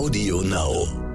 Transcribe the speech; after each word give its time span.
Audio 0.00 0.40
Now. 0.40 1.09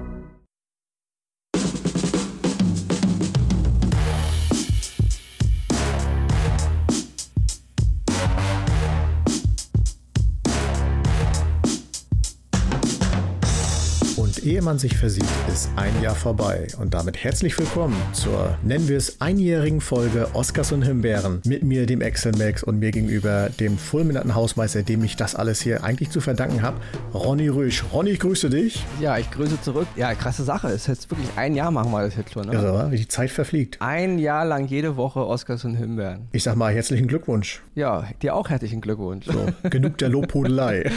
Ehe 14.46 14.62
man 14.62 14.78
sich 14.78 14.96
versieht, 14.96 15.26
ist 15.52 15.68
ein 15.74 15.90
Jahr 16.02 16.14
vorbei. 16.14 16.68
Und 16.78 16.94
damit 16.94 17.24
herzlich 17.24 17.58
willkommen 17.58 17.96
zur, 18.12 18.56
nennen 18.62 18.86
wir 18.86 18.96
es, 18.96 19.20
einjährigen 19.20 19.80
Folge 19.80 20.28
Oscars 20.34 20.70
und 20.70 20.82
Himbeeren. 20.82 21.40
Mit 21.44 21.64
mir, 21.64 21.84
dem 21.86 22.00
Excel 22.00 22.30
Max 22.38 22.62
und 22.62 22.78
mir 22.78 22.92
gegenüber 22.92 23.50
dem 23.58 23.76
fulminanten 23.76 24.36
Hausmeister, 24.36 24.84
dem 24.84 25.02
ich 25.02 25.16
das 25.16 25.34
alles 25.34 25.60
hier 25.60 25.82
eigentlich 25.82 26.10
zu 26.10 26.20
verdanken 26.20 26.62
habe, 26.62 26.78
Ronny 27.12 27.48
Rüsch. 27.48 27.82
Ronny, 27.92 28.10
ich 28.10 28.20
grüße 28.20 28.48
dich. 28.48 28.84
Ja, 29.00 29.18
ich 29.18 29.28
grüße 29.32 29.60
zurück. 29.62 29.88
Ja, 29.96 30.14
krasse 30.14 30.44
Sache. 30.44 30.68
Es 30.68 30.82
ist 30.82 30.86
jetzt 30.86 31.10
wirklich 31.10 31.28
ein 31.34 31.56
Jahr 31.56 31.72
machen 31.72 31.90
wir 31.90 32.02
das 32.02 32.14
jetzt 32.14 32.32
schon. 32.32 32.46
Ne? 32.46 32.54
Irre, 32.54 32.92
wie 32.92 32.98
die 32.98 33.08
Zeit 33.08 33.32
verfliegt. 33.32 33.82
Ein 33.82 34.20
Jahr 34.20 34.44
lang 34.44 34.68
jede 34.68 34.96
Woche 34.96 35.26
Oscars 35.26 35.64
und 35.64 35.74
Himbeeren. 35.74 36.28
Ich 36.30 36.44
sag 36.44 36.54
mal 36.54 36.72
herzlichen 36.72 37.08
Glückwunsch. 37.08 37.62
Ja, 37.74 38.04
dir 38.22 38.36
auch 38.36 38.48
herzlichen 38.48 38.80
Glückwunsch. 38.80 39.26
So, 39.26 39.48
genug 39.70 39.98
der 39.98 40.08
Lobhudelei. 40.10 40.88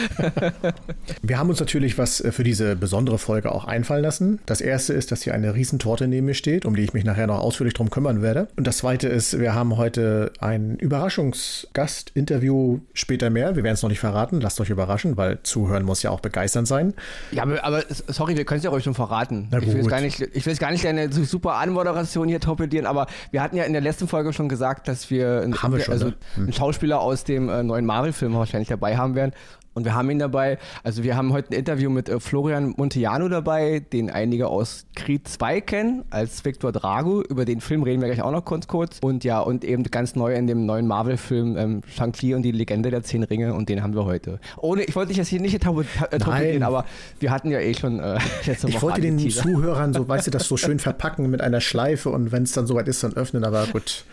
Wir 1.24 1.40
haben 1.40 1.50
uns 1.50 1.60
natürlich 1.60 1.98
was 1.98 2.24
für 2.30 2.44
diese 2.44 2.76
besondere 2.76 3.18
Folge 3.18 3.39
auch 3.48 3.66
einfallen 3.66 4.04
lassen. 4.04 4.40
Das 4.46 4.62
erste 4.62 4.94
ist, 4.94 5.12
dass 5.12 5.22
hier 5.24 5.34
eine 5.34 5.56
Riesentorte 5.56 6.08
neben 6.08 6.26
mir 6.28 6.34
steht, 6.34 6.66
um 6.66 6.76
die 6.76 6.84
ich 6.84 6.94
mich 6.94 7.04
nachher 7.06 7.28
noch 7.28 7.40
ausführlich 7.40 7.74
drum 7.74 7.90
kümmern 7.90 8.22
werde. 8.22 8.48
Und 8.58 8.68
das 8.68 8.78
zweite 8.80 9.08
ist, 9.08 9.40
wir 9.40 9.54
haben 9.56 9.78
heute 9.78 10.32
ein 10.40 10.76
Überraschungsgast, 10.78 12.12
Interview 12.14 12.80
später 12.94 13.30
mehr. 13.30 13.56
Wir 13.56 13.64
werden 13.64 13.74
es 13.76 13.82
noch 13.82 13.90
nicht 13.90 14.00
verraten. 14.00 14.42
Lasst 14.42 14.60
euch 14.62 14.70
überraschen, 14.70 15.18
weil 15.18 15.40
zuhören 15.44 15.84
muss 15.84 16.04
ja 16.04 16.10
auch 16.12 16.20
begeisternd 16.20 16.68
sein. 16.68 16.94
Ja, 17.32 17.44
aber, 17.62 17.84
sorry, 18.08 18.36
wir 18.38 18.46
können 18.46 18.60
es 18.60 18.64
ja 18.66 18.72
euch 18.72 18.84
schon 18.84 18.94
verraten. 18.94 19.50
Ich 19.62 19.74
will, 19.74 19.84
gar 19.86 20.02
nicht, 20.02 20.20
ich 20.22 20.46
will 20.46 20.52
jetzt 20.54 20.60
gar 20.60 20.72
nicht 20.72 20.84
deine 20.84 21.12
su- 21.12 21.24
super 21.24 21.56
Anmoderation 21.56 22.28
hier 22.28 22.40
torpedieren, 22.40 22.86
aber 22.86 23.08
wir 23.32 23.42
hatten 23.42 23.56
ja 23.56 23.64
in 23.64 23.74
der 23.74 23.82
letzten 23.82 24.08
Folge 24.08 24.34
schon 24.34 24.50
gesagt, 24.50 24.88
dass 24.88 25.10
wir, 25.10 25.42
einen- 25.42 25.56
Haben 25.62 25.74
wir 25.74 25.82
schon, 25.82 25.94
also 25.94 26.06
ne? 26.08 26.14
einen 26.38 26.54
Schauspieler 26.54 27.00
aus 27.02 27.24
dem 27.24 27.50
äh, 27.50 27.64
neuen 27.64 27.86
Marvel-Film 27.86 28.34
wahrscheinlich 28.34 28.70
dabei 28.70 28.98
haben 28.98 29.16
werden. 29.16 29.32
Und 29.74 29.86
wir 29.86 29.94
haben 29.94 30.10
ihn 30.10 30.20
dabei, 30.20 30.58
also 30.84 31.04
wir 31.04 31.16
haben 31.16 31.32
heute 31.32 31.52
ein 31.52 31.60
Interview 31.60 31.90
mit 31.90 32.10
äh, 32.10 32.20
Florian 32.20 32.74
Monteano 32.76 33.30
dabei, 33.30 33.80
den 33.80 34.10
einige 34.10 34.48
aus 34.48 34.86
Creed 34.96 35.28
2 35.28 35.62
kennen, 35.62 36.04
als 36.10 36.44
Victor 36.44 36.72
Drago. 36.72 37.22
Über 37.22 37.46
den 37.46 37.62
Film 37.62 37.84
reden 37.84 38.02
wir 38.02 38.08
gleich 38.10 38.22
auch 38.22 38.32
noch 38.32 38.44
kurz 38.46 38.68
kurz. 38.68 38.98
Und 39.02 39.24
ja, 39.24 39.40
und 39.40 39.64
eben 39.64 39.84
ganz 39.84 40.16
neu 40.16 40.34
in 40.36 40.48
dem 40.48 40.66
neuen 40.66 40.86
Marvel-Film 40.88 41.56
ähm, 41.58 41.82
Shang-Chi 41.96 42.34
und 42.34 42.42
die 42.42 42.52
Legende 42.52 42.90
der 42.90 43.04
Zehn 43.04 43.24
Ringe 43.24 43.54
und 43.54 43.70
den 43.70 43.82
haben 43.84 43.94
wir 43.96 44.06
heute. 44.06 44.40
Ohne, 44.58 44.84
ich 44.84 44.96
wollte 44.96 45.10
dich 45.10 45.18
jetzt 45.18 45.28
hier 45.30 45.40
nicht 45.40 45.62
ta- 45.62 45.74
äh, 46.12 46.62
aber 46.62 46.86
wir 47.20 47.32
hatten 47.32 47.50
ja 47.52 47.60
eh 47.60 47.74
schon 47.74 48.00
äh, 48.00 48.18
letzte 48.46 48.68
Ich 48.68 48.76
Woche 48.76 48.82
wollte 48.82 49.02
den 49.02 49.14
angeteasert. 49.14 49.44
Zuhörern 49.46 49.94
so, 49.94 50.08
weißt 50.08 50.28
du, 50.28 50.32
das 50.32 50.48
so 50.48 50.58
schön 50.58 50.80
verpacken 50.80 51.30
mit 51.30 51.42
einer 51.42 51.62
Schleife 51.62 52.10
und 52.10 52.32
wenn 52.32 52.44
es 52.44 52.52
dann 52.52 52.68
soweit 52.68 52.88
ist, 52.88 53.04
dann 53.04 53.14
öffnen. 53.14 53.44
Aber 53.46 53.66
gut, 53.68 54.04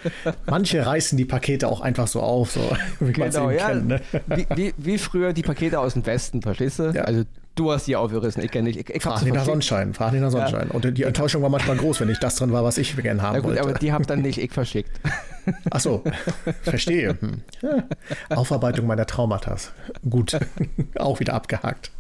manche 0.47 0.85
reißen 0.87 1.17
die 1.19 1.25
Pakete 1.25 1.67
auch 1.69 1.81
einfach 1.81 2.07
so 2.07 2.21
auf, 2.21 2.53
so 2.53 2.61
wie 3.01 3.19
man 3.19 3.29
es 3.29 3.35
Genau, 3.35 3.51
eben 3.51 3.59
ja. 3.59 3.67
kennt. 3.69 3.89
Ne? 3.89 4.01
Wie, 4.29 4.47
wie, 4.55 4.75
wie 4.77 4.99
früher 4.99 5.33
die 5.33 5.43
Pakete 5.43 5.56
aus 5.81 5.95
dem 5.95 6.07
Westen, 6.07 6.43
verstehst 6.43 6.79
du? 6.79 6.91
Ja. 6.91 7.03
Also 7.03 7.25
du 7.55 7.73
hast 7.73 7.87
die 7.87 7.97
aufgerissen, 7.97 8.43
ich 8.43 8.51
kenne 8.51 8.69
nicht. 8.69 8.79
Ich, 8.79 8.95
ich 8.95 9.03
Frag 9.03 9.23
nicht 9.23 9.35
nach. 9.35 9.45
Sonnenschein, 9.45 9.95
frag 9.95 10.13
nicht 10.13 10.23
nach 10.23 10.31
Sonnenschein. 10.31 10.71
Und 10.71 10.97
die 10.97 11.03
Enttäuschung 11.03 11.43
war 11.43 11.49
manchmal 11.49 11.77
groß, 11.77 12.01
wenn 12.01 12.09
nicht 12.09 12.23
das 12.23 12.37
drin 12.37 12.53
war, 12.53 12.63
was 12.63 12.79
ich 12.79 12.97
gerne 12.97 13.23
haben 13.23 13.35
Na 13.35 13.41
gut, 13.41 13.51
wollte. 13.51 13.63
aber 13.63 13.73
die 13.75 13.93
hab 13.93 14.07
dann 14.07 14.23
nicht 14.23 14.39
ich 14.39 14.53
verschickt. 14.53 14.91
Ach 15.71 15.81
so, 15.81 16.05
verstehe. 16.63 17.17
Hm. 17.21 17.43
Ja. 17.63 18.37
Aufarbeitung 18.37 18.87
meiner 18.87 19.07
Traumata. 19.07 19.57
Gut, 20.09 20.39
auch 20.99 21.21
wieder 21.21 21.35
abgehakt. 21.35 21.91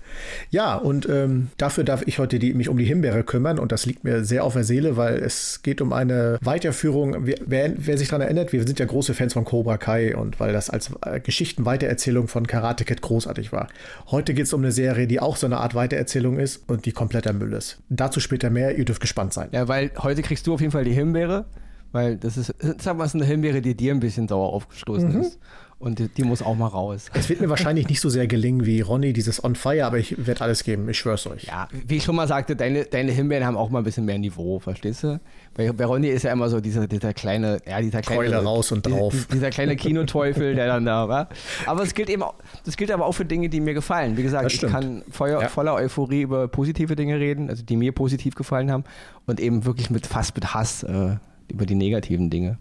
Ja, 0.50 0.76
und 0.76 1.08
ähm, 1.08 1.48
dafür 1.56 1.84
darf 1.84 2.02
ich 2.06 2.18
heute 2.18 2.38
die, 2.38 2.54
mich 2.54 2.68
um 2.68 2.76
die 2.78 2.84
Himbeere 2.84 3.22
kümmern 3.24 3.58
und 3.58 3.72
das 3.72 3.86
liegt 3.86 4.04
mir 4.04 4.24
sehr 4.24 4.44
auf 4.44 4.54
der 4.54 4.64
Seele, 4.64 4.96
weil 4.96 5.16
es 5.16 5.60
geht 5.62 5.80
um 5.80 5.92
eine 5.92 6.38
Weiterführung. 6.42 7.26
Wer, 7.26 7.72
wer, 7.76 7.98
sich 7.98 8.08
daran 8.08 8.22
erinnert, 8.22 8.52
wir 8.52 8.66
sind 8.66 8.78
ja 8.78 8.86
große 8.86 9.14
Fans 9.14 9.32
von 9.32 9.44
Cobra 9.44 9.76
Kai 9.78 10.16
und 10.16 10.38
weil 10.40 10.52
das 10.52 10.70
als 10.70 10.90
äh, 11.04 11.20
Geschichten-Weitererzählung 11.20 12.28
von 12.28 12.46
Karate 12.46 12.84
Kid 12.84 13.02
großartig 13.02 13.52
war. 13.52 13.68
Heute 14.10 14.34
geht 14.34 14.46
es 14.46 14.52
um 14.52 14.62
eine 14.62 14.72
Serie, 14.72 15.06
die 15.06 15.20
auch 15.20 15.36
so 15.36 15.46
eine 15.46 15.58
Art 15.58 15.74
Weitererzählung 15.74 16.38
ist 16.38 16.68
und 16.68 16.86
die 16.86 16.92
kompletter 16.92 17.32
Müll 17.32 17.52
ist. 17.52 17.78
Dazu 17.88 18.20
später 18.20 18.50
mehr, 18.50 18.76
ihr 18.76 18.84
dürft 18.84 19.00
gespannt 19.00 19.32
sein. 19.32 19.48
Ja, 19.52 19.68
weil 19.68 19.90
heute 19.98 20.22
kriegst 20.22 20.46
du 20.46 20.54
auf 20.54 20.60
jeden 20.60 20.72
Fall 20.72 20.84
die 20.84 20.92
Himbeere, 20.92 21.46
weil 21.92 22.16
das 22.16 22.36
ist, 22.36 22.54
sag 22.78 22.96
mal, 22.96 23.04
es 23.04 23.10
ist 23.10 23.14
eine 23.16 23.24
Himbeere, 23.24 23.60
die 23.62 23.74
dir 23.74 23.92
ein 23.94 24.00
bisschen 24.00 24.28
sauer 24.28 24.52
aufgestoßen 24.52 25.14
Mhm. 25.14 25.20
ist. 25.20 25.38
Und 25.78 25.98
die, 25.98 26.08
die 26.08 26.22
muss 26.24 26.40
auch 26.40 26.54
mal 26.56 26.68
raus. 26.68 27.10
Es 27.12 27.28
wird 27.28 27.42
mir 27.42 27.50
wahrscheinlich 27.50 27.86
nicht 27.88 28.00
so 28.00 28.08
sehr 28.08 28.26
gelingen 28.26 28.64
wie 28.64 28.80
Ronny, 28.80 29.12
dieses 29.12 29.44
On 29.44 29.54
Fire, 29.54 29.84
aber 29.84 29.98
ich 29.98 30.26
werde 30.26 30.40
alles 30.40 30.64
geben, 30.64 30.88
ich 30.88 30.96
schwör's 30.98 31.26
euch. 31.26 31.44
Ja, 31.44 31.68
wie 31.86 31.96
ich 31.98 32.04
schon 32.04 32.16
mal 32.16 32.26
sagte, 32.26 32.56
deine, 32.56 32.86
deine 32.86 33.12
Himbeeren 33.12 33.44
haben 33.44 33.58
auch 33.58 33.68
mal 33.68 33.80
ein 33.80 33.84
bisschen 33.84 34.06
mehr 34.06 34.16
Niveau, 34.18 34.58
verstehst 34.58 35.02
du? 35.04 35.20
Bei, 35.54 35.70
bei 35.72 35.84
Ronny 35.84 36.08
ist 36.08 36.22
ja 36.22 36.32
immer 36.32 36.48
so 36.48 36.60
dieser, 36.62 36.86
dieser 36.86 37.12
kleine, 37.12 37.58
ja, 37.68 37.78
dieser 37.82 38.00
kleine. 38.00 38.22
Keule 38.22 38.36
raus 38.42 38.72
und 38.72 38.86
dieser- 38.86 38.96
drauf. 38.98 39.26
Dieser 39.30 39.50
kleine 39.50 39.76
Kinoteufel, 39.76 40.54
der 40.54 40.66
dann 40.66 40.86
da 40.86 41.10
war. 41.10 41.28
Aber 41.66 41.82
es 41.82 41.92
gilt 41.92 42.08
eben 42.08 42.22
auch, 42.22 42.34
das 42.64 42.78
gilt 42.78 42.90
aber 42.90 43.04
auch 43.04 43.12
für 43.12 43.26
Dinge, 43.26 43.50
die 43.50 43.60
mir 43.60 43.74
gefallen. 43.74 44.16
Wie 44.16 44.22
gesagt, 44.22 44.50
ich 44.50 44.62
kann 44.62 45.02
Feuer, 45.10 45.42
Ja. 45.42 45.48
voller 45.48 45.74
Euphorie 45.74 46.22
über 46.22 46.48
positive 46.48 46.96
Dinge 46.96 47.20
reden, 47.20 47.50
also 47.50 47.62
die 47.62 47.76
mir 47.76 47.92
positiv 47.92 48.34
gefallen 48.34 48.70
haben 48.72 48.84
und 49.26 49.40
eben 49.40 49.66
wirklich 49.66 49.90
mit 49.90 50.06
fast 50.06 50.34
mit 50.34 50.54
Hass 50.54 50.84
äh, 50.84 51.16
über 51.50 51.66
die 51.66 51.74
negativen 51.74 52.30
Dinge. 52.30 52.58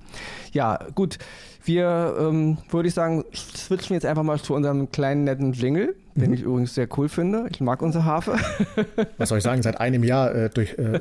Ja, 0.52 0.80
gut. 0.96 1.18
Wir, 1.64 2.16
ähm, 2.20 2.60
würde 2.70 2.88
ich 2.88 2.94
sagen, 2.94 3.24
switchen 3.34 3.96
jetzt 3.96 4.06
einfach 4.06 4.22
mal 4.22 4.40
zu 4.40 4.54
unserem 4.54 4.92
kleinen 4.92 5.24
netten 5.24 5.52
Jingle, 5.54 5.96
den 6.14 6.28
Mhm. 6.30 6.34
ich 6.36 6.42
übrigens 6.44 6.76
sehr 6.76 6.88
cool 6.96 7.10
finde. 7.10 7.48
Ich 7.50 7.60
mag 7.60 7.82
unsere 7.82 8.06
Harfe. 8.06 8.36
Was 9.18 9.30
soll 9.30 9.40
ich 9.40 9.44
sagen, 9.44 9.64
seit 9.64 9.80
einem 9.80 10.04
Jahr 10.04 10.34
äh, 10.36 10.50
durch, 10.52 10.76
äh, 10.78 11.00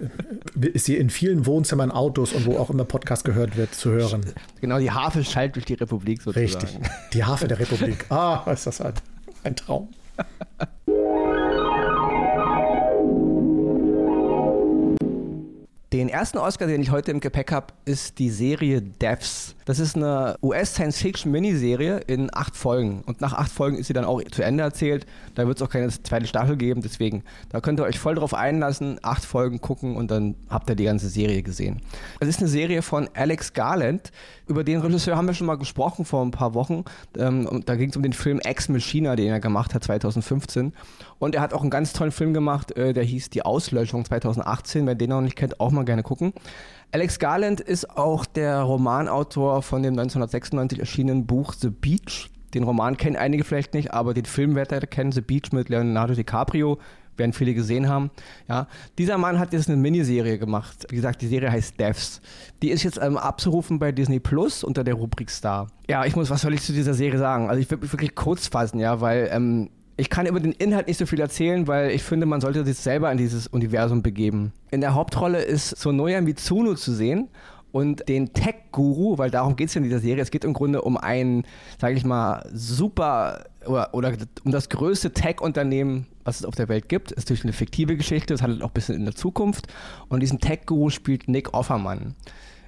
ist 0.69 0.87
sie 0.87 0.97
in 0.97 1.11
vielen 1.11 1.44
Wohnzimmern, 1.44 1.91
Autos 1.91 2.33
und 2.33 2.47
wo 2.47 2.56
auch 2.56 2.71
immer 2.71 2.84
Podcast 2.87 3.27
gehört 3.27 3.59
wird, 3.59 3.75
zu 3.75 3.91
hören. 3.91 4.25
Genau, 4.62 4.78
die 4.78 4.91
Harfe 4.91 5.23
schallt 5.23 5.55
durch 5.56 5.67
die 5.67 5.75
Republik 5.75 6.23
sozusagen. 6.23 6.65
Richtig. 6.65 6.78
Die 7.12 7.25
Harfe 7.25 7.47
der 7.47 7.59
Republik. 7.59 8.06
Ah, 8.11 8.50
ist 8.50 8.67
das 8.67 8.81
ein, 8.81 8.94
ein 9.43 9.56
Traum. 9.56 9.89
Den 15.94 16.09
ersten 16.09 16.38
Oscar, 16.38 16.66
den 16.66 16.82
ich 16.82 16.91
heute 16.91 17.12
im 17.12 17.21
Gepäck 17.21 17.53
habe, 17.53 17.69
ist 17.84 18.19
die 18.19 18.28
Serie 18.28 18.82
Devs. 18.82 19.55
Das 19.65 19.78
ist 19.78 19.94
eine 19.94 20.37
US-Science-Fiction-Miniserie 20.43 22.00
in 22.09 22.34
acht 22.34 22.56
Folgen. 22.56 23.03
Und 23.06 23.21
nach 23.21 23.32
acht 23.32 23.53
Folgen 23.53 23.78
ist 23.78 23.87
sie 23.87 23.93
dann 23.93 24.05
auch 24.05 24.21
zu 24.25 24.43
Ende 24.43 24.65
erzählt. 24.65 25.06
Da 25.37 25.47
wird 25.47 25.59
es 25.59 25.62
auch 25.62 25.71
keine 25.71 25.88
zweite 25.88 26.27
Staffel 26.27 26.56
geben. 26.56 26.82
Deswegen, 26.82 27.22
da 27.50 27.60
könnt 27.60 27.78
ihr 27.78 27.84
euch 27.84 28.00
voll 28.00 28.16
drauf 28.16 28.34
einlassen, 28.34 28.99
acht 29.03 29.25
Folgen 29.25 29.60
gucken 29.60 29.97
und 29.97 30.10
dann 30.10 30.34
habt 30.50 30.69
ihr 30.69 30.75
die 30.75 30.84
ganze 30.84 31.09
Serie 31.09 31.43
gesehen. 31.43 31.81
Es 32.19 32.26
ist 32.26 32.41
eine 32.41 32.49
Serie 32.49 32.82
von 32.82 33.09
Alex 33.15 33.53
Garland. 33.53 34.11
Über 34.47 34.65
den 34.65 34.81
Regisseur 34.81 35.16
haben 35.16 35.26
wir 35.26 35.34
schon 35.34 35.47
mal 35.47 35.56
gesprochen 35.56 36.05
vor 36.05 36.22
ein 36.22 36.32
paar 36.32 36.55
Wochen. 36.55 36.84
Ähm, 37.16 37.62
da 37.65 37.76
ging 37.76 37.91
es 37.91 37.97
um 37.97 38.03
den 38.03 38.12
Film 38.12 38.41
Ex 38.41 38.69
Machina, 38.69 39.16
den 39.16 39.28
er 39.28 39.41
gemacht 39.41 39.75
hat 39.75 39.84
2015. 39.84 40.75
Und 41.19 41.34
er 41.34 41.41
hat 41.41 41.55
auch 41.55 41.62
einen 41.62 41.71
ganz 41.71 41.94
tollen 41.94 42.12
Film 42.12 42.34
gemacht, 42.34 42.76
äh, 42.76 42.93
der 42.93 43.05
hieß 43.05 43.31
Die 43.31 43.43
Auslöschung 43.43 44.05
2018. 44.05 44.87
Wer 44.87 44.94
den 44.94 45.11
noch 45.11 45.22
nicht 45.22 45.37
kennt, 45.37 45.61
auch 45.61 45.71
mal 45.71 45.84
gerne 45.84 46.03
gucken. 46.03 46.33
Alex 46.93 47.19
Garland 47.19 47.61
ist 47.61 47.91
auch 47.97 48.25
der 48.25 48.61
Romanautor 48.61 49.62
von 49.62 49.83
dem 49.83 49.95
1996 49.95 50.78
erschienenen 50.78 51.27
Buch 51.27 51.53
The 51.53 51.71
Beach. 51.71 52.31
Den 52.55 52.62
Roman 52.62 52.97
kennen 52.97 53.17
einige 53.17 53.43
vielleicht 53.43 53.75
nicht, 53.75 53.93
aber 53.93 54.15
den 54.15 54.27
Film 54.27 54.55
werdet 54.55 54.84
ihr 54.84 54.87
kennen, 54.87 55.11
The 55.11 55.21
Beach 55.21 55.50
mit 55.53 55.69
Leonardo 55.69 56.15
DiCaprio, 56.15 56.78
werden 57.17 57.33
viele 57.33 57.55
gesehen 57.55 57.89
haben. 57.89 58.11
Ja, 58.49 58.69
dieser 58.99 59.19
Mann 59.19 59.39
hat 59.39 59.53
jetzt 59.53 59.69
eine 59.69 59.77
Miniserie 59.77 60.39
gemacht. 60.39 60.87
Wie 60.91 60.97
gesagt, 60.97 61.23
die 61.23 61.27
Serie 61.27 61.50
heißt 61.50 61.78
Devs. 61.78 62.21
Die 62.62 62.71
ist 62.71 62.83
jetzt 62.83 62.99
ähm, 63.03 63.17
abzurufen 63.17 63.78
bei 63.78 63.93
Disney 63.93 64.21
Plus 64.21 64.65
unter 64.65 64.84
der 64.84 64.94
Rubrik 64.94 65.31
Star. 65.31 65.69
Ja, 65.89 66.05
ich 66.05 66.17
muss, 66.17 66.31
was 66.31 66.43
soll 66.43 66.55
ich 66.55 66.62
zu 66.62 66.73
dieser 66.73 66.94
Serie 66.94 67.19
sagen? 67.19 67.49
Also 67.49 67.61
ich 67.61 67.71
würde 67.71 67.83
mich 67.83 67.93
wirklich 67.93 68.15
kurz 68.15 68.49
fassen, 68.49 68.78
ja, 68.78 69.00
weil 69.00 69.28
ähm, 69.33 69.71
ich 69.97 70.10
kann 70.10 70.27
über 70.27 70.41
den 70.41 70.53
Inhalt 70.53 70.88
nicht 70.88 70.99
so 70.99 71.06
viel 71.06 71.21
erzählen, 71.21 71.66
weil 71.69 71.91
ich 71.91 72.02
finde, 72.02 72.26
man 72.26 72.41
sollte 72.41 72.64
sich 72.64 72.76
selber 72.76 73.11
in 73.12 73.19
dieses 73.19 73.46
Universum 73.46 74.02
begeben. 74.02 74.52
In 74.70 74.81
der 74.81 74.94
Hauptrolle 74.94 75.43
ist 75.43 75.70
Sonoya 75.70 76.20
Mitsuno 76.20 76.75
zu 76.75 76.93
sehen 76.93 77.29
und 77.70 78.08
den 78.08 78.32
Tech-Guru, 78.32 79.19
weil 79.19 79.31
darum 79.31 79.56
geht 79.56 79.69
es 79.69 79.75
ja 79.75 79.81
in 79.81 79.85
dieser 79.85 80.00
Serie. 80.00 80.23
Es 80.23 80.31
geht 80.31 80.44
im 80.44 80.52
Grunde 80.52 80.82
um 80.82 80.96
einen, 80.96 81.44
sage 81.81 81.96
ich 81.96 82.05
mal, 82.05 82.49
super 82.52 83.44
oder, 83.67 83.94
oder 83.94 84.12
um 84.44 84.52
das 84.52 84.69
größte 84.69 85.12
Tech-Unternehmen, 85.12 86.06
was 86.25 86.41
es 86.41 86.46
auf 86.46 86.55
der 86.55 86.69
Welt 86.69 86.88
gibt. 86.88 87.12
Ist 87.12 87.26
natürlich 87.26 87.44
eine 87.44 87.52
fiktive 87.52 87.96
Geschichte, 87.96 88.35
es 88.35 88.43
handelt 88.43 88.62
auch 88.62 88.69
ein 88.70 88.75
bisschen 88.75 88.96
in 88.96 89.05
der 89.05 89.14
Zukunft. 89.14 89.69
Und 90.08 90.20
diesen 90.20 90.41
Tech-Guru 90.41 90.91
spielt 90.91 91.29
Nick 91.29 91.55
Offermann. 91.55 92.14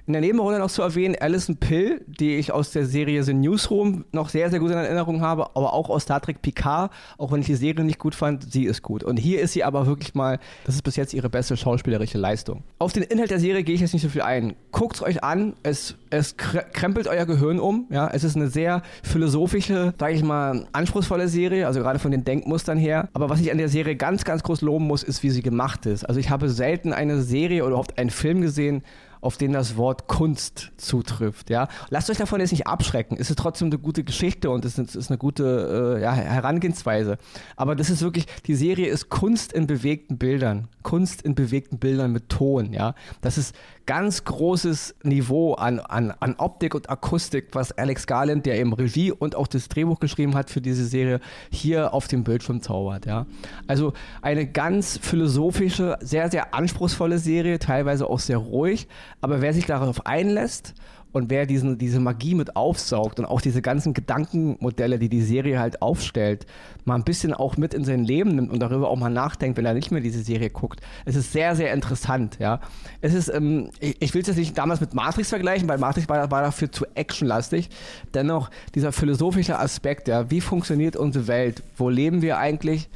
In 0.07 0.13
der 0.13 0.21
Nebenrolle 0.21 0.59
noch 0.59 0.71
zu 0.71 0.81
erwähnen, 0.81 1.17
Alison 1.19 1.57
Pill, 1.57 1.99
die 2.07 2.37
ich 2.37 2.53
aus 2.53 2.71
der 2.71 2.85
Serie 2.85 3.23
The 3.23 3.33
Newsroom 3.33 4.05
noch 4.13 4.29
sehr, 4.29 4.49
sehr 4.49 4.59
gut 4.59 4.71
in 4.71 4.77
Erinnerung 4.77 5.19
habe, 5.19 5.47
aber 5.53 5.73
auch 5.73 5.89
aus 5.89 6.03
Star 6.03 6.21
Trek 6.21 6.41
Picard, 6.41 6.93
auch 7.17 7.33
wenn 7.33 7.41
ich 7.41 7.47
die 7.47 7.55
Serie 7.55 7.83
nicht 7.83 7.99
gut 7.99 8.15
fand, 8.15 8.49
sie 8.49 8.63
ist 8.63 8.83
gut. 8.83 9.03
Und 9.03 9.17
hier 9.17 9.41
ist 9.41 9.51
sie 9.51 9.65
aber 9.65 9.85
wirklich 9.85 10.15
mal, 10.15 10.39
das 10.63 10.75
ist 10.75 10.83
bis 10.83 10.95
jetzt 10.95 11.13
ihre 11.13 11.29
beste 11.29 11.57
schauspielerische 11.57 12.17
Leistung. 12.17 12.63
Auf 12.79 12.93
den 12.93 13.03
Inhalt 13.03 13.31
der 13.31 13.41
Serie 13.41 13.63
gehe 13.63 13.75
ich 13.75 13.81
jetzt 13.81 13.91
nicht 13.91 14.01
so 14.01 14.07
viel 14.07 14.21
ein. 14.21 14.55
Guckt 14.71 14.95
es 14.95 15.03
euch 15.03 15.25
an, 15.25 15.55
es, 15.63 15.95
es 16.09 16.37
krempelt 16.37 17.09
euer 17.09 17.25
Gehirn 17.25 17.59
um, 17.59 17.87
ja, 17.89 18.07
es 18.07 18.23
ist 18.23 18.37
eine 18.37 18.47
sehr 18.47 18.83
philosophische, 19.03 19.93
sage 19.99 20.13
ich 20.13 20.23
mal, 20.23 20.67
anspruchsvolle 20.71 21.27
Serie, 21.27 21.67
also 21.67 21.81
gerade 21.81 21.99
von 21.99 22.11
den 22.11 22.23
Denkmustern 22.23 22.77
her. 22.77 23.09
Aber 23.11 23.29
was 23.29 23.41
ich 23.41 23.51
an 23.51 23.57
der 23.57 23.67
Serie 23.67 23.97
ganz, 23.97 24.23
ganz 24.23 24.41
groß 24.41 24.61
loben 24.61 24.87
muss, 24.87 25.03
ist, 25.03 25.21
wie 25.23 25.31
sie 25.31 25.41
gemacht 25.41 25.85
ist. 25.85 26.05
Also 26.05 26.17
ich 26.17 26.29
habe 26.29 26.47
selten 26.47 26.93
eine 26.93 27.21
Serie 27.21 27.63
oder 27.63 27.71
überhaupt 27.71 27.99
einen 27.99 28.09
Film 28.09 28.39
gesehen, 28.39 28.83
auf 29.27 29.35
den 29.35 29.51
das 29.51 29.75
Wort 29.75 30.07
Kunst 30.07 30.71
zutrifft. 30.77 31.49
Ja? 31.49 31.67
Lasst 31.89 32.09
euch 32.09 32.15
davon 32.15 32.39
jetzt 32.39 32.51
nicht 32.51 32.65
abschrecken. 32.65 33.17
Es 33.19 33.29
ist 33.29 33.37
trotzdem 33.37 33.65
eine 33.65 33.77
gute 33.77 34.05
Geschichte 34.05 34.49
und 34.49 34.63
es 34.63 34.77
ist 34.77 35.11
eine 35.11 35.17
gute 35.17 35.97
äh, 35.97 36.01
ja, 36.01 36.13
Herangehensweise. 36.13 37.17
Aber 37.57 37.75
das 37.75 37.89
ist 37.89 38.01
wirklich, 38.01 38.25
die 38.45 38.55
Serie 38.55 38.87
ist 38.87 39.09
Kunst 39.09 39.51
in 39.51 39.67
bewegten 39.67 40.17
Bildern. 40.17 40.69
Kunst 40.81 41.23
in 41.23 41.35
bewegten 41.35 41.77
Bildern 41.77 42.13
mit 42.13 42.29
Ton. 42.29 42.71
Ja? 42.71 42.95
Das 43.19 43.37
ist 43.37 43.53
ganz 43.87 44.25
großes 44.25 44.95
Niveau 45.01 45.53
an, 45.53 45.79
an, 45.79 46.13
an 46.19 46.35
Optik 46.37 46.75
und 46.75 46.89
Akustik, 46.89 47.47
was 47.53 47.71
Alex 47.71 48.05
Garland, 48.05 48.45
der 48.45 48.59
eben 48.59 48.73
Regie 48.73 49.11
und 49.11 49.35
auch 49.35 49.47
das 49.47 49.69
Drehbuch 49.69 49.99
geschrieben 49.99 50.35
hat 50.35 50.51
für 50.51 50.61
diese 50.61 50.85
Serie, 50.85 51.19
hier 51.49 51.93
auf 51.93 52.07
dem 52.07 52.23
Bildschirm 52.23 52.61
zaubert. 52.61 53.05
Ja? 53.05 53.25
Also 53.65 53.93
eine 54.21 54.45
ganz 54.45 54.99
philosophische, 55.01 55.97
sehr, 56.01 56.29
sehr 56.29 56.53
anspruchsvolle 56.53 57.17
Serie, 57.17 57.57
teilweise 57.57 58.07
auch 58.07 58.19
sehr 58.19 58.37
ruhig, 58.37 58.87
aber 59.21 59.41
wer 59.41 59.53
sich 59.53 59.65
darauf 59.65 60.05
einlässt 60.05 60.75
und 61.17 61.29
wer 61.29 61.45
diesen, 61.45 61.77
diese 61.77 61.99
Magie 61.99 62.35
mit 62.35 62.55
aufsaugt 62.55 63.19
und 63.19 63.25
auch 63.25 63.41
diese 63.41 63.61
ganzen 63.61 63.93
Gedankenmodelle, 63.93 64.99
die 64.99 65.09
die 65.09 65.21
Serie 65.21 65.59
halt 65.59 65.81
aufstellt, 65.81 66.45
mal 66.85 66.95
ein 66.95 67.03
bisschen 67.03 67.33
auch 67.33 67.57
mit 67.57 67.73
in 67.73 67.83
sein 67.83 68.03
Leben 68.03 68.35
nimmt 68.35 68.51
und 68.51 68.59
darüber 68.59 68.89
auch 68.89 68.95
mal 68.95 69.09
nachdenkt, 69.09 69.57
wenn 69.57 69.65
er 69.65 69.73
nicht 69.73 69.91
mehr 69.91 70.01
diese 70.01 70.21
Serie 70.21 70.49
guckt. 70.49 70.79
Es 71.05 71.15
ist 71.15 71.33
sehr, 71.33 71.55
sehr 71.55 71.73
interessant, 71.73 72.37
ja. 72.39 72.61
Es 73.01 73.13
ist, 73.13 73.27
ähm, 73.27 73.69
ich, 73.79 74.01
ich 74.01 74.13
will 74.13 74.21
es 74.21 74.27
jetzt 74.27 74.37
nicht 74.37 74.57
damals 74.57 74.79
mit 74.79 74.93
Matrix 74.93 75.29
vergleichen, 75.29 75.67
weil 75.67 75.77
Matrix 75.77 76.07
war, 76.07 76.31
war 76.31 76.41
dafür 76.41 76.71
zu 76.71 76.85
actionlastig. 76.95 77.69
Dennoch 78.13 78.49
dieser 78.75 78.91
philosophische 78.91 79.59
Aspekt, 79.59 80.07
ja, 80.07 80.31
wie 80.31 80.41
funktioniert 80.41 80.95
unsere 80.95 81.27
Welt? 81.27 81.63
Wo 81.75 81.89
leben 81.89 82.21
wir 82.21 82.37
eigentlich? 82.37 82.89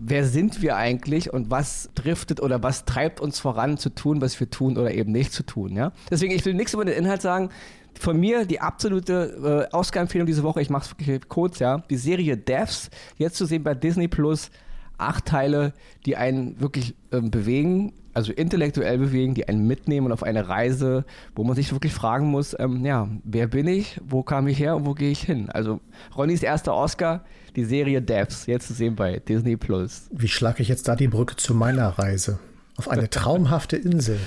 Wer 0.00 0.24
sind 0.24 0.62
wir 0.62 0.76
eigentlich 0.76 1.32
und 1.32 1.50
was 1.50 1.90
driftet 1.94 2.40
oder 2.40 2.62
was 2.62 2.84
treibt 2.84 3.20
uns 3.20 3.40
voran 3.40 3.78
zu 3.78 3.90
tun, 3.90 4.20
was 4.20 4.38
wir 4.38 4.48
tun 4.48 4.78
oder 4.78 4.92
eben 4.94 5.12
nicht 5.12 5.32
zu 5.32 5.42
tun. 5.42 5.74
Ja? 5.74 5.92
Deswegen, 6.10 6.32
ich 6.32 6.44
will 6.44 6.54
nichts 6.54 6.74
über 6.74 6.84
den 6.84 6.94
Inhalt 6.94 7.22
sagen. 7.22 7.50
Von 7.98 8.20
mir 8.20 8.44
die 8.44 8.60
absolute 8.60 9.68
äh, 9.70 9.74
Ausgangsempfehlung 9.74 10.26
diese 10.26 10.44
Woche, 10.44 10.60
ich 10.60 10.70
mache 10.70 10.84
es 10.84 10.90
wirklich 10.90 11.28
kurz, 11.28 11.58
ja, 11.58 11.78
die 11.90 11.96
Serie 11.96 12.36
Devs, 12.36 12.90
jetzt 13.16 13.36
zu 13.36 13.44
sehen 13.44 13.64
bei 13.64 13.74
Disney 13.74 14.06
Plus, 14.06 14.50
acht 14.98 15.26
Teile, 15.26 15.72
die 16.06 16.16
einen 16.16 16.60
wirklich 16.60 16.94
ähm, 17.10 17.32
bewegen, 17.32 17.92
also 18.14 18.32
intellektuell 18.32 18.98
bewegen, 18.98 19.34
die 19.34 19.48
einen 19.48 19.66
mitnehmen 19.66 20.12
auf 20.12 20.22
eine 20.22 20.48
Reise, 20.48 21.04
wo 21.34 21.44
man 21.44 21.56
sich 21.56 21.72
wirklich 21.72 21.92
fragen 21.92 22.26
muss, 22.26 22.54
ähm, 22.58 22.84
ja, 22.84 23.08
wer 23.24 23.46
bin 23.46 23.66
ich, 23.66 24.00
wo 24.04 24.22
kam 24.22 24.46
ich 24.48 24.58
her 24.58 24.76
und 24.76 24.86
wo 24.86 24.94
gehe 24.94 25.10
ich 25.10 25.22
hin? 25.22 25.48
Also 25.50 25.80
Ronnys 26.16 26.42
erster 26.42 26.74
Oscar, 26.74 27.24
die 27.56 27.64
Serie 27.64 28.02
Devs, 28.02 28.46
jetzt 28.46 28.68
zu 28.68 28.74
sehen 28.74 28.96
bei 28.96 29.20
Disney 29.20 29.56
Plus. 29.56 30.02
Wie 30.10 30.28
schlage 30.28 30.62
ich 30.62 30.68
jetzt 30.68 30.88
da 30.88 30.96
die 30.96 31.08
Brücke 31.08 31.36
zu 31.36 31.54
meiner 31.54 31.88
Reise? 31.88 32.38
Auf 32.76 32.88
eine 32.88 33.10
traumhafte 33.10 33.76
Insel, 33.76 34.18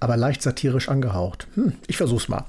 aber 0.00 0.16
leicht 0.16 0.42
satirisch 0.42 0.88
angehaucht. 0.88 1.46
Hm, 1.54 1.72
ich 1.86 1.96
versuch's 1.96 2.28
mal. 2.28 2.44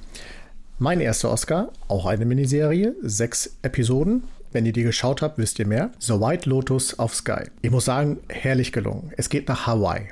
Mein 0.79 1.01
erster 1.01 1.31
Oscar, 1.31 1.71
auch 1.87 2.05
eine 2.05 2.25
Miniserie, 2.25 2.95
sechs 3.01 3.57
Episoden. 3.63 4.23
Wenn 4.51 4.65
ihr 4.65 4.73
die 4.73 4.83
geschaut 4.83 5.21
habt, 5.21 5.37
wisst 5.37 5.59
ihr 5.59 5.67
mehr. 5.67 5.91
The 5.99 6.13
White 6.13 6.49
Lotus 6.49 6.99
auf 6.99 7.15
Sky. 7.15 7.43
Ich 7.61 7.71
muss 7.71 7.85
sagen, 7.85 8.19
herrlich 8.29 8.71
gelungen. 8.71 9.11
Es 9.17 9.29
geht 9.29 9.47
nach 9.47 9.67
Hawaii 9.67 10.09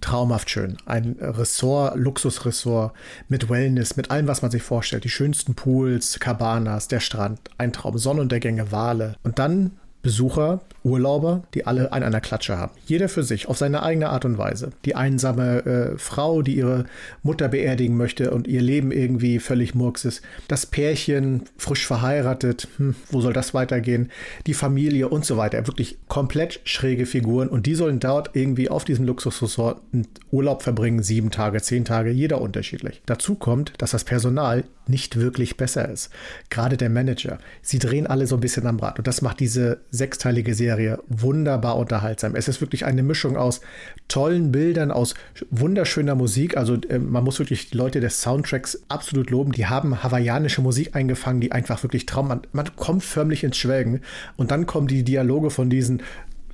traumhaft 0.00 0.50
schön. 0.50 0.76
Ein 0.86 1.16
Ressort, 1.20 1.96
Luxusressort 1.96 2.92
mit 3.28 3.48
Wellness, 3.48 3.96
mit 3.96 4.10
allem, 4.10 4.28
was 4.28 4.42
man 4.42 4.50
sich 4.50 4.62
vorstellt. 4.62 5.04
Die 5.04 5.08
schönsten 5.08 5.54
Pools, 5.54 6.20
Cabanas, 6.20 6.88
der 6.88 7.00
Strand, 7.00 7.40
ein 7.58 7.72
Traum, 7.72 7.98
Sonnenuntergänge, 7.98 8.72
Wale. 8.72 9.16
Und 9.22 9.38
dann 9.38 9.72
Besucher, 10.02 10.60
Urlauber, 10.86 11.42
die 11.52 11.66
alle 11.66 11.92
an 11.92 12.04
einer 12.04 12.20
Klatsche 12.20 12.58
haben. 12.58 12.70
Jeder 12.86 13.08
für 13.08 13.24
sich, 13.24 13.48
auf 13.48 13.58
seine 13.58 13.82
eigene 13.82 14.10
Art 14.10 14.24
und 14.24 14.38
Weise. 14.38 14.70
Die 14.84 14.94
einsame 14.94 15.66
äh, 15.66 15.98
Frau, 15.98 16.42
die 16.42 16.56
ihre 16.56 16.84
Mutter 17.24 17.48
beerdigen 17.48 17.96
möchte 17.96 18.30
und 18.30 18.46
ihr 18.46 18.62
Leben 18.62 18.92
irgendwie 18.92 19.40
völlig 19.40 19.74
murks 19.74 20.04
ist. 20.04 20.22
Das 20.46 20.64
Pärchen, 20.64 21.42
frisch 21.58 21.84
verheiratet, 21.88 22.68
hm, 22.76 22.94
wo 23.10 23.20
soll 23.20 23.32
das 23.32 23.52
weitergehen? 23.52 24.12
Die 24.46 24.54
Familie 24.54 25.08
und 25.08 25.24
so 25.24 25.36
weiter. 25.36 25.66
Wirklich 25.66 25.98
komplett 26.06 26.60
schräge 26.62 27.04
Figuren 27.04 27.48
und 27.48 27.66
die 27.66 27.74
sollen 27.74 27.98
dort 27.98 28.30
irgendwie 28.34 28.70
auf 28.70 28.84
diesem 28.84 29.06
Luxusresort 29.06 29.82
einen 29.92 30.06
Urlaub 30.30 30.62
verbringen, 30.62 31.02
sieben 31.02 31.32
Tage, 31.32 31.60
zehn 31.62 31.84
Tage, 31.84 32.10
jeder 32.10 32.40
unterschiedlich. 32.40 33.02
Dazu 33.06 33.34
kommt, 33.34 33.72
dass 33.78 33.90
das 33.90 34.04
Personal 34.04 34.62
nicht 34.86 35.16
wirklich 35.16 35.56
besser 35.56 35.88
ist. 35.88 36.10
Gerade 36.48 36.76
der 36.76 36.90
Manager. 36.90 37.38
Sie 37.60 37.80
drehen 37.80 38.06
alle 38.06 38.28
so 38.28 38.36
ein 38.36 38.40
bisschen 38.40 38.68
am 38.68 38.78
Rad 38.78 38.98
und 38.98 39.08
das 39.08 39.20
macht 39.20 39.40
diese 39.40 39.80
sechsteilige 39.90 40.54
Serie 40.54 40.75
wunderbar 41.08 41.76
unterhaltsam. 41.76 42.34
Es 42.34 42.48
ist 42.48 42.60
wirklich 42.60 42.84
eine 42.84 43.02
Mischung 43.02 43.36
aus 43.36 43.60
tollen 44.08 44.52
Bildern, 44.52 44.90
aus 44.90 45.14
wunderschöner 45.50 46.14
Musik. 46.14 46.56
Also 46.56 46.74
äh, 46.74 46.98
man 46.98 47.24
muss 47.24 47.38
wirklich 47.38 47.70
die 47.70 47.76
Leute 47.76 48.00
des 48.00 48.20
Soundtracks 48.20 48.82
absolut 48.88 49.30
loben. 49.30 49.52
Die 49.52 49.66
haben 49.66 50.02
hawaiianische 50.02 50.62
Musik 50.62 50.94
eingefangen, 50.94 51.40
die 51.40 51.52
einfach 51.52 51.82
wirklich 51.82 52.06
Traum. 52.06 52.28
Man, 52.28 52.42
man 52.52 52.74
kommt 52.76 53.04
förmlich 53.04 53.44
ins 53.44 53.56
Schwelgen. 53.56 54.00
Und 54.36 54.50
dann 54.50 54.66
kommen 54.66 54.86
die 54.86 55.02
Dialoge 55.02 55.50
von 55.50 55.70
diesen 55.70 56.02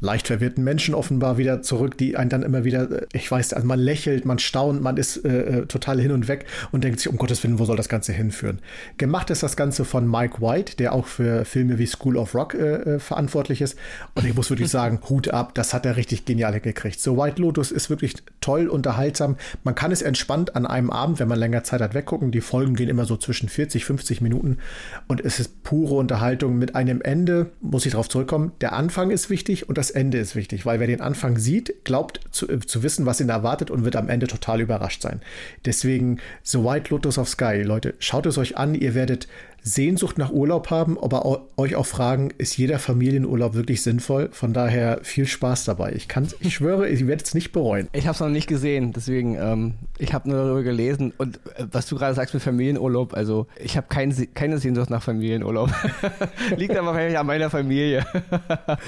leicht 0.03 0.27
verwirrten 0.27 0.65
Menschen 0.65 0.95
offenbar 0.95 1.39
wieder 1.39 1.63
zurück, 1.63 1.97
die 1.97 2.17
einen 2.17 2.29
dann 2.29 2.43
immer 2.43 2.65
wieder, 2.65 2.91
äh, 2.91 3.07
ich 3.13 3.31
weiß, 3.31 3.55
also 3.55 3.67
man 3.67 3.79
lächelt, 3.79 4.25
man 4.25 4.39
staunt, 4.39 4.83
man 4.83 4.97
ist 4.97 5.25
äh, 5.25 5.61
äh, 5.61 5.67
total 5.67 6.01
hin 6.01 6.11
und 6.11 6.29
weg 6.29 6.45
und 6.73 6.85
denkt 6.85 7.01
sich, 7.01 7.09
um 7.09 7.17
Gottes 7.17 7.43
Willen, 7.45 7.59
wo 7.59 7.65
soll 7.65 7.77
das 7.77 7.89
Ganze 7.89 8.13
hinführen? 8.13 8.59
Gemacht 8.99 9.31
ist 9.31 9.43
das 9.43 9.57
Ganze 9.57 9.85
von 9.85 10.11
Mike 10.11 10.43
White, 10.43 10.77
der 10.77 10.93
auch 10.93 11.07
für 11.07 11.45
Filme 11.45 11.79
wie 11.79 11.87
School 11.87 12.17
of 12.17 12.35
Rock 12.35 12.55
äh, 12.55 12.97
äh 12.97 12.99
verantwortlich 12.99 13.63
ist. 13.63 13.79
Und 14.15 14.27
ich 14.27 14.35
muss 14.35 14.51
wirklich 14.51 14.71
sagen, 14.71 15.01
Hut 15.09 15.29
ab, 15.29 15.55
das 15.55 15.73
hat 15.73 15.87
er 15.87 15.97
richtig 15.97 16.25
genial 16.25 16.59
gekriegt. 16.61 17.01
So 17.01 17.17
White 17.17 17.41
Lotus 17.41 17.71
ist 17.71 17.89
wirklich 17.89 18.17
toll, 18.41 18.69
unterhaltsam. 18.69 19.37
Man 19.63 19.75
kann 19.77 19.93
es 19.93 20.03
entspannt 20.03 20.57
an 20.57 20.67
einem 20.67 20.91
Abend, 20.91 21.21
wenn 21.21 21.29
man 21.29 21.39
länger 21.39 21.63
Zeit 21.63 21.81
hat, 21.81 21.95
weggucken. 21.95 22.33
Die 22.33 22.41
Folgen 22.41 22.75
gehen 22.75 22.89
immer 22.89 23.05
so 23.05 23.17
zwischen 23.17 23.49
40, 23.49 23.85
50 23.85 24.21
Minuten 24.21 24.59
und 25.07 25.21
es 25.21 25.39
ist 25.39 25.63
pure 25.63 25.95
Unterhaltung 25.95 26.59
mit 26.59 26.75
einem 26.75 27.01
Ende, 27.01 27.51
muss 27.61 27.87
ich 27.87 27.93
darauf 27.93 28.09
zurückkommen. 28.09 28.53
Der 28.61 28.73
Anfang 28.73 29.11
ist 29.11 29.31
wichtig 29.31 29.69
und 29.69 29.79
das 29.79 29.92
Ende 29.93 30.19
ist 30.19 30.35
wichtig, 30.35 30.67
weil 30.67 30.81
wer 30.81 30.87
den 30.87 31.01
Anfang 31.01 31.39
sieht, 31.39 31.85
glaubt 31.85 32.21
zu, 32.31 32.49
äh, 32.49 32.61
zu 32.61 32.83
wissen, 32.83 33.07
was 33.07 33.21
ihn 33.21 33.29
erwartet 33.29 33.71
und 33.71 33.85
wird 33.85 33.97
am 33.97 34.09
Ende 34.09 34.27
total 34.27 34.61
überrascht 34.61 35.03
sein. 35.03 35.21
Deswegen 35.65 36.19
The 36.43 36.59
White 36.59 36.91
Lotus 36.91 37.19
of 37.19 37.29
Sky, 37.29 37.63
Leute, 37.63 37.95
schaut 37.99 38.27
es 38.27 38.39
euch 38.39 38.57
an, 38.57 38.75
ihr 38.75 38.95
werdet 38.95 39.29
Sehnsucht 39.63 40.19
nach 40.19 40.31
Urlaub 40.31 40.71
haben, 40.71 40.99
aber 41.01 41.47
euch 41.57 41.77
auch 41.77 41.87
fragen, 41.87 42.33
ist 42.39 42.57
jeder 42.57 42.79
Familienurlaub 42.79 43.55
wirklich 43.55 43.83
sinnvoll? 43.83 44.29
Von 44.33 44.53
daher 44.53 45.01
viel 45.03 45.27
Spaß 45.27 45.65
dabei. 45.65 45.93
Ich 45.93 46.09
kann, 46.09 46.29
ich 46.41 46.55
schwöre, 46.55 46.89
ich 46.89 47.07
werde 47.07 47.23
es 47.23 47.35
nicht 47.35 47.53
bereuen. 47.53 47.89
Ich 47.93 48.07
habe 48.07 48.15
es 48.15 48.21
noch 48.21 48.29
nicht 48.29 48.49
gesehen, 48.49 48.93
deswegen, 48.93 49.37
ähm, 49.37 49.75
ich 49.99 50.13
habe 50.13 50.29
nur 50.29 50.39
darüber 50.39 50.63
gelesen 50.63 51.13
und 51.17 51.37
äh, 51.57 51.67
was 51.71 51.87
du 51.87 51.97
gerade 51.97 52.15
sagst 52.15 52.35
mit 52.35 52.43
Familienurlaub, 52.43 53.15
also 53.15 53.47
ich 53.57 53.77
habe 53.77 53.87
kein, 53.89 54.13
keine 54.35 54.59
Sehnsucht 54.59 54.91
nach 54.91 55.03
Familienurlaub. 55.03 55.71
Liegt 56.57 56.77
aber 56.77 56.89
wahrscheinlich 56.89 57.19
an 57.19 57.27
meiner 57.27 57.51
Familie. 57.51 58.05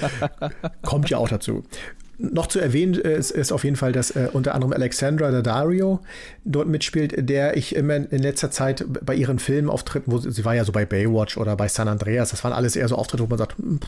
Kommt 0.81 1.09
ja 1.09 1.17
auch 1.17 1.29
dazu. 1.29 1.63
Noch 2.17 2.47
zu 2.47 2.59
erwähnen 2.59 2.93
ist, 2.93 3.31
ist 3.31 3.51
auf 3.51 3.63
jeden 3.63 3.75
Fall, 3.75 3.91
dass 3.91 4.11
äh, 4.11 4.29
unter 4.31 4.55
anderem 4.55 4.73
Alexandra 4.73 5.31
Daddario 5.31 5.99
dort 6.45 6.67
mitspielt, 6.67 7.27
der 7.29 7.57
ich 7.57 7.75
immer 7.75 7.95
in 7.95 8.21
letzter 8.21 8.51
Zeit 8.51 8.85
bei 9.03 9.15
ihren 9.15 9.39
Filmauftritten, 9.39 10.13
wo 10.13 10.19
sie, 10.19 10.31
sie, 10.31 10.45
war 10.45 10.55
ja 10.55 10.63
so 10.63 10.71
bei 10.71 10.85
Baywatch 10.85 11.37
oder 11.37 11.55
bei 11.55 11.67
San 11.67 11.87
Andreas, 11.87 12.29
das 12.29 12.43
waren 12.43 12.53
alles 12.53 12.75
eher 12.75 12.87
so 12.87 12.95
Auftritte, 12.95 13.23
wo 13.23 13.27
man 13.27 13.39
sagt, 13.39 13.57
hm, 13.57 13.79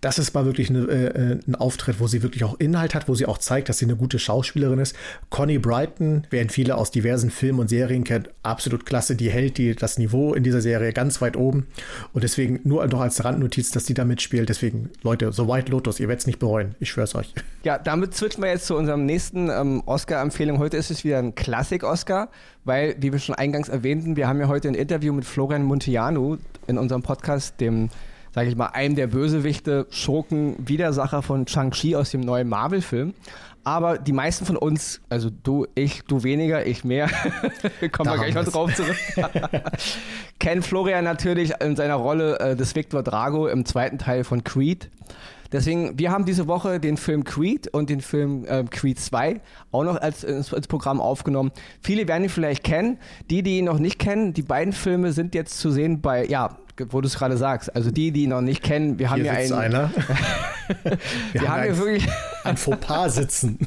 das 0.00 0.18
ist 0.18 0.34
mal 0.34 0.46
wirklich 0.46 0.70
eine, 0.70 0.80
äh, 0.88 1.38
ein 1.46 1.54
Auftritt, 1.54 2.00
wo 2.00 2.06
sie 2.06 2.22
wirklich 2.22 2.42
auch 2.44 2.58
Inhalt 2.58 2.94
hat, 2.94 3.08
wo 3.08 3.14
sie 3.14 3.26
auch 3.26 3.38
zeigt, 3.38 3.68
dass 3.68 3.78
sie 3.78 3.84
eine 3.84 3.96
gute 3.96 4.18
Schauspielerin 4.18 4.78
ist. 4.78 4.96
Connie 5.28 5.58
Brighton, 5.58 6.26
werden 6.30 6.48
viele 6.48 6.76
aus 6.76 6.90
diversen 6.90 7.30
Filmen 7.30 7.60
und 7.60 7.68
Serien 7.68 8.04
kennt, 8.04 8.30
absolut 8.42 8.86
klasse, 8.86 9.14
die 9.14 9.30
hält 9.30 9.58
die, 9.58 9.74
das 9.74 9.98
Niveau 9.98 10.32
in 10.32 10.42
dieser 10.42 10.62
Serie 10.62 10.92
ganz 10.94 11.20
weit 11.20 11.36
oben 11.36 11.66
und 12.14 12.24
deswegen 12.24 12.60
nur 12.64 12.86
noch 12.86 13.00
als 13.00 13.22
Randnotiz, 13.24 13.70
dass 13.70 13.84
die 13.84 13.94
da 13.94 14.06
mitspielt. 14.06 14.48
Deswegen, 14.48 14.90
Leute, 15.02 15.32
so 15.32 15.48
White 15.48 15.70
Lotus, 15.70 16.00
ihr 16.00 16.08
werdet 16.08 16.20
es 16.20 16.26
nicht 16.26 16.38
bereuen, 16.38 16.74
ich 16.80 16.90
schwör's 16.90 17.14
euch. 17.14 17.34
Ja, 17.62 17.78
damit 17.78 18.14
switchen 18.14 18.42
wir 18.42 18.50
jetzt 18.50 18.66
zu 18.66 18.74
unserem 18.74 19.04
nächsten 19.04 19.50
ähm, 19.50 19.82
Oscar-Empfehlung. 19.84 20.58
Heute 20.58 20.78
ist 20.78 20.90
es 20.90 21.04
wieder 21.04 21.18
ein 21.18 21.34
Klassik-Oscar, 21.90 22.28
weil, 22.64 22.96
wie 22.98 23.12
wir 23.12 23.18
schon 23.18 23.34
eingangs 23.34 23.68
erwähnten, 23.68 24.16
wir 24.16 24.28
haben 24.28 24.40
ja 24.40 24.48
heute 24.48 24.68
ein 24.68 24.74
Interview 24.74 25.12
mit 25.12 25.24
Florian 25.24 25.64
Montiano 25.64 26.38
in 26.66 26.78
unserem 26.78 27.02
Podcast, 27.02 27.60
dem 27.60 27.88
sage 28.32 28.48
ich 28.48 28.56
mal, 28.56 28.66
einem 28.66 28.94
der 28.94 29.08
Bösewichte, 29.08 29.86
Schurken, 29.90 30.54
Widersacher 30.58 31.20
von 31.22 31.48
Shang-Chi 31.48 31.96
aus 31.96 32.10
dem 32.10 32.20
neuen 32.20 32.48
Marvel-Film. 32.48 33.14
Aber 33.64 33.98
die 33.98 34.12
meisten 34.12 34.46
von 34.46 34.56
uns, 34.56 35.00
also 35.08 35.30
du, 35.30 35.66
ich, 35.74 36.02
du 36.04 36.22
weniger, 36.22 36.64
ich 36.64 36.84
mehr, 36.84 37.08
kommen 37.92 38.10
wir 38.10 38.18
gleich 38.18 38.34
noch 38.34 38.44
drauf 38.44 38.72
zurück, 38.72 38.96
kennen 40.38 40.62
Florian 40.62 41.04
natürlich 41.04 41.52
in 41.60 41.74
seiner 41.74 41.96
Rolle 41.96 42.38
äh, 42.38 42.56
des 42.56 42.74
Victor 42.76 43.02
Drago 43.02 43.48
im 43.48 43.66
zweiten 43.66 43.98
Teil 43.98 44.22
von 44.22 44.44
Creed. 44.44 44.90
Deswegen, 45.52 45.98
wir 45.98 46.10
haben 46.10 46.24
diese 46.24 46.46
Woche 46.46 46.78
den 46.78 46.96
Film 46.96 47.24
Creed 47.24 47.68
und 47.68 47.90
den 47.90 48.00
Film 48.00 48.44
äh, 48.44 48.64
Creed 48.64 48.98
2 48.98 49.40
auch 49.72 49.84
noch 49.84 50.00
als, 50.00 50.24
ins, 50.24 50.52
ins, 50.52 50.68
Programm 50.68 51.00
aufgenommen. 51.00 51.50
Viele 51.80 52.06
werden 52.06 52.24
ihn 52.24 52.30
vielleicht 52.30 52.64
kennen. 52.64 52.98
Die, 53.30 53.42
die 53.42 53.58
ihn 53.58 53.64
noch 53.64 53.78
nicht 53.78 53.98
kennen, 53.98 54.32
die 54.32 54.42
beiden 54.42 54.72
Filme 54.72 55.12
sind 55.12 55.34
jetzt 55.34 55.58
zu 55.58 55.70
sehen 55.70 56.00
bei, 56.00 56.24
ja, 56.26 56.56
wo 56.90 57.00
du 57.00 57.06
es 57.06 57.18
gerade 57.18 57.36
sagst. 57.36 57.74
Also 57.74 57.90
die, 57.90 58.12
die 58.12 58.24
ihn 58.24 58.30
noch 58.30 58.40
nicht 58.40 58.62
kennen, 58.62 58.98
wir 58.98 59.10
haben 59.10 59.22
hier 59.22 59.32
ja 59.32 59.38
einen. 59.38 59.52
Einer. 59.52 59.90
wir, 60.82 60.98
wir, 61.32 61.40
haben, 61.42 61.48
haben 61.48 61.62
hier 61.64 61.78
wirklich 61.78 62.08
ein 62.44 62.56
Fauxpas 62.56 63.14
sitzen. 63.14 63.58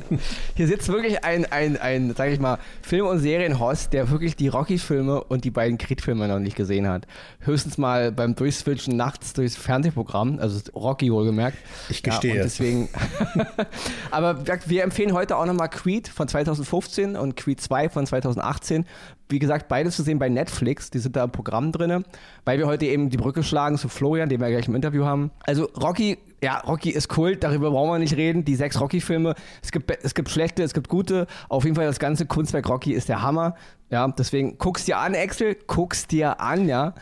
Hier 0.56 0.68
sitzt 0.68 0.88
wirklich 0.88 1.24
ein, 1.24 1.46
ein, 1.46 1.78
ein 1.78 2.14
sag 2.16 2.32
ich 2.32 2.40
mal, 2.40 2.58
Film- 2.82 3.08
und 3.08 3.20
Serienhost, 3.20 3.94
der 3.94 4.10
wirklich 4.10 4.36
die 4.36 4.48
Rocky-Filme 4.48 5.24
und 5.24 5.46
die 5.46 5.52
beiden 5.52 5.78
Creed-Filme 5.78 6.28
noch 6.28 6.40
nicht 6.40 6.56
gesehen 6.56 6.88
hat. 6.88 7.08
Höchstens 7.40 7.78
mal 7.78 8.12
beim 8.12 8.36
Durchswitchen 8.36 8.96
nachts 8.96 9.34
durchs 9.34 9.56
Fernsehprogramm, 9.56 10.40
also 10.40 10.60
Rocky 10.76 11.12
wohlgemerkt. 11.12 11.58
Ich 11.90 12.04
gestehe. 12.04 12.36
Ja, 12.36 12.44
deswegen. 12.44 12.90
Aber 14.12 14.44
wir 14.66 14.84
empfehlen 14.84 15.14
heute 15.14 15.38
auch 15.38 15.46
nochmal 15.46 15.70
Creed 15.70 16.08
von 16.08 16.28
2015 16.28 17.16
und 17.16 17.36
Creed 17.36 17.62
2 17.62 17.90
von 17.90 18.06
2018 18.06 18.86
wie 19.30 19.40
gesagt, 19.40 19.68
beides 19.68 19.96
zu 19.96 20.04
sehen 20.04 20.20
bei 20.20 20.30
Netflix. 20.30 20.92
Die 20.92 21.00
sind 21.00 21.16
da 21.16 21.24
im 21.24 21.32
Programm 21.32 21.72
drin, 21.72 22.06
weil 22.46 22.60
wir 22.60 22.68
heute 22.68 22.86
eben 22.86 23.10
die 23.10 23.18
Brücke 23.18 23.44
schlagen 23.44 23.78
zu 23.78 23.90
Florian, 23.90 24.30
den 24.30 24.40
wir 24.40 24.50
gleich 24.50 24.68
im 24.68 24.76
Interview 24.76 25.06
haben. 25.06 25.32
Also 25.46 25.66
Rocky 25.82 26.20
ja, 26.44 26.60
Rocky 26.60 26.90
ist 26.90 27.08
Kult, 27.08 27.44
darüber 27.44 27.72
brauchen 27.72 27.92
wir 27.92 28.00
nicht 28.00 28.18
reden. 28.18 28.44
Die 28.44 28.56
sechs 28.56 28.80
Rocky-Filme, 28.80 29.34
es 29.62 29.72
gibt, 29.72 29.90
es 30.04 30.14
gibt 30.14 30.30
schlechte, 30.30 30.62
es 30.62 30.74
gibt 30.74 30.90
gute. 30.90 31.26
Auf 31.48 31.64
jeden 31.64 31.76
Fall 31.78 31.86
das 31.86 32.00
ganze 32.00 32.26
Kunstwerk 32.26 32.68
Rocky 32.68 32.92
ist 32.92 33.08
der 33.08 33.22
Hammer. 33.22 33.56
Ja, 33.90 34.06
deswegen 34.10 34.58
guck's 34.58 34.84
dir 34.84 34.98
an, 34.98 35.16
Axel, 35.16 35.56
guck's 35.68 36.06
dir 36.06 36.42
an, 36.42 36.68
ja. 36.68 36.96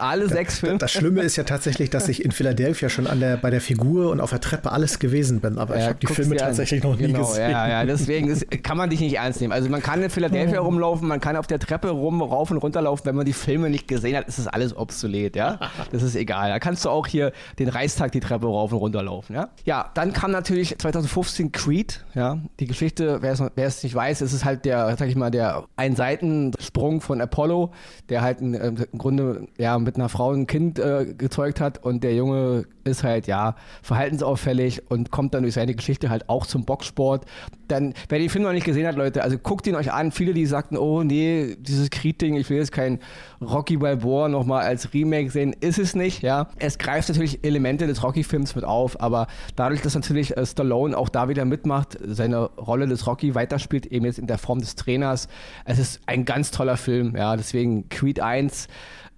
Alle 0.00 0.26
da, 0.26 0.34
sechs 0.34 0.60
Filme. 0.60 0.78
Das 0.78 0.92
Schlimme 0.92 1.22
ist 1.22 1.36
ja 1.36 1.44
tatsächlich, 1.44 1.90
dass 1.90 2.08
ich 2.08 2.24
in 2.24 2.32
Philadelphia 2.32 2.88
schon 2.88 3.06
an 3.06 3.20
der, 3.20 3.36
bei 3.36 3.50
der 3.50 3.60
Figur 3.60 4.10
und 4.10 4.20
auf 4.20 4.30
der 4.30 4.40
Treppe 4.40 4.72
alles 4.72 4.98
gewesen 4.98 5.40
bin, 5.40 5.58
aber 5.58 5.74
ja, 5.76 5.82
ich 5.82 5.88
habe 5.88 5.98
die 5.98 6.06
Filme 6.06 6.36
tatsächlich 6.36 6.82
an. 6.84 6.90
noch 6.90 6.98
nie 6.98 7.06
genau, 7.06 7.20
gesehen. 7.20 7.50
Ja, 7.50 7.68
ja, 7.68 7.84
deswegen 7.84 8.28
ist, 8.28 8.50
kann 8.62 8.76
man 8.76 8.90
dich 8.90 9.00
nicht 9.00 9.16
ernst 9.16 9.40
nehmen. 9.40 9.52
Also 9.52 9.68
man 9.68 9.82
kann 9.82 10.02
in 10.02 10.10
Philadelphia 10.10 10.60
rumlaufen, 10.60 11.06
man 11.08 11.20
kann 11.20 11.36
auf 11.36 11.46
der 11.46 11.58
Treppe 11.58 11.90
rum, 11.90 12.22
rauf 12.22 12.50
und 12.50 12.58
runter 12.58 12.82
laufen. 12.82 13.04
Wenn 13.04 13.16
man 13.16 13.26
die 13.26 13.32
Filme 13.32 13.70
nicht 13.70 13.88
gesehen 13.88 14.16
hat, 14.16 14.28
ist 14.28 14.38
das 14.38 14.46
alles 14.46 14.76
obsolet, 14.76 15.36
ja. 15.36 15.58
Das 15.92 16.02
ist 16.02 16.14
egal. 16.14 16.50
Da 16.50 16.58
kannst 16.58 16.84
du 16.84 16.90
auch 16.90 17.06
hier 17.06 17.32
den 17.58 17.68
Reichstag 17.68 18.12
die 18.12 18.20
Treppe 18.20 18.46
rauf 18.46 18.72
und 18.72 18.78
runter 18.78 19.02
laufen, 19.02 19.34
ja. 19.34 19.48
Ja, 19.64 19.90
dann 19.94 20.12
kam 20.12 20.30
natürlich 20.30 20.78
2015 20.78 21.52
Creed, 21.52 22.04
ja. 22.14 22.38
Die 22.58 22.66
Geschichte, 22.66 23.18
wer 23.20 23.32
es, 23.32 23.42
wer 23.54 23.66
es 23.66 23.82
nicht 23.82 23.94
weiß, 23.94 24.22
ist 24.22 24.32
es 24.32 24.44
halt 24.44 24.64
der, 24.64 24.96
sag 24.96 25.08
ich 25.08 25.16
mal, 25.16 25.30
der 25.30 25.64
Einseitensprung 25.76 27.00
von 27.00 27.20
Apollo, 27.20 27.72
der 28.08 28.22
halt 28.22 28.40
in, 28.40 28.54
im 28.54 28.76
Grunde 28.96 29.48
ja 29.58 29.78
mit 29.90 29.96
einer 29.96 30.08
Frau 30.08 30.30
ein 30.30 30.46
Kind 30.46 30.78
äh, 30.78 31.14
gezeugt 31.18 31.60
hat 31.60 31.82
und 31.84 32.04
der 32.04 32.14
Junge 32.14 32.64
ist 32.84 33.02
halt 33.02 33.26
ja 33.26 33.56
verhaltensauffällig 33.82 34.88
und 34.88 35.10
kommt 35.10 35.34
dann 35.34 35.42
durch 35.42 35.54
seine 35.54 35.74
Geschichte 35.74 36.10
halt 36.10 36.28
auch 36.28 36.46
zum 36.46 36.64
Boxsport. 36.64 37.24
Dann, 37.66 37.92
wer 38.08 38.20
den 38.20 38.30
Film 38.30 38.44
noch 38.44 38.52
nicht 38.52 38.64
gesehen 38.64 38.86
hat, 38.86 38.94
Leute, 38.94 39.24
also 39.24 39.36
guckt 39.36 39.66
ihn 39.66 39.74
euch 39.74 39.92
an. 39.92 40.12
Viele, 40.12 40.32
die 40.32 40.46
sagten, 40.46 40.76
oh 40.76 41.02
nee, 41.02 41.56
dieses 41.58 41.90
Creed-Ding, 41.90 42.36
ich 42.36 42.48
will 42.50 42.58
jetzt 42.58 42.70
kein 42.70 43.00
Rocky 43.40 43.78
Balboa 43.78 44.28
nochmal 44.28 44.64
als 44.64 44.94
Remake 44.94 45.30
sehen, 45.30 45.56
ist 45.58 45.78
es 45.78 45.96
nicht, 45.96 46.22
ja. 46.22 46.48
Es 46.58 46.78
greift 46.78 47.08
natürlich 47.08 47.44
Elemente 47.44 47.88
des 47.88 48.04
Rocky-Films 48.04 48.54
mit 48.54 48.64
auf, 48.64 49.00
aber 49.00 49.26
dadurch, 49.56 49.82
dass 49.82 49.96
natürlich 49.96 50.36
äh, 50.36 50.46
Stallone 50.46 50.96
auch 50.96 51.08
da 51.08 51.28
wieder 51.28 51.44
mitmacht, 51.44 51.98
seine 52.04 52.44
Rolle 52.44 52.86
des 52.86 53.08
Rocky 53.08 53.34
weiterspielt, 53.34 53.86
eben 53.86 54.04
jetzt 54.04 54.20
in 54.20 54.28
der 54.28 54.38
Form 54.38 54.60
des 54.60 54.76
Trainers, 54.76 55.28
es 55.64 55.80
ist 55.80 56.00
ein 56.06 56.24
ganz 56.24 56.52
toller 56.52 56.76
Film, 56.76 57.16
ja. 57.16 57.36
Deswegen 57.36 57.88
Creed 57.88 58.20
1 58.20 58.68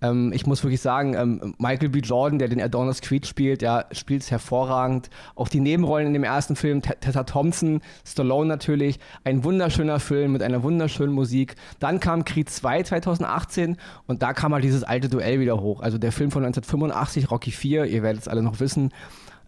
ähm, 0.02 0.32
ich 0.34 0.46
muss 0.46 0.62
wirklich 0.62 0.80
sagen, 0.80 1.14
ähm, 1.14 1.54
Michael 1.58 1.88
B. 1.88 2.00
Jordan, 2.00 2.38
der 2.38 2.48
den 2.48 2.60
Adonis 2.60 3.00
Creed 3.00 3.26
spielt, 3.26 3.62
ja, 3.62 3.84
spielt 3.92 4.22
es 4.22 4.30
hervorragend. 4.30 5.08
Auch 5.34 5.48
die 5.48 5.60
Nebenrollen 5.60 6.08
in 6.08 6.12
dem 6.12 6.24
ersten 6.24 6.56
Film, 6.56 6.82
Tessa 6.82 7.22
Thompson, 7.22 7.80
Stallone 8.04 8.48
natürlich, 8.48 8.98
ein 9.24 9.44
wunderschöner 9.44 10.00
Film 10.00 10.32
mit 10.32 10.42
einer 10.42 10.62
wunderschönen 10.62 11.14
Musik. 11.14 11.54
Dann 11.78 12.00
kam 12.00 12.24
Creed 12.24 12.50
2 12.50 12.82
2018 12.82 13.76
und 14.06 14.22
da 14.22 14.32
kam 14.32 14.52
halt 14.52 14.64
dieses 14.64 14.82
alte 14.82 15.08
Duell 15.08 15.40
wieder 15.40 15.60
hoch. 15.60 15.80
Also 15.80 15.98
der 15.98 16.12
Film 16.12 16.30
von 16.30 16.44
1985, 16.44 17.30
Rocky 17.30 17.52
4, 17.52 17.86
ihr 17.86 18.02
werdet 18.02 18.22
es 18.22 18.28
alle 18.28 18.42
noch 18.42 18.60
wissen, 18.60 18.92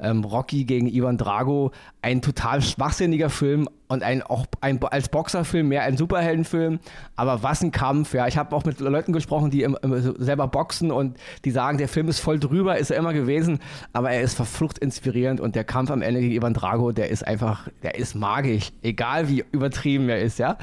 ähm, 0.00 0.24
Rocky 0.24 0.64
gegen 0.64 0.86
Ivan 0.86 1.18
Drago, 1.18 1.72
ein 2.02 2.22
total 2.22 2.62
schwachsinniger 2.62 3.30
Film 3.30 3.68
und 3.88 4.02
ein 4.02 4.22
auch 4.22 4.46
ein, 4.60 4.82
als 4.82 5.08
Boxerfilm 5.08 5.68
mehr 5.68 5.82
ein 5.82 5.96
Superheldenfilm. 5.96 6.80
Aber 7.16 7.42
was 7.42 7.62
ein 7.62 7.70
Kampf, 7.70 8.14
ja. 8.14 8.26
Ich 8.26 8.36
habe 8.36 8.54
auch 8.54 8.64
mit 8.64 8.80
Leuten 8.80 9.12
gesprochen, 9.12 9.50
die 9.50 9.62
im, 9.62 9.76
im, 9.82 10.14
selber 10.18 10.48
boxen 10.48 10.90
und 10.90 11.16
die 11.44 11.50
sagen, 11.50 11.78
der 11.78 11.88
Film 11.88 12.08
ist 12.08 12.20
voll 12.20 12.38
drüber, 12.38 12.78
ist 12.78 12.90
er 12.90 12.98
immer 12.98 13.12
gewesen, 13.12 13.60
aber 13.92 14.10
er 14.10 14.22
ist 14.22 14.34
verflucht 14.34 14.78
inspirierend 14.78 15.40
und 15.40 15.54
der 15.54 15.64
Kampf 15.64 15.90
am 15.90 16.02
Ende 16.02 16.20
gegen 16.20 16.34
Ivan 16.34 16.54
Drago, 16.54 16.92
der 16.92 17.10
ist 17.10 17.26
einfach, 17.26 17.68
der 17.82 17.96
ist 17.96 18.14
magisch, 18.14 18.72
egal 18.82 19.28
wie 19.28 19.44
übertrieben 19.52 20.08
er 20.08 20.20
ist, 20.20 20.38
ja. 20.38 20.58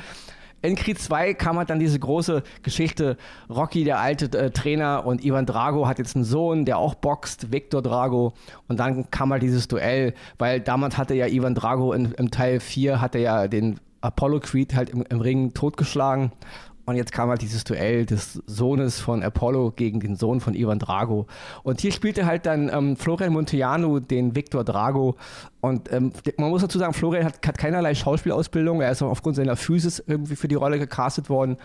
In 0.62 0.76
Creed 0.76 1.00
2 1.00 1.34
kam 1.34 1.58
halt 1.58 1.70
dann 1.70 1.80
diese 1.80 2.00
große 2.00 2.44
Geschichte, 2.62 3.18
Rocky, 3.50 3.84
der 3.84 4.00
alte 4.00 4.26
äh, 4.38 4.52
Trainer 4.52 5.06
und 5.06 5.24
Ivan 5.24 5.46
Drago 5.46 5.88
hat 5.88 5.98
jetzt 5.98 6.16
einen 6.16 6.26
Sohn, 6.26 6.66
der 6.66 6.78
auch 6.78 6.96
boxt, 6.96 7.52
Victor 7.52 7.82
Drago. 7.82 8.34
Und 8.68 8.80
dann 8.80 9.10
kam 9.10 9.32
halt 9.32 9.42
dieses 9.42 9.68
Duell, 9.68 10.14
weil 10.38 10.60
damals 10.60 10.98
hatte 10.98 11.16
ja 11.16 11.28
Ivan 11.28 11.56
Drago 11.56 11.94
in, 11.94 12.12
im 12.14 12.32
Teil 12.32 12.60
4 12.60 13.02
hatte 13.02 13.20
ja 13.20 13.48
den 13.48 13.80
Apollo 14.02 14.40
Creed 14.42 14.76
halt 14.76 14.90
im, 14.90 15.04
im 15.10 15.22
Ring 15.22 15.54
totgeschlagen 15.54 16.32
und 16.92 16.98
jetzt 16.98 17.12
kam 17.12 17.30
halt 17.30 17.42
dieses 17.42 17.64
Duell 17.64 18.06
des 18.06 18.42
Sohnes 18.46 19.00
von 19.00 19.24
Apollo 19.24 19.72
gegen 19.76 20.00
den 20.00 20.16
Sohn 20.16 20.40
von 20.40 20.54
Ivan 20.54 20.78
Drago. 20.80 21.26
Und 21.64 21.82
hier 21.82 21.92
spielte 21.92 22.26
halt 22.26 22.46
dann 22.46 22.70
ähm, 22.70 22.96
Florian 22.96 23.34
Monteanu 23.34 24.00
den 24.00 24.36
Victor 24.36 24.64
Drago. 24.64 25.16
Und 25.62 25.92
ähm, 25.92 26.12
man 26.38 26.50
muss 26.50 26.62
dazu 26.62 26.78
sagen, 26.78 26.94
Florian 26.94 27.26
hat, 27.26 27.46
hat 27.46 27.58
keinerlei 27.58 27.96
Schauspielausbildung. 27.96 28.82
Er 28.82 28.92
ist 28.92 29.02
aufgrund 29.02 29.36
seiner 29.36 29.56
Physis 29.56 30.04
irgendwie 30.06 30.36
für 30.36 30.48
die 30.48 30.56
Rolle 30.56 30.80
gecastet 30.80 31.30
worden. 31.30 31.58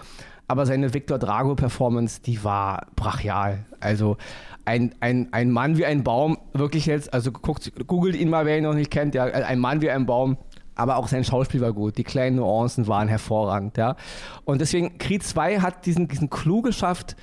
Aber 0.48 0.64
seine 0.64 0.94
Victor 0.94 1.18
Drago-Performance, 1.18 2.22
die 2.22 2.44
war 2.44 2.86
brachial. 2.94 3.66
Also 3.80 4.16
ein, 4.64 4.94
ein, 5.00 5.28
ein 5.32 5.50
Mann 5.50 5.76
wie 5.76 5.86
ein 5.86 6.04
Baum, 6.04 6.38
wirklich 6.52 6.86
jetzt, 6.86 7.12
also 7.12 7.32
guckt, 7.32 7.72
googelt 7.86 8.16
ihn 8.16 8.30
mal, 8.30 8.46
wer 8.46 8.58
ihn 8.58 8.64
noch 8.64 8.74
nicht 8.74 8.90
kennt, 8.90 9.14
ja, 9.14 9.24
ein 9.24 9.58
Mann 9.58 9.80
wie 9.80 9.90
ein 9.90 10.06
Baum, 10.06 10.36
aber 10.76 10.96
auch 10.96 11.08
sein 11.08 11.24
Schauspiel 11.24 11.60
war 11.60 11.72
gut. 11.72 11.98
Die 11.98 12.04
kleinen 12.04 12.36
Nuancen 12.36 12.86
waren 12.86 13.08
hervorragend, 13.08 13.76
ja. 13.76 13.96
Und 14.44 14.60
deswegen, 14.60 14.98
Creed 14.98 15.22
2 15.22 15.60
hat 15.60 15.86
diesen, 15.86 16.06
diesen 16.06 16.30
Clou 16.30 16.62
geschafft, 16.62 17.16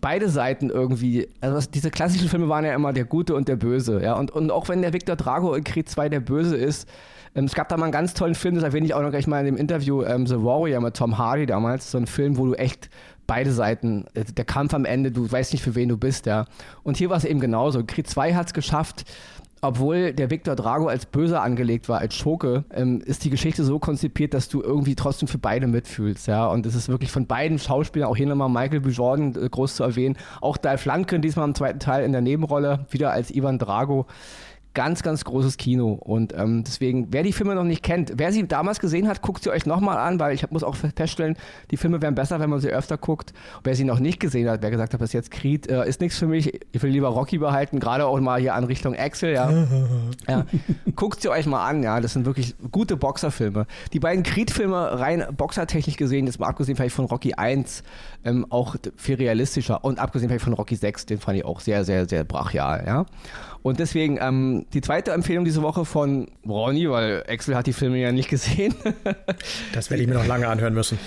beide 0.00 0.28
Seiten 0.28 0.70
irgendwie, 0.70 1.28
also 1.40 1.68
diese 1.68 1.90
klassischen 1.90 2.28
Filme 2.28 2.48
waren 2.48 2.64
ja 2.64 2.74
immer 2.74 2.92
der 2.92 3.04
Gute 3.04 3.34
und 3.34 3.48
der 3.48 3.56
Böse, 3.56 4.00
ja. 4.02 4.14
Und, 4.14 4.30
und 4.30 4.50
auch 4.50 4.68
wenn 4.68 4.82
der 4.82 4.92
Victor 4.92 5.16
Drago 5.16 5.54
in 5.54 5.64
Creed 5.64 5.88
2 5.88 6.08
der 6.08 6.20
Böse 6.20 6.56
ist, 6.56 6.88
ähm, 7.34 7.44
es 7.44 7.54
gab 7.54 7.68
da 7.68 7.76
mal 7.76 7.84
einen 7.84 7.92
ganz 7.92 8.14
tollen 8.14 8.34
Film, 8.34 8.54
das 8.54 8.64
erwähne 8.64 8.86
ich 8.86 8.94
auch 8.94 9.02
noch 9.02 9.10
gleich 9.10 9.26
mal 9.26 9.40
in 9.40 9.46
dem 9.46 9.56
Interview, 9.56 10.02
ähm, 10.02 10.26
The 10.26 10.42
Warrior 10.42 10.80
mit 10.80 10.96
Tom 10.96 11.18
Hardy 11.18 11.46
damals, 11.46 11.90
so 11.90 11.98
ein 11.98 12.06
Film, 12.06 12.36
wo 12.36 12.46
du 12.46 12.54
echt 12.54 12.90
beide 13.26 13.52
Seiten, 13.52 14.06
äh, 14.14 14.24
der 14.24 14.44
Kampf 14.44 14.74
am 14.74 14.84
Ende, 14.84 15.10
du 15.12 15.30
weißt 15.30 15.52
nicht, 15.52 15.62
für 15.62 15.74
wen 15.74 15.88
du 15.88 15.96
bist, 15.96 16.26
ja. 16.26 16.46
Und 16.82 16.96
hier 16.96 17.10
war 17.10 17.16
es 17.16 17.24
eben 17.24 17.40
genauso. 17.40 17.84
Creed 17.84 18.08
2 18.08 18.34
hat 18.34 18.48
es 18.48 18.54
geschafft, 18.54 19.04
obwohl 19.60 20.12
der 20.12 20.30
Victor 20.30 20.56
Drago 20.56 20.86
als 20.88 21.06
Böser 21.06 21.42
angelegt 21.42 21.88
war, 21.88 21.98
als 21.98 22.14
Schurke, 22.14 22.64
ähm, 22.72 23.00
ist 23.04 23.24
die 23.24 23.30
Geschichte 23.30 23.64
so 23.64 23.78
konzipiert, 23.78 24.34
dass 24.34 24.48
du 24.48 24.62
irgendwie 24.62 24.94
trotzdem 24.94 25.28
für 25.28 25.38
beide 25.38 25.66
mitfühlst, 25.66 26.28
ja. 26.28 26.46
Und 26.46 26.66
es 26.66 26.74
ist 26.74 26.88
wirklich 26.88 27.10
von 27.10 27.26
beiden 27.26 27.58
Schauspielern, 27.58 28.08
auch 28.08 28.16
hier 28.16 28.26
nochmal 28.26 28.48
Michael 28.48 28.80
B. 28.80 28.90
Jordan 28.90 29.34
äh, 29.34 29.48
groß 29.48 29.76
zu 29.76 29.82
erwähnen, 29.82 30.16
auch 30.40 30.56
Dolph 30.56 30.84
Lundgren 30.84 31.22
diesmal 31.22 31.46
im 31.46 31.54
zweiten 31.54 31.80
Teil 31.80 32.04
in 32.04 32.12
der 32.12 32.20
Nebenrolle, 32.20 32.86
wieder 32.90 33.10
als 33.10 33.30
Ivan 33.30 33.58
Drago 33.58 34.06
ganz, 34.78 35.02
ganz 35.02 35.24
großes 35.24 35.56
Kino. 35.56 35.94
Und 35.94 36.32
ähm, 36.38 36.62
deswegen, 36.62 37.08
wer 37.10 37.24
die 37.24 37.32
Filme 37.32 37.56
noch 37.56 37.64
nicht 37.64 37.82
kennt, 37.82 38.12
wer 38.14 38.30
sie 38.32 38.46
damals 38.46 38.78
gesehen 38.78 39.08
hat, 39.08 39.22
guckt 39.22 39.42
sie 39.42 39.50
euch 39.50 39.66
nochmal 39.66 39.98
an, 39.98 40.20
weil 40.20 40.32
ich 40.36 40.48
muss 40.52 40.62
auch 40.62 40.76
feststellen, 40.76 41.36
die 41.72 41.76
Filme 41.76 42.00
wären 42.00 42.14
besser, 42.14 42.38
wenn 42.38 42.48
man 42.48 42.60
sie 42.60 42.68
öfter 42.68 42.96
guckt. 42.96 43.32
wer 43.64 43.74
sie 43.74 43.82
noch 43.82 43.98
nicht 43.98 44.20
gesehen 44.20 44.48
hat, 44.48 44.62
wer 44.62 44.70
gesagt 44.70 44.92
hat, 44.92 45.00
bis 45.00 45.12
jetzt 45.12 45.32
Creed 45.32 45.68
äh, 45.68 45.84
ist 45.88 46.00
nichts 46.00 46.16
für 46.16 46.28
mich, 46.28 46.60
ich 46.70 46.80
will 46.80 46.92
lieber 46.92 47.08
Rocky 47.08 47.38
behalten, 47.38 47.80
gerade 47.80 48.06
auch 48.06 48.20
mal 48.20 48.40
hier 48.40 48.54
an 48.54 48.62
Richtung 48.62 48.94
Axel, 48.94 49.32
ja. 49.32 49.50
ja. 50.28 50.46
Guckt 50.94 51.22
sie 51.22 51.28
euch 51.28 51.46
mal 51.46 51.66
an, 51.66 51.82
ja. 51.82 52.00
Das 52.00 52.12
sind 52.12 52.24
wirklich 52.24 52.54
gute 52.70 52.96
Boxerfilme. 52.96 53.66
Die 53.92 53.98
beiden 53.98 54.22
Creed-Filme 54.22 55.00
rein 55.00 55.26
boxertechnisch 55.36 55.96
gesehen, 55.96 56.26
jetzt 56.26 56.38
mal 56.38 56.46
abgesehen 56.46 56.76
vielleicht 56.76 56.94
von 56.94 57.06
Rocky 57.06 57.34
1, 57.34 57.82
ähm, 58.24 58.46
auch 58.50 58.76
viel 58.96 59.16
realistischer 59.16 59.84
und 59.84 59.98
abgesehen 59.98 60.28
vielleicht 60.28 60.44
von 60.44 60.52
Rocky 60.52 60.76
6, 60.76 61.06
den 61.06 61.18
fand 61.18 61.36
ich 61.36 61.44
auch 61.44 61.58
sehr, 61.58 61.84
sehr, 61.84 62.08
sehr 62.08 62.22
brachial, 62.22 62.84
ja. 62.86 63.06
Und 63.62 63.80
deswegen, 63.80 64.18
ähm, 64.20 64.66
die 64.74 64.80
zweite 64.80 65.12
Empfehlung 65.12 65.44
diese 65.44 65.62
Woche 65.62 65.84
von 65.84 66.28
Ronny, 66.46 66.90
weil 66.90 67.24
Axel 67.28 67.56
hat 67.56 67.66
die 67.66 67.72
Filme 67.72 67.98
ja 67.98 68.12
nicht 68.12 68.28
gesehen. 68.28 68.74
das 69.72 69.90
werde 69.90 70.02
ich 70.02 70.08
mir 70.08 70.14
noch 70.14 70.26
lange 70.26 70.48
anhören 70.48 70.74
müssen. 70.74 70.98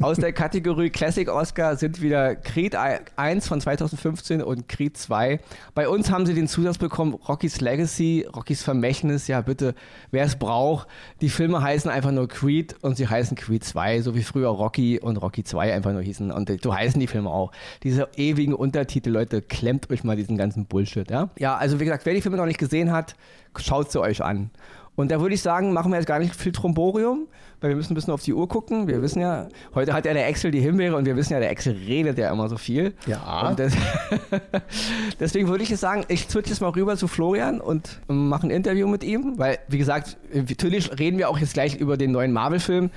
Aus 0.00 0.16
der 0.16 0.32
Kategorie 0.32 0.90
Classic 0.90 1.28
Oscar 1.28 1.76
sind 1.76 2.00
wieder 2.00 2.36
Creed 2.36 2.74
1 2.74 3.48
von 3.48 3.60
2015 3.60 4.42
und 4.42 4.68
Creed 4.68 4.96
2. 4.96 5.40
Bei 5.74 5.88
uns 5.88 6.10
haben 6.10 6.24
sie 6.24 6.34
den 6.34 6.48
Zusatz 6.48 6.78
bekommen, 6.78 7.14
Rocky's 7.14 7.60
Legacy, 7.60 8.26
Rocky's 8.34 8.62
Vermächtnis. 8.62 9.26
Ja, 9.26 9.40
bitte, 9.40 9.74
wer 10.10 10.24
es 10.24 10.36
braucht. 10.36 10.88
Die 11.20 11.28
Filme 11.28 11.62
heißen 11.62 11.90
einfach 11.90 12.12
nur 12.12 12.28
Creed 12.28 12.76
und 12.80 12.96
sie 12.96 13.08
heißen 13.08 13.36
Creed 13.36 13.64
2, 13.64 14.02
so 14.02 14.14
wie 14.14 14.22
früher 14.22 14.48
Rocky 14.48 15.00
und 15.00 15.16
Rocky 15.16 15.44
2 15.44 15.74
einfach 15.74 15.92
nur 15.92 16.02
hießen. 16.02 16.30
Und 16.30 16.50
so 16.62 16.74
heißen 16.74 16.98
die 17.00 17.06
Filme 17.06 17.28
auch. 17.28 17.52
Diese 17.82 18.08
ewigen 18.16 18.54
Untertitel, 18.54 19.10
Leute, 19.10 19.42
klemmt 19.42 19.90
euch 19.90 20.04
mal 20.04 20.16
diesen 20.16 20.36
ganzen 20.36 20.66
Bullshit. 20.66 21.10
Ja, 21.10 21.28
ja 21.38 21.56
also 21.56 21.80
wie 21.80 21.84
gesagt, 21.84 22.06
wer 22.06 22.14
die 22.14 22.22
Filme 22.22 22.36
noch 22.36 22.46
nicht 22.46 22.58
gesehen 22.58 22.89
hat, 22.90 23.14
schaut 23.56 23.90
sie 23.90 24.00
euch 24.00 24.22
an. 24.22 24.50
Und 24.96 25.10
da 25.10 25.20
würde 25.20 25.34
ich 25.34 25.40
sagen, 25.40 25.72
machen 25.72 25.92
wir 25.92 25.96
jetzt 25.96 26.06
gar 26.06 26.18
nicht 26.18 26.36
viel 26.36 26.52
Tromborium, 26.52 27.26
weil 27.60 27.70
wir 27.70 27.76
müssen 27.76 27.92
ein 27.92 27.94
bisschen 27.94 28.12
auf 28.12 28.22
die 28.22 28.34
Uhr 28.34 28.48
gucken. 28.48 28.86
Wir 28.86 29.00
wissen 29.00 29.20
ja, 29.20 29.48
heute 29.74 29.94
hat 29.94 30.04
ja 30.04 30.12
der 30.12 30.28
Excel 30.28 30.50
die 30.50 30.60
Himbeere 30.60 30.94
und 30.96 31.06
wir 31.06 31.16
wissen 31.16 31.32
ja, 31.32 31.40
der 31.40 31.50
Excel 31.50 31.74
redet 31.74 32.18
ja 32.18 32.30
immer 32.30 32.48
so 32.48 32.58
viel. 32.58 32.92
Ja. 33.06 33.54
Das, 33.54 33.72
deswegen 35.20 35.48
würde 35.48 35.62
ich 35.62 35.70
jetzt 35.70 35.80
sagen, 35.80 36.04
ich 36.08 36.28
switch 36.28 36.50
jetzt 36.50 36.60
mal 36.60 36.68
rüber 36.68 36.96
zu 36.96 37.08
Florian 37.08 37.60
und 37.60 38.00
mache 38.08 38.46
ein 38.46 38.50
Interview 38.50 38.86
mit 38.88 39.02
ihm, 39.02 39.38
weil, 39.38 39.58
wie 39.68 39.78
gesagt, 39.78 40.18
natürlich 40.34 40.98
reden 40.98 41.16
wir 41.16 41.30
auch 41.30 41.38
jetzt 41.38 41.54
gleich 41.54 41.76
über 41.76 41.96
den 41.96 42.12
neuen 42.12 42.32
Marvel-Film. 42.32 42.90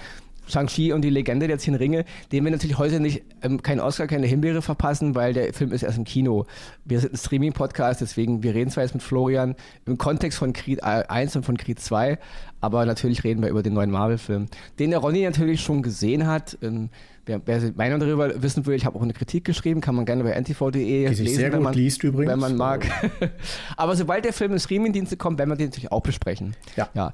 Shang-Chi 0.47 0.93
und 0.93 1.01
die 1.01 1.09
Legende 1.09 1.47
der 1.47 1.57
Zehn 1.57 1.75
Ringe, 1.75 2.05
dem 2.31 2.43
wir 2.43 2.51
natürlich 2.51 2.77
heute 2.77 2.99
nicht 2.99 3.23
ähm, 3.41 3.61
keinen 3.61 3.79
Oscar, 3.79 4.07
keine 4.07 4.27
Himbeere 4.27 4.61
verpassen, 4.61 5.15
weil 5.15 5.33
der 5.33 5.53
Film 5.53 5.71
ist 5.71 5.83
erst 5.83 5.97
im 5.97 6.03
Kino. 6.03 6.45
Wir 6.85 6.99
sind 6.99 7.13
ein 7.13 7.17
Streaming-Podcast, 7.17 8.01
deswegen, 8.01 8.43
wir 8.43 8.53
reden 8.53 8.69
zwar 8.69 8.83
jetzt 8.83 8.93
mit 8.93 9.03
Florian 9.03 9.55
im 9.85 9.97
Kontext 9.97 10.37
von 10.37 10.53
Creed 10.53 10.83
1 10.83 11.35
und 11.35 11.45
von 11.45 11.57
Creed 11.57 11.79
2, 11.79 12.17
aber 12.63 12.85
natürlich 12.85 13.25
reden 13.25 13.41
wir 13.41 13.49
über 13.49 13.61
den 13.61 13.73
neuen 13.73 13.91
Marvel-Film, 13.91 14.45
den 14.79 14.91
der 14.91 14.99
Ronny 14.99 15.23
natürlich 15.23 15.59
schon 15.59 15.81
gesehen 15.81 16.27
hat. 16.27 16.57
Ähm, 16.61 16.89
wer, 17.25 17.41
wer 17.45 17.59
Meinung 17.75 17.99
darüber 17.99 18.41
wissen 18.41 18.65
will, 18.65 18.73
ich 18.73 18.85
habe 18.85 18.97
auch 18.97 19.01
eine 19.01 19.11
Kritik 19.11 19.43
geschrieben, 19.43 19.81
kann 19.81 19.95
man 19.95 20.05
gerne 20.05 20.23
bei 20.23 20.31
ntv.de 20.31 21.09
lesen, 21.09 21.27
sehr 21.27 21.49
gut 21.49 21.61
man, 21.61 21.73
liest 21.73 22.05
übrigens. 22.05 22.31
wenn 22.31 22.39
man 22.39 22.55
mag. 22.55 22.87
aber 23.75 23.97
sobald 23.97 24.23
der 24.23 24.31
Film 24.31 24.53
in 24.53 24.59
Streaming-Dienste 24.59 25.17
kommt, 25.17 25.39
werden 25.39 25.49
wir 25.49 25.57
den 25.57 25.67
natürlich 25.67 25.91
auch 25.91 26.03
besprechen. 26.03 26.55
Ja. 26.77 26.87
ja. 26.93 27.11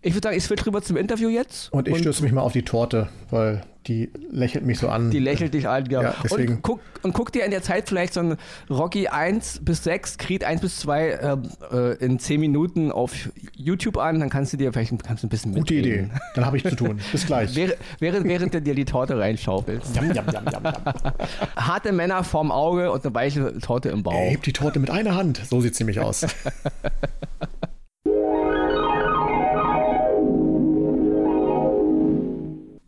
Ich 0.00 0.14
würde 0.14 0.28
sagen, 0.28 0.36
ich 0.36 0.44
switch 0.44 0.64
rüber 0.64 0.80
zum 0.80 0.96
Interview 0.96 1.28
jetzt. 1.28 1.72
Und 1.72 1.88
ich 1.88 1.98
stürze 1.98 2.22
mich 2.22 2.30
mal 2.30 2.42
auf 2.42 2.52
die 2.52 2.62
Torte, 2.62 3.08
weil 3.30 3.62
die 3.86 4.10
lächelt 4.30 4.64
mich 4.64 4.78
so 4.78 4.88
an. 4.88 5.10
Die 5.10 5.18
lächelt 5.18 5.54
dich 5.54 5.68
an, 5.68 5.86
ja. 5.90 6.02
ja 6.02 6.14
deswegen. 6.22 6.56
Und, 6.56 6.62
guck, 6.62 6.80
und 7.02 7.12
guck 7.12 7.32
dir 7.32 7.44
in 7.44 7.50
der 7.50 7.62
Zeit 7.62 7.88
vielleicht 7.88 8.14
so 8.14 8.20
ein 8.20 8.36
Rocky 8.70 9.08
1 9.08 9.60
bis 9.62 9.84
6, 9.84 10.18
Creed 10.18 10.44
1 10.44 10.60
bis 10.60 10.78
2 10.80 11.08
äh, 11.08 11.36
äh, 11.72 12.04
in 12.04 12.18
10 12.18 12.40
Minuten 12.40 12.92
auf 12.92 13.12
YouTube 13.54 13.98
an, 13.98 14.20
dann 14.20 14.30
kannst 14.30 14.52
du 14.52 14.56
dir 14.56 14.72
vielleicht 14.72 14.83
kannst 15.02 15.22
du 15.22 15.26
ein 15.26 15.30
bisschen 15.30 15.54
Gute 15.54 15.74
Idee, 15.74 16.08
dann 16.34 16.46
habe 16.46 16.56
ich 16.56 16.64
zu 16.64 16.76
tun. 16.76 17.00
Bis 17.12 17.26
gleich. 17.26 17.54
während, 17.54 18.28
während 18.28 18.54
du 18.54 18.60
dir 18.60 18.74
die 18.74 18.84
Torte 18.84 19.18
reinschaufelst. 19.18 19.94
Jam, 19.96 20.12
jam, 20.12 20.26
jam, 20.30 20.44
jam, 20.50 20.64
jam. 20.64 20.74
Harte 21.56 21.92
Männer 21.92 22.24
vorm 22.24 22.50
Auge 22.50 22.90
und 22.90 23.04
eine 23.04 23.14
weiche 23.14 23.58
Torte 23.58 23.90
im 23.90 24.02
Bauch. 24.02 24.14
Er 24.14 24.30
hebt 24.30 24.46
die 24.46 24.52
Torte 24.52 24.78
mit 24.78 24.90
einer 24.90 25.14
Hand, 25.14 25.40
so 25.48 25.60
sieht 25.60 25.74
es 25.74 25.80
nämlich 25.80 26.00
aus. 26.00 26.26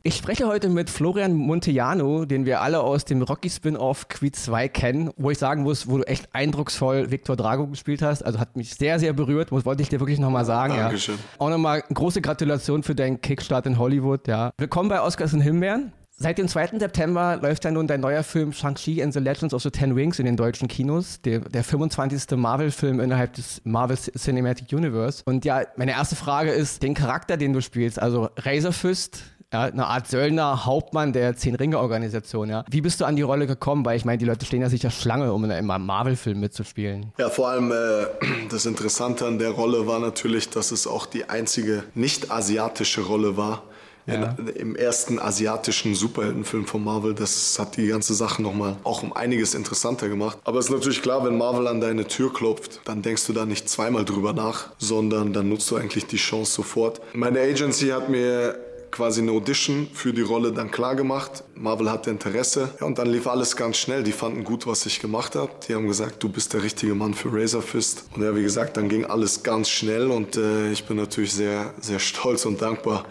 Ich 0.07 0.15
spreche 0.15 0.47
heute 0.47 0.69
mit 0.69 0.89
Florian 0.89 1.35
Montellano, 1.35 2.27
den 2.27 2.47
wir 2.47 2.61
alle 2.61 2.79
aus 2.79 3.05
dem 3.05 3.23
Rocky 3.23 3.51
Spin-off 3.51 4.07
Creed 4.07 4.37
2 4.37 4.69
kennen, 4.69 5.11
wo 5.17 5.33
ich 5.33 5.39
sagen 5.39 5.65
muss, 5.65 5.89
wo 5.89 5.99
du 5.99 6.05
echt 6.05 6.29
eindrucksvoll 6.33 7.11
Victor 7.11 7.35
Drago 7.35 7.67
gespielt 7.67 8.03
hast. 8.03 8.23
Also 8.23 8.39
hat 8.39 8.55
mich 8.55 8.73
sehr, 8.77 9.01
sehr 9.01 9.13
berührt, 9.15 9.51
das 9.51 9.65
wollte 9.65 9.83
ich 9.83 9.89
dir 9.89 9.99
wirklich 9.99 10.21
nochmal 10.21 10.45
sagen. 10.45 10.77
Dankeschön. 10.77 11.17
Ja. 11.17 11.41
Auch 11.41 11.51
nochmal 11.51 11.83
große 11.93 12.21
Gratulation 12.21 12.85
für 12.85 12.95
deinen 12.95 13.21
Kickstart 13.21 13.67
in 13.67 13.81
Hollywood. 13.81 14.29
Ja. 14.29 14.53
Willkommen 14.59 14.89
bei 14.89 15.03
Oscars 15.03 15.33
in 15.33 15.41
Himbeeren. 15.41 15.91
Seit 16.19 16.39
dem 16.39 16.47
2. 16.49 16.79
September 16.79 17.37
läuft 17.43 17.65
ja 17.65 17.71
nun 17.73 17.89
dein 17.89 18.01
neuer 18.01 18.23
Film 18.23 18.53
Shang-Chi 18.53 19.03
and 19.03 19.13
the 19.13 19.19
Legends 19.19 19.53
of 19.53 19.63
the 19.63 19.71
Ten 19.71 19.93
Rings 19.93 20.19
in 20.19 20.25
den 20.25 20.37
deutschen 20.37 20.67
Kinos, 20.67 21.21
der, 21.21 21.41
der 21.41 21.63
25. 21.63 22.39
Marvel-Film 22.39 23.01
innerhalb 23.01 23.35
des 23.35 23.61
Marvel 23.65 23.99
Cinematic 23.99 24.73
Universe. 24.73 25.23
Und 25.27 25.45
ja, 25.45 25.65
meine 25.77 25.93
erste 25.93 26.17
Frage 26.17 26.53
ist, 26.53 26.83
den 26.83 26.95
Charakter, 26.95 27.37
den 27.37 27.53
du 27.53 27.61
spielst, 27.61 28.01
also 28.01 28.31
Razor 28.39 28.73
Fist, 28.73 29.25
ja, 29.53 29.63
eine 29.63 29.87
Art 29.87 30.09
Söldner, 30.09 30.67
Hauptmann 30.67 31.13
der 31.13 31.37
Zehn-Ringe-Organisation. 31.37 32.51
Ja. 32.51 32.65
Wie 32.69 32.81
bist 32.81 33.01
du 33.01 33.05
an 33.05 33.17
die 33.17 33.23
Rolle 33.23 33.47
gekommen? 33.47 33.85
Weil 33.85 33.97
ich 33.97 34.05
meine, 34.05 34.19
die 34.19 34.25
Leute 34.25 34.45
stehen 34.45 34.61
ja 34.61 34.69
sicher 34.69 34.91
Schlange, 34.91 35.33
um 35.33 35.45
in 35.45 35.53
einem 35.53 35.87
Marvel-Film 35.87 36.41
mitzuspielen. 36.41 37.13
Ja, 37.19 37.31
vor 37.31 37.49
allem 37.49 37.71
äh, 37.71 38.07
das 38.51 38.67
Interessante 38.67 39.27
an 39.27 39.39
der 39.39 39.51
Rolle 39.51 39.87
war 39.87 40.01
natürlich, 40.01 40.51
dass 40.51 40.73
es 40.73 40.87
auch 40.87 41.07
die 41.07 41.29
einzige 41.29 41.85
nicht-asiatische 41.95 43.03
Rolle 43.03 43.37
war. 43.37 43.63
Ja. 44.07 44.37
In, 44.39 44.49
Im 44.49 44.77
ersten 44.77 45.19
asiatischen 45.19 45.95
Superheldenfilm 45.95 46.67
von 46.67 46.83
Marvel. 46.83 47.15
Das 47.15 47.59
hat 47.59 47.77
die 47.77 47.89
ganze 47.89 48.15
Sache 48.15 48.41
nochmal 48.41 48.77
auch 48.85 49.03
um 49.03 49.13
einiges 49.13 49.55
interessanter 49.55 50.09
gemacht. 50.09 50.39
Aber 50.45 50.59
es 50.61 50.67
ist 50.67 50.73
natürlich 50.73 51.03
klar, 51.03 51.25
wenn 51.25 51.37
Marvel 51.37 51.67
an 51.67 51.81
deine 51.81 52.07
Tür 52.07 52.33
klopft, 52.33 52.81
dann 52.85 53.03
denkst 53.03 53.27
du 53.27 53.33
da 53.33 53.45
nicht 53.47 53.69
zweimal 53.69 54.05
drüber 54.05 54.33
nach, 54.33 54.71
sondern 54.79 55.33
dann 55.33 55.49
nutzt 55.49 55.69
du 55.71 55.77
eigentlich 55.77 56.07
die 56.07 56.19
Chance 56.19 56.53
sofort. 56.53 57.01
Meine 57.15 57.41
Agency 57.41 57.89
hat 57.89 58.09
mir 58.09 58.57
quasi 58.91 59.21
eine 59.21 59.33
Audition 59.33 59.89
für 59.93 60.13
die 60.13 60.23
Rolle 60.23 60.53
dann 60.53 60.71
klar 60.71 60.95
gemacht. 60.95 61.45
Marvel 61.55 61.91
hatte 61.91 62.11
Interesse 62.11 62.71
ja, 62.81 62.87
und 62.87 62.99
dann 62.99 63.09
lief 63.09 63.27
alles 63.27 63.57
ganz 63.57 63.77
schnell. 63.77 64.03
Die 64.03 64.13
fanden 64.13 64.45
gut, 64.45 64.67
was 64.67 64.87
ich 64.87 65.01
gemacht 65.01 65.35
habe. 65.35 65.51
Die 65.69 65.75
haben 65.75 65.87
gesagt, 65.87 66.23
du 66.23 66.29
bist 66.29 66.55
der 66.55 66.63
richtige 66.63 66.95
Mann 66.95 67.15
für 67.15 67.33
Razor 67.33 67.63
Fist. 67.63 68.05
Und 68.15 68.23
ja, 68.23 68.35
wie 68.35 68.43
gesagt, 68.43 68.77
dann 68.77 68.89
ging 68.89 69.05
alles 69.05 69.43
ganz 69.43 69.69
schnell 69.69 70.11
und 70.11 70.37
äh, 70.37 70.71
ich 70.71 70.85
bin 70.85 70.97
natürlich 70.97 71.33
sehr, 71.33 71.75
sehr 71.81 71.99
stolz 71.99 72.47
und 72.47 72.63
dankbar, 72.63 73.05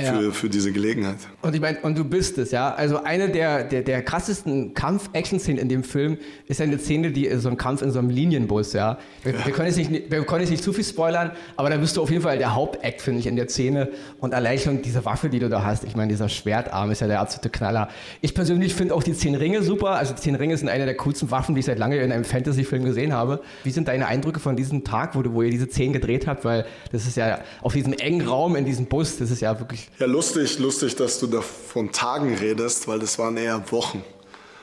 ja. 0.00 0.12
für, 0.12 0.32
für 0.32 0.48
diese 0.48 0.72
Gelegenheit. 0.72 1.16
Und 1.42 1.54
ich 1.54 1.60
meine, 1.60 1.78
und 1.80 1.96
du 1.96 2.04
bist 2.04 2.38
es, 2.38 2.50
ja. 2.50 2.74
Also 2.74 3.02
eine 3.02 3.28
der, 3.28 3.64
der, 3.64 3.82
der 3.82 4.02
krassesten 4.02 4.74
Kampf-Action-Szenen 4.74 5.60
in 5.60 5.68
dem 5.68 5.84
Film 5.84 6.18
ist 6.48 6.60
eine 6.60 6.78
Szene, 6.78 7.12
die 7.12 7.28
so 7.36 7.48
ein 7.48 7.56
Kampf 7.56 7.82
in 7.82 7.90
so 7.90 7.98
einem 7.98 8.10
Linienbus, 8.10 8.72
ja. 8.72 8.98
Wir, 9.22 9.34
ja. 9.34 9.46
wir, 9.46 9.52
können 9.52 9.68
jetzt 9.68 9.76
nicht, 9.76 10.10
wir 10.10 10.24
können 10.24 10.40
jetzt 10.40 10.50
nicht 10.50 10.64
zu 10.64 10.72
viel 10.72 10.84
spoilern, 10.84 11.32
aber 11.56 11.70
da 11.70 11.76
bist 11.76 11.96
du 11.96 12.02
auf 12.02 12.10
jeden 12.10 12.22
Fall 12.22 12.38
der 12.38 12.54
Hauptakt, 12.54 13.00
finde 13.00 13.20
ich, 13.20 13.26
in 13.26 13.36
der 13.36 13.48
Szene. 13.48 13.90
Und 14.20 14.34
allein 14.34 14.58
schon 14.58 14.82
diese 14.82 15.04
Waffe, 15.04 15.28
die 15.28 15.38
du 15.38 15.48
da 15.48 15.64
hast, 15.64 15.84
ich 15.84 15.96
meine, 15.96 16.08
dieser 16.08 16.28
Schwertarm 16.28 16.90
ist 16.90 17.00
ja 17.00 17.06
der 17.06 17.20
absolute 17.20 17.50
Knaller. 17.50 17.88
Ich 18.20 18.34
persönlich 18.34 18.74
finde 18.74 18.94
auch 18.94 19.02
die 19.02 19.14
Zehn 19.14 19.34
Ringe 19.34 19.62
super. 19.62 19.90
Also 19.90 20.14
die 20.14 20.20
Zehn 20.20 20.34
Ringe 20.34 20.56
sind 20.56 20.68
eine 20.68 20.86
der 20.86 20.96
coolsten 20.96 21.30
Waffen, 21.30 21.54
die 21.54 21.60
ich 21.60 21.66
seit 21.66 21.78
lange 21.78 21.96
in 21.98 22.10
einem 22.10 22.24
Fantasy-Film 22.24 22.84
gesehen 22.84 23.12
habe. 23.12 23.42
Wie 23.62 23.70
sind 23.70 23.88
deine 23.88 24.06
Eindrücke 24.06 24.40
von 24.40 24.56
diesem 24.56 24.84
Tag, 24.84 25.14
wo, 25.14 25.22
du, 25.22 25.34
wo 25.34 25.42
ihr 25.42 25.50
diese 25.50 25.68
Zehn 25.68 25.92
gedreht 25.92 26.26
habt? 26.26 26.44
Weil 26.44 26.66
das 26.90 27.06
ist 27.06 27.16
ja 27.16 27.40
auf 27.62 27.72
diesem 27.74 27.92
engen 27.92 28.26
Raum 28.26 28.56
in 28.56 28.64
diesem 28.64 28.86
Bus, 28.86 29.18
das 29.18 29.30
ist 29.30 29.40
ja 29.40 29.58
wirklich 29.58 29.83
ja, 29.98 30.06
lustig, 30.06 30.58
lustig, 30.58 30.96
dass 30.96 31.18
du 31.20 31.26
da 31.26 31.40
von 31.40 31.92
Tagen 31.92 32.34
redest, 32.34 32.88
weil 32.88 32.98
das 32.98 33.18
waren 33.18 33.36
eher 33.36 33.62
Wochen. 33.70 34.04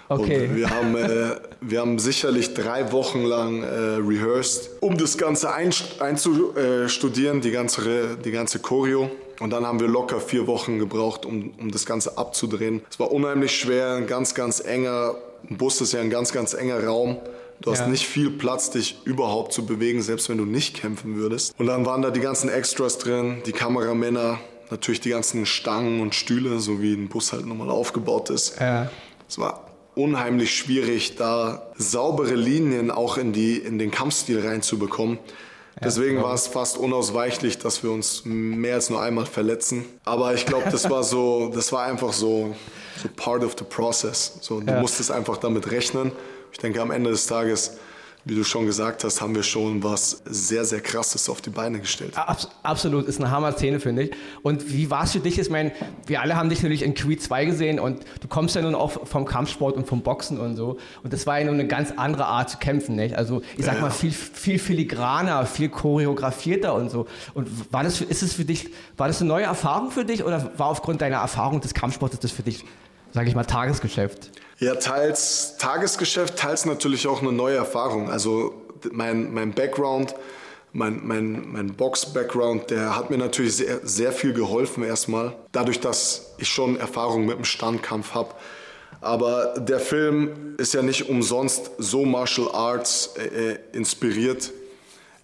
Okay. 0.10 0.50
Und 0.50 0.56
wir 0.58 0.70
haben, 0.70 0.96
äh, 0.98 1.36
wir 1.62 1.80
haben 1.80 1.98
sicherlich 1.98 2.54
drei 2.54 2.92
Wochen 2.92 3.24
lang 3.24 3.64
äh, 3.64 3.68
rehearsed, 3.96 4.70
um 4.82 4.98
das 4.98 5.18
Ganze 5.18 5.54
einzustudieren, 5.54 7.40
die 7.40 7.52
ganze, 7.52 8.18
die 8.18 8.32
ganze 8.32 8.60
Choreo. 8.60 9.10
Und 9.40 9.52
dann 9.52 9.66
haben 9.66 9.80
wir 9.80 9.88
locker 9.88 10.20
vier 10.20 10.48
Wochen 10.48 10.80
gebraucht, 10.80 11.26
um, 11.26 11.54
um 11.58 11.72
das 11.72 11.86
Ganze 11.86 12.18
abzudrehen. 12.18 12.82
Es 12.92 13.00
war 13.00 13.12
unheimlich 13.12 13.58
schwer, 13.58 13.94
ein 13.94 14.06
ganz, 14.06 14.36
ganz 14.36 14.60
enger, 14.60 15.16
ein 15.50 15.58
Bus 15.58 15.80
ist 15.80 15.94
ja 15.94 16.02
ein 16.02 16.10
ganz, 16.10 16.34
ganz 16.34 16.54
enger 16.54 16.84
Raum. 16.84 17.18
Du 17.62 17.72
hast 17.72 17.80
ja. 17.80 17.88
nicht 17.88 18.06
viel 18.06 18.32
Platz, 18.32 18.72
dich 18.72 18.98
überhaupt 19.06 19.54
zu 19.54 19.66
bewegen, 19.66 20.02
selbst 20.02 20.30
wenn 20.30 20.38
du 20.38 20.46
nicht 20.46 20.76
kämpfen 20.76 21.16
würdest. 21.16 21.54
Und 21.58 21.68
dann 21.68 21.86
waren 21.86 22.02
da 22.02 22.10
die 22.10 22.20
ganzen 22.20 22.50
Extras 22.50 22.98
drin, 22.98 23.44
die 23.46 23.52
Kameramänner, 23.52 24.40
natürlich 24.72 25.02
die 25.02 25.10
ganzen 25.10 25.46
Stangen 25.46 26.02
und 26.02 26.16
Stühle, 26.16 26.60
so 26.60 26.82
wie 26.82 26.94
ein 26.94 27.10
Bus 27.10 27.34
halt 27.34 27.46
nochmal 27.46 27.70
aufgebaut 27.70 28.30
ist. 28.30 28.60
Ja. 28.60 28.90
Es 29.28 29.38
war 29.38 29.72
unheimlich 29.96 30.56
schwierig, 30.56 31.16
da 31.18 31.72
saubere 31.76 32.36
Linien 32.36 32.92
auch 32.92 33.18
in, 33.18 33.34
die, 33.34 33.58
in 33.58 33.78
den 33.78 33.92
Kampfstil 33.92 34.46
reinzubekommen. 34.46 35.20
Ja, 35.76 35.82
Deswegen 35.86 36.22
war 36.22 36.34
es 36.34 36.48
fast 36.48 36.78
unausweichlich, 36.78 37.58
dass 37.58 37.84
wir 37.84 37.92
uns 37.92 38.24
mehr 38.26 38.76
als 38.76 38.90
nur 38.90 39.02
einmal 39.02 39.26
verletzen. 39.26 39.86
Aber 40.04 40.34
ich 40.34 40.46
glaube, 40.46 40.70
das 40.70 40.90
war 40.90 41.04
so, 41.04 41.50
das 41.54 41.72
war 41.72 41.84
einfach 41.84 42.14
so, 42.14 42.56
so 43.02 43.10
part 43.16 43.44
of 43.44 43.56
the 43.58 43.64
process. 43.64 44.38
So, 44.42 44.60
du 44.60 44.72
ja. 44.72 44.82
musstest 44.82 45.12
einfach 45.12 45.38
damit 45.38 45.72
rechnen. 45.72 46.12
Ich 46.52 46.58
denke, 46.58 46.82
am 46.82 46.92
Ende 46.92 47.12
des 47.12 47.28
Tages 47.28 47.78
wie 48.24 48.36
du 48.36 48.44
schon 48.44 48.66
gesagt 48.66 49.04
hast, 49.04 49.20
haben 49.20 49.34
wir 49.34 49.42
schon 49.44 49.84
was 49.84 50.22
sehr, 50.26 50.64
sehr 50.64 50.80
Krasses 50.82 51.28
auf 51.28 51.42
die 51.42 51.50
Beine 51.50 51.80
gestellt. 51.80 52.16
Abs 52.16 52.50
absolut, 52.62 53.08
ist 53.08 53.20
eine 53.20 53.32
Hammer-Szene, 53.32 53.80
finde 53.80 54.04
ich. 54.04 54.12
Und 54.44 54.72
wie 54.72 54.92
war 54.92 55.06
es 55.06 55.14
für 55.14 55.20
dich? 55.20 55.40
Ich 55.40 55.50
meine, 55.50 55.72
wir 56.06 56.22
alle 56.22 56.36
haben 56.36 56.50
dich 56.50 56.60
natürlich 56.60 56.84
in 56.84 56.94
Creed 56.94 57.22
2 57.22 57.46
gesehen 57.46 57.80
und 57.80 58.04
du 58.22 58.28
kommst 58.28 58.56
ja 58.56 58.62
nun 58.62 58.76
auch 58.76 59.08
vom 59.08 59.26
Kampfsport 59.26 59.76
und 59.76 59.88
vom 59.88 60.02
Boxen 60.02 60.40
und 60.40 60.56
so. 60.56 60.78
Und 61.04 61.14
das 61.14 61.26
war 61.26 61.40
ja 61.40 61.46
nun 61.46 61.56
eine 61.56 61.68
ganz 61.68 61.94
andere 61.96 62.26
Art 62.26 62.52
zu 62.52 62.58
kämpfen, 62.58 62.96
nicht? 62.96 63.16
Also, 63.16 63.42
ich 63.58 63.66
sag 63.66 63.76
ja, 63.76 63.82
mal, 63.82 63.92
viel, 63.92 64.12
viel 64.12 64.60
filigraner, 64.60 65.46
viel 65.48 65.70
choreografierter 65.70 66.76
und 66.76 66.92
so. 66.92 67.08
Und 67.34 67.50
war 67.74 67.84
das, 67.84 68.02
ist 68.02 68.22
es 68.22 68.34
für 68.34 68.46
dich, 68.46 68.70
war 68.98 69.08
das 69.08 69.20
eine 69.22 69.30
neue 69.30 69.46
Erfahrung 69.46 69.90
für 69.90 70.06
dich 70.06 70.24
oder 70.24 70.52
war 70.58 70.68
aufgrund 70.68 71.02
deiner 71.02 71.18
Erfahrung 71.18 71.60
des 71.62 71.74
Kampfsports 71.74 72.20
das 72.20 72.32
für 72.32 72.44
dich, 72.44 72.66
sage 73.14 73.30
ich 73.30 73.36
mal, 73.36 73.46
Tagesgeschäft? 73.46 74.32
Ja, 74.62 74.76
teils 74.76 75.58
Tagesgeschäft, 75.58 76.38
teils 76.38 76.66
natürlich 76.66 77.08
auch 77.08 77.22
eine 77.22 77.34
neue 77.34 77.58
Erfahrung. 77.58 78.10
Also 78.10 78.54
mein, 78.92 79.34
mein 79.34 79.52
Background 79.52 80.16
mein, 80.74 81.02
mein, 81.04 81.52
mein 81.52 81.74
Box-Background, 81.74 82.70
der 82.70 82.96
hat 82.96 83.10
mir 83.10 83.18
natürlich 83.18 83.58
sehr, 83.58 83.80
sehr 83.84 84.12
viel 84.12 84.34
geholfen 84.34 84.84
erstmal. 84.84 85.36
Dadurch, 85.52 85.80
dass 85.80 86.34
ich 86.38 86.48
schon 86.48 86.80
Erfahrung 86.80 87.26
mit 87.26 87.38
dem 87.38 87.46
Standkampf 87.46 88.14
habe. 88.14 88.34
Aber 89.02 89.56
der 89.58 89.80
Film 89.80 90.56
ist 90.58 90.74
ja 90.74 90.82
nicht 90.82 91.10
umsonst 91.10 91.72
so 91.78 92.06
Martial 92.06 92.50
Arts 92.54 93.16
äh, 93.18 93.52
äh 93.52 93.60
inspiriert. 93.74 94.52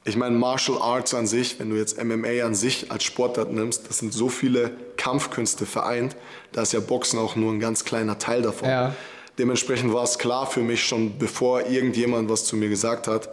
Ich 0.04 0.16
meine, 0.16 0.36
Martial 0.36 0.82
Arts 0.82 1.14
an 1.14 1.28
sich, 1.28 1.60
wenn 1.60 1.70
du 1.70 1.76
jetzt 1.76 2.02
MMA 2.04 2.44
an 2.46 2.56
sich 2.56 2.92
als 2.92 3.04
Sportart 3.04 3.52
nimmst, 3.52 3.90
das 3.90 4.00
sind 4.00 4.14
so 4.14 4.30
viele 4.30 4.72
Kampfkünste 4.96 5.66
vereint. 5.66 6.16
Da 6.54 6.64
ist 6.64 6.74
ja 6.74 6.80
Boxen 6.80 7.20
auch 7.20 7.36
nur 7.36 7.54
ein 7.54 7.60
ganz 7.60 7.86
kleiner 7.86 8.18
Teil 8.18 8.42
davon. 8.42 8.70
Ja. 8.70 8.96
Dementsprechend 9.38 9.94
war 9.94 10.04
es 10.04 10.18
klar 10.18 10.48
für 10.48 10.62
mich 10.62 10.84
schon, 10.84 11.18
bevor 11.18 11.68
irgendjemand 11.68 12.30
was 12.30 12.46
zu 12.46 12.56
mir 12.56 12.70
gesagt 12.70 13.08
hat, 13.08 13.30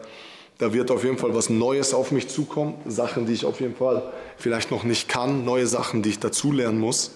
da 0.59 0.73
wird 0.73 0.91
auf 0.91 1.03
jeden 1.03 1.19
Fall 1.19 1.35
was 1.35 1.51
Neues 1.51 1.95
auf 1.95 2.13
mich 2.13 2.29
zukommen. 2.29 2.75
Sachen, 2.87 3.27
die 3.27 3.33
ich 3.33 3.45
auf 3.45 3.61
jeden 3.61 3.75
Fall 3.75 4.03
vielleicht 4.37 4.71
noch 4.71 4.85
nicht 4.85 5.09
kann, 5.09 5.45
neue 5.45 5.67
Sachen, 5.67 6.03
die 6.03 6.11
ich 6.11 6.21
dazulernen 6.21 6.79
muss. 6.79 7.13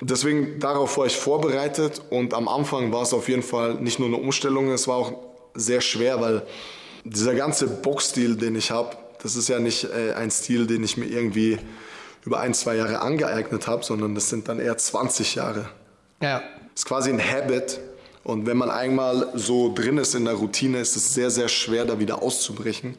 Deswegen 0.00 0.60
darauf 0.60 0.96
war 0.96 1.06
ich 1.06 1.16
vorbereitet 1.16 2.00
und 2.10 2.32
am 2.32 2.48
Anfang 2.48 2.92
war 2.92 3.02
es 3.02 3.12
auf 3.12 3.28
jeden 3.28 3.42
Fall 3.42 3.74
nicht 3.74 3.98
nur 3.98 4.08
eine 4.08 4.16
Umstellung, 4.16 4.70
es 4.70 4.86
war 4.86 4.96
auch 4.96 5.12
sehr 5.54 5.80
schwer, 5.80 6.20
weil 6.20 6.42
dieser 7.04 7.34
ganze 7.34 7.66
Boxstil, 7.66 8.36
den 8.36 8.54
ich 8.54 8.70
habe, 8.70 8.96
das 9.22 9.34
ist 9.34 9.48
ja 9.48 9.58
nicht 9.58 9.84
äh, 9.84 10.12
ein 10.12 10.30
Stil, 10.30 10.66
den 10.66 10.84
ich 10.84 10.96
mir 10.96 11.06
irgendwie 11.06 11.58
über 12.24 12.40
ein, 12.40 12.54
zwei 12.54 12.76
Jahre 12.76 13.00
angeeignet 13.00 13.66
habe, 13.66 13.84
sondern 13.84 14.14
das 14.14 14.28
sind 14.28 14.48
dann 14.48 14.60
eher 14.60 14.76
20 14.76 15.34
Jahre. 15.34 15.68
Ja. 16.22 16.40
Das 16.74 16.82
ist 16.82 16.86
quasi 16.86 17.10
ein 17.10 17.20
Habit, 17.20 17.80
und 18.28 18.44
wenn 18.44 18.58
man 18.58 18.70
einmal 18.70 19.28
so 19.32 19.72
drin 19.74 19.96
ist 19.96 20.14
in 20.14 20.26
der 20.26 20.34
Routine, 20.34 20.80
ist 20.80 20.96
es 20.96 21.14
sehr, 21.14 21.30
sehr 21.30 21.48
schwer, 21.48 21.86
da 21.86 21.98
wieder 21.98 22.22
auszubrechen. 22.22 22.94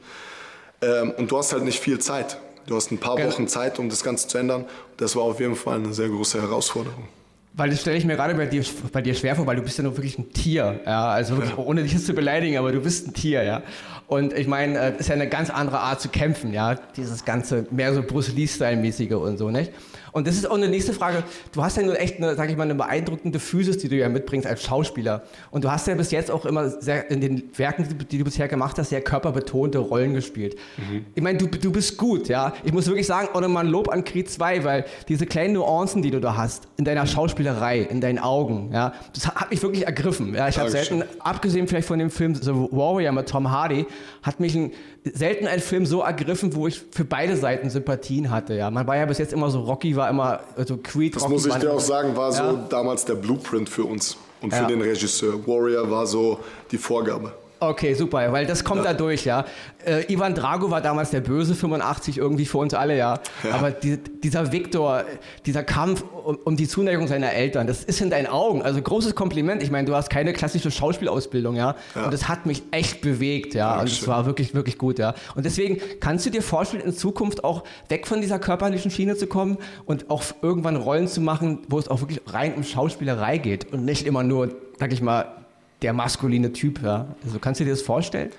Ähm, 0.82 1.14
und 1.18 1.30
du 1.30 1.38
hast 1.38 1.54
halt 1.54 1.64
nicht 1.64 1.80
viel 1.80 2.00
Zeit. 2.00 2.40
Du 2.66 2.76
hast 2.76 2.90
ein 2.92 2.98
paar 2.98 3.16
Wochen 3.24 3.48
Zeit, 3.48 3.78
um 3.78 3.90
das 3.90 4.04
Ganze 4.04 4.28
zu 4.28 4.40
ändern. 4.40 4.66
Das 4.98 5.16
war 5.16 5.22
auf 5.22 5.40
jeden 5.40 5.56
Fall 5.56 5.76
eine 5.76 5.94
sehr 5.94 6.10
große 6.10 6.42
Herausforderung. 6.42 7.08
Weil 7.54 7.70
das 7.70 7.82
stelle 7.82 7.98
ich 7.98 8.06
mir 8.06 8.16
gerade 8.16 8.34
bei 8.34 8.48
dir, 8.48 8.64
bei 8.92 9.04
dir 9.04 9.14
schwer 9.14 9.36
vor, 9.36 9.46
weil 9.46 9.56
du 9.56 9.62
bist 9.62 9.78
ja 9.78 9.84
nur 9.84 9.96
wirklich 9.98 10.18
ein 10.18 10.34
Tier. 10.34 10.80
Ja? 10.84 11.10
Also 11.10 11.36
wirklich, 11.38 11.56
ja. 11.56 11.64
ohne 11.64 11.84
dich 11.84 11.94
jetzt 11.94 12.08
zu 12.08 12.14
beleidigen, 12.14 12.58
aber 12.58 12.72
du 12.72 12.80
bist 12.80 13.08
ein 13.08 13.14
Tier, 13.14 13.44
ja. 13.44 13.62
Und 14.08 14.34
ich 14.34 14.48
meine, 14.48 14.80
es 14.80 14.96
äh, 14.96 15.00
ist 15.00 15.10
ja 15.10 15.14
eine 15.14 15.30
ganz 15.30 15.52
andere 15.52 15.80
Art 15.80 16.02
zu 16.02 16.10
kämpfen, 16.10 16.54
ja. 16.54 16.74
Dieses 16.74 17.24
ganze, 17.24 17.68
mehr 17.70 17.94
so 17.94 18.02
Bruce 18.02 18.30
Lee-Style-mäßige 18.30 19.12
und 19.12 19.38
so, 19.38 19.52
nicht? 19.52 19.72
Und 20.12 20.28
das 20.28 20.36
ist 20.36 20.50
auch 20.50 20.56
eine 20.56 20.70
nächste 20.70 20.94
Frage. 20.94 21.24
Du 21.52 21.64
hast 21.64 21.78
ja 21.78 21.84
nur 21.84 22.00
echt 22.00 22.18
eine, 22.18 22.36
sag 22.36 22.50
ich 22.50 22.58
mal, 22.58 22.64
eine 22.64 22.76
beeindruckende 22.76 23.40
Physis, 23.40 23.78
die 23.78 23.90
du 23.90 23.96
ja 23.96 24.10
mitbringst 24.10 24.48
als 24.48 24.64
Schauspieler. 24.64 25.24
Und 25.52 25.64
du 25.64 25.72
hast 25.72 25.88
ja 25.88 25.96
bis 25.96 26.12
jetzt 26.12 26.32
auch 26.32 26.46
immer 26.46 26.70
sehr, 26.70 27.10
in 27.12 27.22
den 27.22 27.44
Werken, 27.56 27.88
die 28.10 28.18
du 28.18 28.24
bisher 28.24 28.48
gemacht 28.48 28.78
hast, 28.78 28.90
sehr 28.90 29.02
körperbetonte 29.02 29.78
Rollen 29.80 30.14
gespielt. 30.14 30.56
Mhm. 30.78 31.06
Ich 31.16 31.24
meine, 31.24 31.38
du, 31.38 31.48
du 31.48 31.72
bist 31.72 31.98
gut, 31.98 32.28
ja. 32.28 32.54
Ich 32.64 32.74
muss 32.74 32.88
wirklich 32.88 33.08
sagen, 33.08 33.30
oder 33.34 33.48
mal 33.48 33.62
ein 33.62 33.68
Lob 33.68 33.90
an 33.90 34.04
Creed 34.04 34.30
2, 34.30 34.64
weil 34.64 34.86
diese 35.08 35.26
kleinen 35.26 35.54
Nuancen, 35.54 36.02
die 36.02 36.12
du 36.12 36.20
da 36.20 36.36
hast, 36.36 36.68
in 36.78 36.86
deiner 36.86 37.06
Schauspielerei, 37.06 37.80
in 37.82 38.02
deinen 38.02 38.20
Augen, 38.20 38.72
ja, 38.74 38.94
das 39.14 39.28
hat 39.28 39.52
mich 39.52 39.62
wirklich 39.62 39.86
ergriffen. 39.86 40.34
Ja, 40.36 40.48
ich 40.48 40.58
habe 40.60 40.70
selten, 40.70 41.04
abgesehen 41.20 41.68
vielleicht 41.68 41.88
von 41.88 42.00
dem 42.00 42.10
Film 42.10 42.36
The 42.36 42.54
Warrior 42.54 43.12
mit 43.12 43.30
Tom 43.30 43.52
Hardy, 43.52 43.86
hat 44.22 44.40
mich 44.40 44.56
ein 44.56 44.72
selten 45.14 45.48
ein 45.48 45.60
Film 45.60 45.86
so 45.86 46.02
ergriffen, 46.02 46.56
wo 46.56 46.68
ich 46.68 46.82
für 46.92 47.06
beide 47.06 47.36
Seiten 47.38 47.70
Sympathien 47.70 48.30
hatte. 48.30 48.54
Ja, 48.54 48.72
man 48.72 48.88
war 48.88 48.98
ja 48.98 49.06
bis 49.06 49.18
jetzt 49.18 49.34
immer 49.34 49.50
so 49.50 49.62
Rocky, 49.62 49.96
war 49.96 50.10
immer 50.10 50.42
also 50.56 50.78
Creed. 50.78 51.16
Das 51.16 51.24
Rocky 51.24 51.34
muss 51.34 51.46
ich 51.46 51.54
dir 51.56 51.74
auch 51.74 51.80
sagen, 51.80 52.16
war 52.16 52.32
so 52.32 52.44
ja. 52.44 52.66
damals 52.70 53.06
der 53.06 53.16
Blueprint 53.16 53.70
für 53.70 53.84
uns 53.84 54.18
und 54.42 54.54
für 54.54 54.62
ja. 54.62 54.68
den 54.68 54.82
Regisseur. 54.82 55.46
Warrior 55.46 55.90
war 55.90 56.08
so 56.08 56.40
die 56.72 56.78
Vorgabe. 56.78 57.34
Okay, 57.62 57.94
super, 57.94 58.32
weil 58.32 58.46
das 58.46 58.64
kommt 58.64 58.86
ja. 58.86 58.92
da 58.92 58.94
durch, 58.94 59.26
ja. 59.26 59.44
Äh, 59.86 60.12
Ivan 60.12 60.34
Drago 60.34 60.72
war 60.72 60.80
damals 60.82 61.10
der 61.10 61.20
Böse 61.20 61.56
85 61.56 62.18
irgendwie 62.18 62.46
für 62.46 62.58
uns 62.58 62.74
alle, 62.74 62.98
ja. 62.98 63.20
ja. 63.44 63.52
Aber 63.52 63.72
die, 63.72 63.98
dieser 63.98 64.54
Viktor, 64.54 65.04
dieser 65.46 65.64
Kampf 65.64 66.04
um, 66.24 66.38
um, 66.38 66.56
die 66.56 66.70
Zuneigung 66.70 67.08
seiner 67.08 67.34
Eltern, 67.34 67.68
das 67.68 67.84
ist 67.84 68.00
in 68.00 68.10
deinen 68.10 68.28
Augen. 68.28 68.62
Also 68.62 68.82
großes 68.82 69.14
Kompliment. 69.14 69.62
Ich 69.62 69.72
meine, 69.72 69.86
du 69.86 69.96
hast 69.96 70.10
keine 70.10 70.32
klassische 70.32 70.72
Schauspielausbildung, 70.72 71.58
ja. 71.58 71.76
ja. 71.96 72.06
Und 72.06 72.14
das 72.14 72.30
hat 72.30 72.46
mich 72.46 72.64
echt 72.72 73.02
bewegt, 73.02 73.54
ja. 73.56 73.80
Und 73.80 73.90
es 73.90 74.08
war 74.08 74.26
wirklich, 74.26 74.54
wirklich 74.54 74.78
gut, 74.78 74.98
ja. 74.98 75.14
Und 75.36 75.46
deswegen 75.46 75.82
kannst 76.00 76.26
du 76.26 76.30
dir 76.30 76.42
vorstellen, 76.42 76.84
in 76.84 76.94
Zukunft 76.94 77.44
auch 77.44 77.66
weg 77.90 78.08
von 78.08 78.22
dieser 78.22 78.40
körperlichen 78.40 78.90
Schiene 78.90 79.18
zu 79.18 79.28
kommen 79.28 79.58
und 79.86 80.10
auch 80.10 80.24
irgendwann 80.42 80.78
Rollen 80.78 81.10
zu 81.10 81.20
machen, 81.20 81.60
wo 81.68 81.78
es 81.78 81.90
auch 81.90 82.00
wirklich 82.00 82.22
rein 82.28 82.54
um 82.56 82.64
Schauspielerei 82.64 83.38
geht 83.38 83.74
und 83.74 83.84
nicht 83.84 84.08
immer 84.08 84.24
nur, 84.24 84.56
sag 84.80 84.94
ich 84.94 85.02
mal, 85.02 85.39
der 85.82 85.94
maskuline 85.94 86.52
Typ. 86.54 86.82
Ja? 86.82 87.16
Also 87.24 87.40
kannst 87.40 87.60
du 87.60 87.66
dir 87.66 87.72
das 87.72 87.82
vorstellen? 87.82 88.32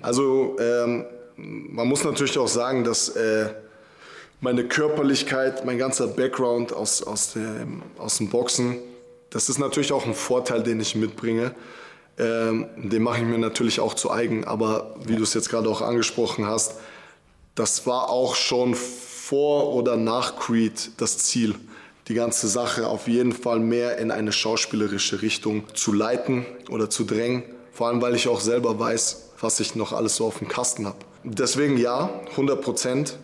Also 0.00 0.56
ähm, 0.58 1.04
man 1.36 1.86
muss 1.88 2.04
natürlich 2.04 2.38
auch 2.38 2.48
sagen, 2.48 2.84
dass 2.84 3.10
äh, 3.10 3.50
meine 4.40 4.64
Körperlichkeit, 4.64 5.64
mein 5.64 5.78
ganzer 5.78 6.06
Background 6.06 6.72
aus, 6.72 7.02
aus, 7.02 7.32
dem, 7.32 7.82
aus 7.98 8.18
dem 8.18 8.28
Boxen, 8.28 8.78
das 9.30 9.48
ist 9.48 9.58
natürlich 9.58 9.92
auch 9.92 10.06
ein 10.06 10.14
Vorteil, 10.14 10.62
den 10.62 10.80
ich 10.80 10.94
mitbringe. 10.94 11.54
Ähm, 12.18 12.66
den 12.76 13.02
mache 13.02 13.18
ich 13.18 13.24
mir 13.24 13.38
natürlich 13.38 13.80
auch 13.80 13.94
zu 13.94 14.10
eigen. 14.10 14.44
Aber 14.44 14.96
wie 15.04 15.16
du 15.16 15.22
es 15.22 15.34
jetzt 15.34 15.50
gerade 15.50 15.68
auch 15.68 15.82
angesprochen 15.82 16.46
hast, 16.46 16.76
das 17.54 17.86
war 17.86 18.08
auch 18.08 18.34
schon 18.34 18.74
vor 18.74 19.74
oder 19.74 19.96
nach 19.96 20.38
Creed 20.38 20.90
das 20.98 21.18
Ziel 21.18 21.54
die 22.08 22.14
ganze 22.14 22.48
Sache 22.48 22.86
auf 22.86 23.08
jeden 23.08 23.32
Fall 23.32 23.58
mehr 23.58 23.98
in 23.98 24.10
eine 24.10 24.32
schauspielerische 24.32 25.22
Richtung 25.22 25.64
zu 25.74 25.92
leiten 25.92 26.46
oder 26.70 26.88
zu 26.88 27.04
drängen. 27.04 27.42
Vor 27.72 27.88
allem, 27.88 28.00
weil 28.00 28.14
ich 28.14 28.28
auch 28.28 28.40
selber 28.40 28.78
weiß, 28.78 29.30
was 29.40 29.60
ich 29.60 29.74
noch 29.74 29.92
alles 29.92 30.16
so 30.16 30.26
auf 30.26 30.38
dem 30.38 30.48
Kasten 30.48 30.86
habe. 30.86 30.98
Deswegen 31.24 31.76
ja, 31.76 32.10
100 32.30 32.62
Prozent. 32.62 33.18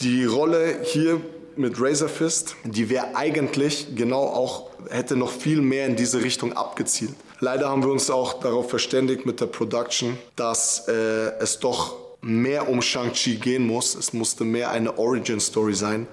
Die 0.00 0.24
Rolle 0.24 0.80
hier 0.82 1.20
mit 1.56 1.80
Razor 1.80 2.08
Fist, 2.08 2.56
die 2.64 2.90
wäre 2.90 3.16
eigentlich 3.16 3.94
genau 3.94 4.24
auch, 4.24 4.68
hätte 4.90 5.16
noch 5.16 5.30
viel 5.30 5.62
mehr 5.62 5.86
in 5.86 5.96
diese 5.96 6.22
Richtung 6.22 6.52
abgezielt. 6.52 7.14
Leider 7.40 7.68
haben 7.68 7.82
wir 7.82 7.90
uns 7.90 8.10
auch 8.10 8.40
darauf 8.40 8.68
verständigt 8.68 9.24
mit 9.24 9.40
der 9.40 9.46
Production, 9.46 10.18
dass 10.36 10.86
äh, 10.88 10.92
es 11.38 11.58
doch 11.58 11.94
mehr 12.20 12.68
um 12.68 12.82
Shang-Chi 12.82 13.36
gehen 13.36 13.66
muss. 13.66 13.94
Es 13.94 14.12
musste 14.12 14.44
mehr 14.44 14.70
eine 14.70 14.98
Origin-Story 14.98 15.74
sein. 15.74 16.08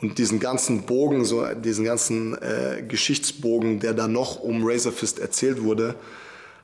Und 0.00 0.18
diesen 0.18 0.40
ganzen 0.40 0.82
Bogen, 0.82 1.24
so 1.24 1.46
diesen 1.54 1.84
ganzen 1.84 2.34
äh, 2.34 2.82
Geschichtsbogen, 2.86 3.80
der 3.80 3.94
da 3.94 4.08
noch 4.08 4.40
um 4.40 4.66
Razor 4.66 4.92
Fist 4.92 5.18
erzählt 5.18 5.62
wurde, 5.62 5.94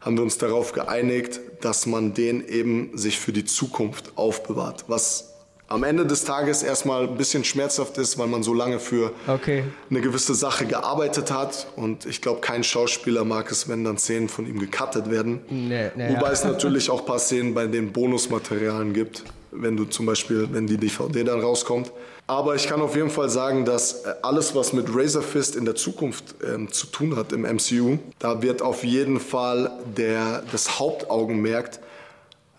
haben 0.03 0.17
wir 0.17 0.23
uns 0.23 0.37
darauf 0.37 0.73
geeinigt, 0.73 1.41
dass 1.61 1.87
man 1.87 2.13
den 2.13 2.47
eben 2.47 2.97
sich 2.97 3.19
für 3.19 3.33
die 3.33 3.45
Zukunft 3.45 4.13
aufbewahrt. 4.17 4.85
Was 4.89 5.33
am 5.73 5.85
Ende 5.85 6.05
des 6.05 6.25
Tages 6.25 6.63
erstmal 6.63 7.05
ein 7.05 7.17
bisschen 7.17 7.45
schmerzhaft 7.45 7.97
ist, 7.97 8.19
weil 8.19 8.27
man 8.27 8.43
so 8.43 8.53
lange 8.53 8.79
für 8.79 9.13
okay. 9.27 9.65
eine 9.89 10.03
gewisse 10.03 10.35
Sache 10.35 10.67
gearbeitet 10.67 11.33
hat. 11.33 11.67
Und 11.77 12.05
ich 12.05 12.21
glaube, 12.21 12.41
kein 12.41 12.63
Schauspieler 12.63 13.25
mag 13.25 13.51
es, 13.51 13.69
wenn 13.69 13.83
dann 13.83 13.97
Szenen 13.97 14.29
von 14.29 14.47
ihm 14.47 14.59
gecuttet 14.59 15.11
werden. 15.11 15.41
Nee, 15.49 15.91
nee, 15.97 16.11
Wobei 16.11 16.27
ja. 16.27 16.33
es 16.33 16.45
natürlich 16.45 16.91
auch 16.91 17.01
ein 17.01 17.07
paar 17.07 17.19
Szenen 17.19 17.55
bei 17.55 17.67
den 17.67 17.91
Bonusmaterialien 17.93 18.93
gibt, 18.93 19.25
wenn 19.51 19.77
du 19.77 19.87
zum 19.87 20.05
Beispiel, 20.05 20.49
wenn 20.53 20.67
die 20.67 20.77
DVD 20.77 21.25
dann 21.25 21.41
rauskommt. 21.41 21.91
Aber 22.33 22.55
ich 22.55 22.67
kann 22.67 22.81
auf 22.81 22.97
jeden 22.97 23.11
Fall 23.11 23.29
sagen, 23.29 23.67
dass 23.67 24.05
äh, 24.05 24.15
alles, 24.23 24.55
was 24.55 24.73
mit 24.73 24.87
Razor 24.89 25.21
Fist 25.21 25.55
in 25.55 25.67
der 25.67 25.75
Zukunft 25.75 26.35
ähm, 26.43 26.73
zu 26.73 26.87
tun 26.87 27.15
hat 27.15 27.31
im 27.33 27.43
MCU, 27.43 27.99
da 28.19 28.41
wird 28.41 28.63
auf 28.63 28.85
jeden 28.85 29.21
Fall 29.21 29.71
der, 29.99 30.43
das 30.51 30.79
Hauptaugenmerk 30.79 31.79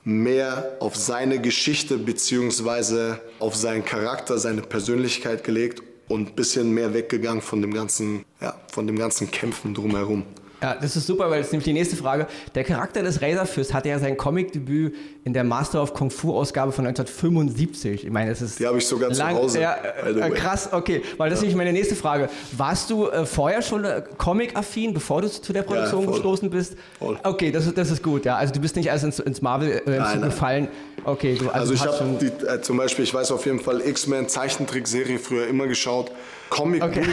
mehr 0.04 0.78
auf 0.80 0.96
seine 0.96 1.42
Geschichte 1.42 1.98
bzw. 1.98 3.16
auf 3.40 3.56
seinen 3.56 3.84
Charakter, 3.84 4.38
seine 4.38 4.62
Persönlichkeit 4.62 5.44
gelegt 5.44 5.82
und 6.08 6.30
ein 6.30 6.36
bisschen 6.36 6.72
mehr 6.72 6.94
weggegangen 6.94 7.42
von 7.42 7.60
dem 7.60 7.74
ganzen, 7.74 8.26
ja, 8.42 8.54
von 8.72 8.86
dem 8.86 9.00
ganzen 9.00 9.32
Kämpfen 9.32 9.74
drumherum. 9.74 10.24
Ja, 10.64 10.78
das 10.80 10.96
ist 10.96 11.08
super, 11.08 11.30
weil 11.30 11.42
ist 11.42 11.52
nämlich 11.52 11.66
die 11.66 11.74
nächste 11.74 11.98
Frage. 11.98 12.26
Der 12.56 12.64
Charakter 12.64 13.04
des 13.04 13.22
Razorfist 13.22 13.74
hatte 13.74 13.90
ja 13.90 14.00
sein 14.00 14.16
Comicdebüt 14.16 14.96
in 15.26 15.34
der 15.34 15.44
Master 15.44 15.84
of 15.84 15.94
Kung 15.94 16.10
Fu 16.10 16.34
Ausgabe 16.34 16.72
von 16.72 16.88
1975. 16.88 18.06
Ich 18.06 18.10
meine, 18.10 18.30
das 18.30 18.42
ist 18.42 18.60
Die 18.60 18.66
habe 18.66 18.78
ich 18.78 18.88
sogar 18.88 19.10
lang, 19.12 19.36
zu 19.36 19.42
Hause. 19.42 19.60
Ja, 19.60 19.76
äh, 19.76 20.30
krass, 20.30 20.70
okay, 20.72 21.02
weil 21.18 21.30
das 21.30 21.40
ja. 21.40 21.42
ist 21.42 21.42
nämlich 21.42 21.58
meine 21.58 21.74
nächste 21.74 21.96
Frage. 21.96 22.30
Warst 22.56 22.90
du 22.90 23.10
äh, 23.10 23.26
vorher 23.26 23.62
schon 23.62 23.84
äh, 23.84 24.04
Comic-affin, 24.18 24.94
bevor 24.94 25.22
du 25.22 25.30
zu 25.30 25.52
der 25.52 25.64
Produktion 25.64 26.06
ja, 26.06 26.12
gestoßen 26.12 26.50
bist? 26.50 26.78
Voll. 26.98 27.20
Okay, 27.24 27.52
das, 27.52 27.74
das 27.74 27.92
ist 27.92 28.02
gut, 28.02 28.24
ja. 28.24 28.38
Also 28.38 28.54
du 28.54 28.62
bist 28.62 28.78
nicht 28.78 28.88
erst 28.88 29.04
ins, 29.04 29.20
ins 29.20 29.42
Marvel 29.42 29.82
äh, 29.86 30.18
gefallen. 30.20 30.70
Okay, 31.04 31.36
du, 31.36 31.50
also, 31.50 31.74
also 31.74 31.74
ich 31.74 31.82
habe 31.86 32.54
äh, 32.56 32.62
zum 32.62 32.78
Beispiel, 32.78 33.04
ich 33.04 33.14
weiß 33.14 33.32
auf 33.32 33.46
jeden 33.46 33.60
Fall 33.60 33.82
X-Men 33.82 34.30
Zeichentrickserie 34.30 35.20
früher 35.20 35.48
immer 35.48 35.68
geschaut. 35.68 36.12
Comicbuch, 36.54 36.88
okay. 36.88 37.06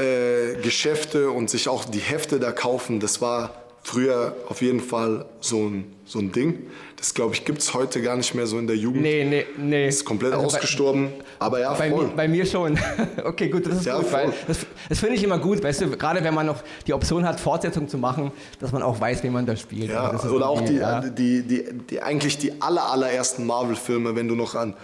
äh, 1.18 1.26
und 1.26 1.50
sich 1.50 1.68
auch 1.68 1.84
die 1.84 1.98
Hefte 1.98 2.40
da 2.40 2.52
kaufen, 2.52 3.00
das 3.00 3.20
war 3.20 3.60
früher 3.82 4.36
auf 4.48 4.62
jeden 4.62 4.80
Fall 4.80 5.24
so 5.40 5.66
ein, 5.66 5.92
so 6.04 6.18
ein 6.18 6.32
Ding. 6.32 6.66
Das, 6.96 7.14
glaube 7.14 7.34
ich, 7.34 7.44
gibt 7.44 7.60
es 7.60 7.72
heute 7.72 8.02
gar 8.02 8.16
nicht 8.16 8.34
mehr 8.34 8.46
so 8.46 8.58
in 8.58 8.66
der 8.66 8.76
Jugend. 8.76 9.02
Nee, 9.02 9.24
nee, 9.24 9.46
nee. 9.56 9.88
Ist 9.88 10.04
komplett 10.04 10.34
also 10.34 10.46
ausgestorben. 10.46 11.10
Bei, 11.38 11.46
aber 11.46 11.60
ja, 11.60 11.72
bei 11.72 11.90
voll. 11.90 12.06
Mir, 12.06 12.12
bei 12.14 12.28
mir 12.28 12.44
schon. 12.44 12.78
okay, 13.24 13.48
gut, 13.48 13.66
das 13.66 13.78
ist 13.78 13.86
ja, 13.86 13.96
gut, 13.96 14.06
voll. 14.06 14.24
weil 14.24 14.32
das, 14.46 14.66
das 14.88 14.98
finde 14.98 15.16
ich 15.16 15.24
immer 15.24 15.38
gut, 15.38 15.62
weißt 15.62 15.80
du, 15.80 15.90
gerade 15.90 16.22
wenn 16.22 16.34
man 16.34 16.46
noch 16.46 16.62
die 16.86 16.92
Option 16.92 17.26
hat, 17.26 17.40
Fortsetzung 17.40 17.88
zu 17.88 17.96
machen, 17.96 18.32
dass 18.60 18.72
man 18.72 18.82
auch 18.82 19.00
weiß, 19.00 19.22
wie 19.22 19.30
man 19.30 19.46
das 19.46 19.60
spielt. 19.60 19.90
Ja, 19.90 20.12
das 20.12 20.26
oder 20.26 20.48
auch 20.48 20.60
die, 20.60 20.76
ja. 20.76 21.00
die, 21.00 21.42
die, 21.42 21.64
die, 21.88 22.02
eigentlich 22.02 22.36
die 22.36 22.60
aller, 22.60 22.90
allerersten 22.90 23.46
Marvel-Filme, 23.46 24.14
wenn 24.14 24.28
du 24.28 24.34
noch 24.34 24.54
an 24.54 24.74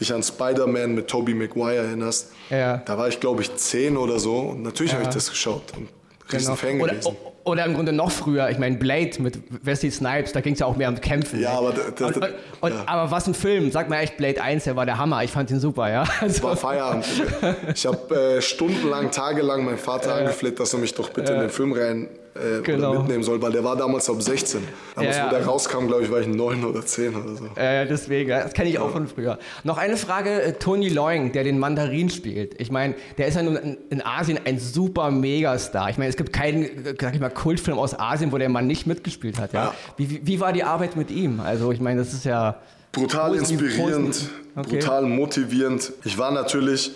dich 0.00 0.12
an 0.12 0.22
Spider-Man 0.22 0.94
mit 0.94 1.08
Tobey 1.08 1.34
Maguire 1.34 1.86
erinnerst. 1.86 2.32
Ja. 2.50 2.78
Da 2.78 2.96
war 2.96 3.08
ich, 3.08 3.20
glaube 3.20 3.42
ich, 3.42 3.54
zehn 3.56 3.96
oder 3.96 4.18
so. 4.18 4.36
Und 4.38 4.62
natürlich 4.62 4.92
ja. 4.92 4.98
habe 4.98 5.08
ich 5.08 5.14
das 5.14 5.30
geschaut. 5.30 5.62
Und 5.76 5.88
genau. 6.28 6.54
Fan 6.54 6.80
oder, 6.80 6.92
gewesen. 6.92 7.16
Oder 7.44 7.64
im 7.64 7.74
Grunde 7.74 7.92
noch 7.92 8.10
früher, 8.10 8.50
ich 8.50 8.58
meine 8.58 8.76
Blade 8.76 9.10
mit 9.20 9.38
Wesley 9.64 9.90
Snipes, 9.90 10.32
da 10.32 10.42
ging 10.42 10.52
es 10.52 10.58
ja 10.58 10.66
auch 10.66 10.76
mehr 10.76 10.90
um 10.90 11.00
Kämpfen. 11.00 11.40
Ja, 11.40 11.52
aber, 11.52 11.72
das, 11.72 12.16
und, 12.16 12.22
und, 12.60 12.72
ja. 12.74 12.82
aber 12.84 13.10
was 13.10 13.26
ein 13.26 13.32
Film, 13.32 13.70
sag 13.70 13.88
mal 13.88 14.00
echt, 14.00 14.18
Blade 14.18 14.42
1, 14.42 14.64
der 14.64 14.76
war 14.76 14.84
der 14.84 14.98
Hammer, 14.98 15.24
ich 15.24 15.30
fand 15.30 15.50
ihn 15.50 15.58
super, 15.58 15.90
ja. 15.90 16.04
Also. 16.20 16.42
War 16.42 16.56
Feierabend. 16.56 17.06
Ich 17.74 17.86
habe 17.86 18.14
äh, 18.14 18.42
stundenlang, 18.42 19.10
tagelang 19.10 19.64
meinen 19.64 19.78
Vater 19.78 20.10
äh, 20.10 20.20
angefleht, 20.20 20.60
dass 20.60 20.74
er 20.74 20.78
mich 20.78 20.92
doch 20.94 21.08
bitte 21.10 21.32
in 21.32 21.40
den 21.40 21.50
Film 21.50 21.72
rein 21.72 22.08
äh, 22.38 22.62
genau. 22.62 22.94
mitnehmen 23.00 23.22
soll, 23.22 23.40
weil 23.42 23.52
der 23.52 23.64
war 23.64 23.76
damals 23.76 24.08
ab 24.08 24.22
16. 24.22 24.60
Damals, 24.94 25.16
ja, 25.16 25.26
wo 25.26 25.30
der 25.30 25.44
rauskam, 25.44 25.86
glaube 25.86 26.04
ich, 26.04 26.10
war 26.10 26.20
ich 26.20 26.26
9 26.26 26.64
oder 26.64 26.84
10 26.84 27.16
oder 27.16 27.34
so. 27.34 27.44
Äh, 27.56 27.86
deswegen, 27.86 28.30
das 28.30 28.52
kenne 28.52 28.70
ich 28.70 28.78
auch 28.78 28.90
von 28.90 29.06
früher. 29.08 29.38
Noch 29.64 29.78
eine 29.78 29.96
Frage, 29.96 30.42
äh, 30.42 30.52
Tony 30.52 30.88
Loing, 30.88 31.32
der 31.32 31.44
den 31.44 31.58
Mandarin 31.58 32.10
spielt. 32.10 32.60
Ich 32.60 32.70
meine, 32.70 32.94
der 33.16 33.28
ist 33.28 33.34
ja 33.34 33.42
nun 33.42 33.78
in, 33.90 34.02
Asien 34.02 34.38
ein 34.44 34.58
super 34.58 35.10
Megastar. 35.10 35.90
Ich 35.90 35.98
meine, 35.98 36.10
es 36.10 36.16
gibt 36.16 36.32
keinen, 36.32 36.64
äh, 36.64 36.94
sag 37.00 37.14
ich 37.14 37.20
mal, 37.20 37.30
Kultfilm 37.30 37.78
aus 37.78 37.98
Asien, 37.98 38.32
wo 38.32 38.38
der 38.38 38.48
Mann 38.48 38.66
nicht 38.66 38.86
mitgespielt 38.86 39.38
hat. 39.38 39.52
Ja? 39.52 39.74
wie, 39.96 40.26
wie 40.26 40.40
war 40.40 40.52
die 40.52 40.64
Arbeit 40.64 40.96
mit 40.96 41.10
ihm? 41.10 41.40
Also 41.40 41.72
ich 41.72 41.80
meine, 41.80 42.00
das 42.00 42.12
ist 42.12 42.24
ja... 42.24 42.60
Brutal 42.92 43.34
inspirierend, 43.34 44.30
okay. 44.56 44.76
brutal 44.76 45.02
motivierend. 45.02 45.92
Ich 46.04 46.16
war 46.16 46.30
natürlich 46.30 46.92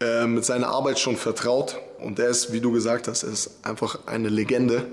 äh, 0.00 0.26
mit 0.26 0.44
seiner 0.44 0.68
Arbeit 0.68 0.98
schon 0.98 1.16
vertraut. 1.16 1.78
Und 2.02 2.18
er 2.18 2.28
ist, 2.28 2.52
wie 2.52 2.60
du 2.60 2.72
gesagt 2.72 3.08
hast, 3.08 3.22
er 3.22 3.32
ist 3.32 3.58
einfach 3.62 4.06
eine 4.06 4.28
Legende. 4.28 4.86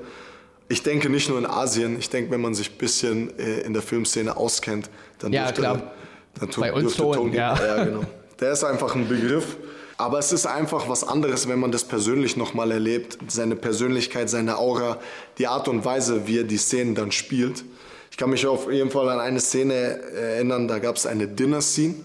Ich 0.70 0.84
denke 0.84 1.10
nicht 1.10 1.30
nur 1.30 1.38
in 1.38 1.46
Asien, 1.46 1.98
ich 1.98 2.10
denke, 2.10 2.32
wenn 2.32 2.42
man 2.42 2.54
sich 2.54 2.72
ein 2.72 2.78
bisschen 2.78 3.38
äh, 3.40 3.62
in 3.62 3.74
der 3.74 3.82
Filmszene 3.82 4.36
auskennt, 4.36 4.90
dann 5.20 5.32
ja, 5.32 5.44
dürfte, 5.46 5.62
klar. 5.62 5.92
dann 6.40 6.50
Bei 6.58 6.74
uns 6.74 6.96
dürfte 6.96 7.18
Tony, 7.18 7.36
ja. 7.36 7.56
ja, 7.66 7.84
genau. 7.86 8.02
Der 8.40 8.52
ist 8.52 8.64
einfach 8.64 8.96
ein 8.96 9.08
Begriff. 9.08 9.58
Aber 10.00 10.20
es 10.20 10.32
ist 10.32 10.46
einfach 10.46 10.88
was 10.88 11.04
anderes, 11.04 11.48
wenn 11.48 11.58
man 11.58 11.72
das 11.72 11.84
persönlich 11.84 12.38
nochmal 12.38 12.70
erlebt. 12.70 13.18
Seine 13.30 13.56
Persönlichkeit, 13.56 14.30
seine 14.30 14.60
Aura, 14.60 15.00
die 15.40 15.48
Art 15.48 15.68
und 15.68 15.86
Weise, 15.86 16.28
wie 16.28 16.40
er 16.40 16.44
die 16.44 16.58
Szenen 16.58 16.94
dann 16.94 17.12
spielt. 17.12 17.64
Ich 18.12 18.18
kann 18.18 18.30
mich 18.30 18.46
auf 18.46 18.72
jeden 18.72 18.92
Fall 18.92 19.10
an 19.10 19.20
eine 19.20 19.40
Szene 19.40 19.74
erinnern, 19.74 20.68
da 20.68 20.78
gab 20.78 20.98
es 20.98 21.08
eine 21.08 21.28
Dinner-Scene 21.28 21.96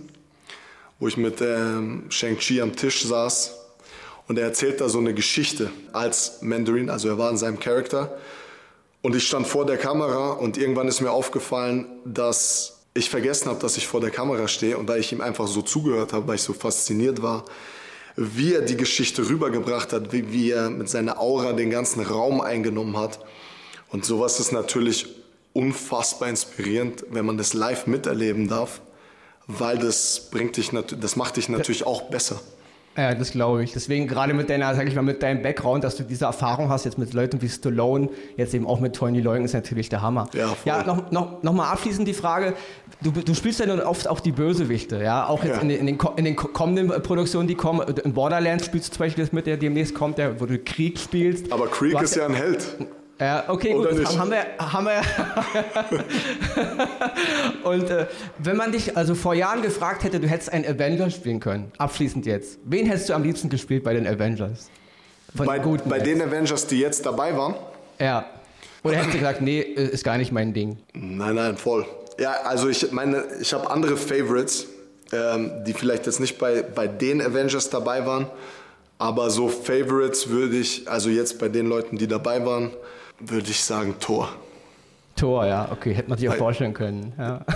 wo 1.02 1.08
ich 1.08 1.16
mit 1.16 1.40
ähm, 1.40 2.04
Shang-Chi 2.10 2.60
am 2.60 2.76
Tisch 2.76 3.02
saß 3.02 3.58
und 4.28 4.38
er 4.38 4.44
erzählt 4.44 4.80
da 4.80 4.88
so 4.88 4.98
eine 4.98 5.14
Geschichte 5.14 5.70
als 5.92 6.42
Mandarin, 6.42 6.90
also 6.90 7.08
er 7.08 7.18
war 7.18 7.30
in 7.30 7.36
seinem 7.36 7.58
Charakter. 7.58 8.16
Und 9.02 9.16
ich 9.16 9.26
stand 9.26 9.46
vor 9.46 9.66
der 9.66 9.78
Kamera 9.78 10.32
und 10.32 10.56
irgendwann 10.56 10.86
ist 10.88 11.00
mir 11.00 11.10
aufgefallen, 11.10 11.86
dass 12.04 12.78
ich 12.94 13.10
vergessen 13.10 13.48
habe, 13.48 13.58
dass 13.60 13.76
ich 13.76 13.88
vor 13.88 14.00
der 14.00 14.10
Kamera 14.10 14.46
stehe 14.46 14.78
und 14.78 14.88
weil 14.88 15.00
ich 15.00 15.12
ihm 15.12 15.20
einfach 15.20 15.48
so 15.48 15.62
zugehört 15.62 16.12
habe, 16.12 16.28
weil 16.28 16.36
ich 16.36 16.42
so 16.42 16.52
fasziniert 16.52 17.22
war, 17.22 17.44
wie 18.16 18.54
er 18.54 18.62
die 18.62 18.76
Geschichte 18.76 19.28
rübergebracht 19.28 19.92
hat, 19.92 20.12
wie, 20.12 20.32
wie 20.32 20.50
er 20.50 20.70
mit 20.70 20.88
seiner 20.88 21.18
Aura 21.18 21.52
den 21.52 21.70
ganzen 21.70 22.02
Raum 22.02 22.40
eingenommen 22.40 22.96
hat. 22.96 23.18
Und 23.88 24.04
sowas 24.04 24.38
ist 24.38 24.52
natürlich 24.52 25.06
unfassbar 25.52 26.28
inspirierend, 26.28 27.04
wenn 27.10 27.26
man 27.26 27.38
das 27.38 27.54
live 27.54 27.86
miterleben 27.86 28.48
darf 28.48 28.80
weil 29.46 29.78
das 29.78 30.28
bringt 30.30 30.56
dich, 30.56 30.70
das 30.70 31.16
macht 31.16 31.36
dich 31.36 31.48
natürlich 31.48 31.86
auch 31.86 32.02
besser. 32.02 32.40
Ja, 32.96 33.14
das 33.14 33.30
glaube 33.30 33.64
ich. 33.64 33.72
Deswegen 33.72 34.06
gerade 34.06 34.34
mit 34.34 34.50
deiner, 34.50 34.74
sag 34.74 34.86
ich 34.86 34.94
mal, 34.94 35.02
mit 35.02 35.22
deinem 35.22 35.42
Background, 35.42 35.82
dass 35.82 35.96
du 35.96 36.02
diese 36.02 36.26
Erfahrung 36.26 36.68
hast 36.68 36.84
jetzt 36.84 36.98
mit 36.98 37.14
Leuten 37.14 37.40
wie 37.40 37.48
Stallone, 37.48 38.10
jetzt 38.36 38.52
eben 38.54 38.66
auch 38.66 38.80
mit 38.80 38.94
Tony 38.94 39.20
Leung, 39.20 39.44
ist 39.44 39.54
natürlich 39.54 39.88
der 39.88 40.02
Hammer. 40.02 40.28
Ja, 40.34 40.48
voll. 40.48 40.56
ja 40.66 40.84
noch, 40.84 41.10
noch, 41.10 41.42
noch 41.42 41.52
mal 41.52 41.70
abschließend 41.70 42.06
die 42.06 42.12
Frage, 42.12 42.54
du, 43.02 43.10
du 43.10 43.34
spielst 43.34 43.60
ja 43.60 43.66
nun 43.66 43.80
oft 43.80 44.08
auch 44.08 44.20
die 44.20 44.32
Bösewichte, 44.32 45.02
ja, 45.02 45.26
auch 45.26 45.42
jetzt 45.42 45.56
ja. 45.56 45.62
In, 45.62 45.68
den, 45.70 45.80
in, 45.80 45.86
den, 45.86 45.98
in 46.16 46.24
den 46.24 46.36
kommenden 46.36 46.88
Produktionen, 47.02 47.48
die 47.48 47.54
kommen, 47.54 47.80
in 48.04 48.12
Borderlands 48.12 48.66
spielst 48.66 48.88
du 48.88 48.92
zum 48.96 49.06
Beispiel 49.06 49.24
das 49.24 49.32
mit, 49.32 49.46
der 49.46 49.56
demnächst 49.56 49.94
kommt, 49.94 50.18
der, 50.18 50.40
wo 50.40 50.46
du 50.46 50.58
Krieg 50.58 50.98
spielst. 50.98 51.50
Aber 51.50 51.68
Krieg 51.68 52.00
ist 52.00 52.16
ja 52.16 52.26
ein 52.26 52.34
Held. 52.34 52.76
Ja, 53.20 53.44
okay, 53.48 53.74
Oder 53.74 53.90
gut, 53.90 54.00
nicht? 54.00 54.18
haben 54.18 54.30
wir, 54.30 54.46
haben 54.58 54.86
wir. 54.86 55.02
und 57.70 57.90
äh, 57.90 58.06
wenn 58.38 58.56
man 58.56 58.72
dich 58.72 58.96
also 58.96 59.14
vor 59.14 59.34
Jahren 59.34 59.62
gefragt 59.62 60.02
hätte, 60.02 60.18
du 60.18 60.26
hättest 60.26 60.52
einen 60.52 60.66
Avengers 60.66 61.14
spielen 61.14 61.38
können, 61.38 61.70
abschließend 61.78 62.26
jetzt, 62.26 62.58
wen 62.64 62.86
hättest 62.86 63.08
du 63.10 63.14
am 63.14 63.22
liebsten 63.22 63.48
gespielt 63.48 63.84
bei 63.84 63.94
den 63.94 64.06
Avengers? 64.06 64.70
Von 65.36 65.46
bei, 65.46 65.58
den 65.58 65.80
bei 65.86 65.98
den 66.00 66.20
Avengers, 66.20 66.66
die 66.66 66.80
jetzt 66.80 67.06
dabei 67.06 67.36
waren? 67.36 67.54
Ja. 67.98 68.26
Oder 68.82 68.96
hättest 68.96 69.14
du 69.14 69.18
gesagt, 69.18 69.40
nee, 69.40 69.60
äh, 69.60 69.90
ist 69.90 70.04
gar 70.04 70.18
nicht 70.18 70.32
mein 70.32 70.52
Ding? 70.52 70.78
Nein, 70.92 71.36
nein, 71.36 71.56
voll. 71.56 71.86
Ja, 72.18 72.32
also 72.44 72.68
ich 72.68 72.90
meine, 72.92 73.24
ich 73.40 73.52
habe 73.54 73.70
andere 73.70 73.96
Favorites, 73.96 74.66
ähm, 75.12 75.52
die 75.64 75.72
vielleicht 75.72 76.06
jetzt 76.06 76.18
nicht 76.18 76.38
bei, 76.38 76.62
bei 76.62 76.88
den 76.88 77.22
Avengers 77.22 77.70
dabei 77.70 78.04
waren, 78.04 78.26
aber 78.98 79.30
so 79.30 79.48
Favorites 79.48 80.28
würde 80.28 80.56
ich, 80.56 80.90
also 80.90 81.08
jetzt 81.08 81.38
bei 81.38 81.48
den 81.48 81.66
Leuten, 81.66 81.96
die 81.96 82.08
dabei 82.08 82.44
waren, 82.44 82.70
würde 83.28 83.50
ich 83.50 83.62
sagen 83.62 83.96
Tor. 84.00 84.32
Tor, 85.16 85.46
ja, 85.46 85.68
okay, 85.70 85.94
hätte 85.94 86.08
man 86.08 86.18
sich 86.18 86.28
auch 86.28 86.34
vorstellen 86.34 86.74
können. 86.74 87.12
Ja. 87.18 87.40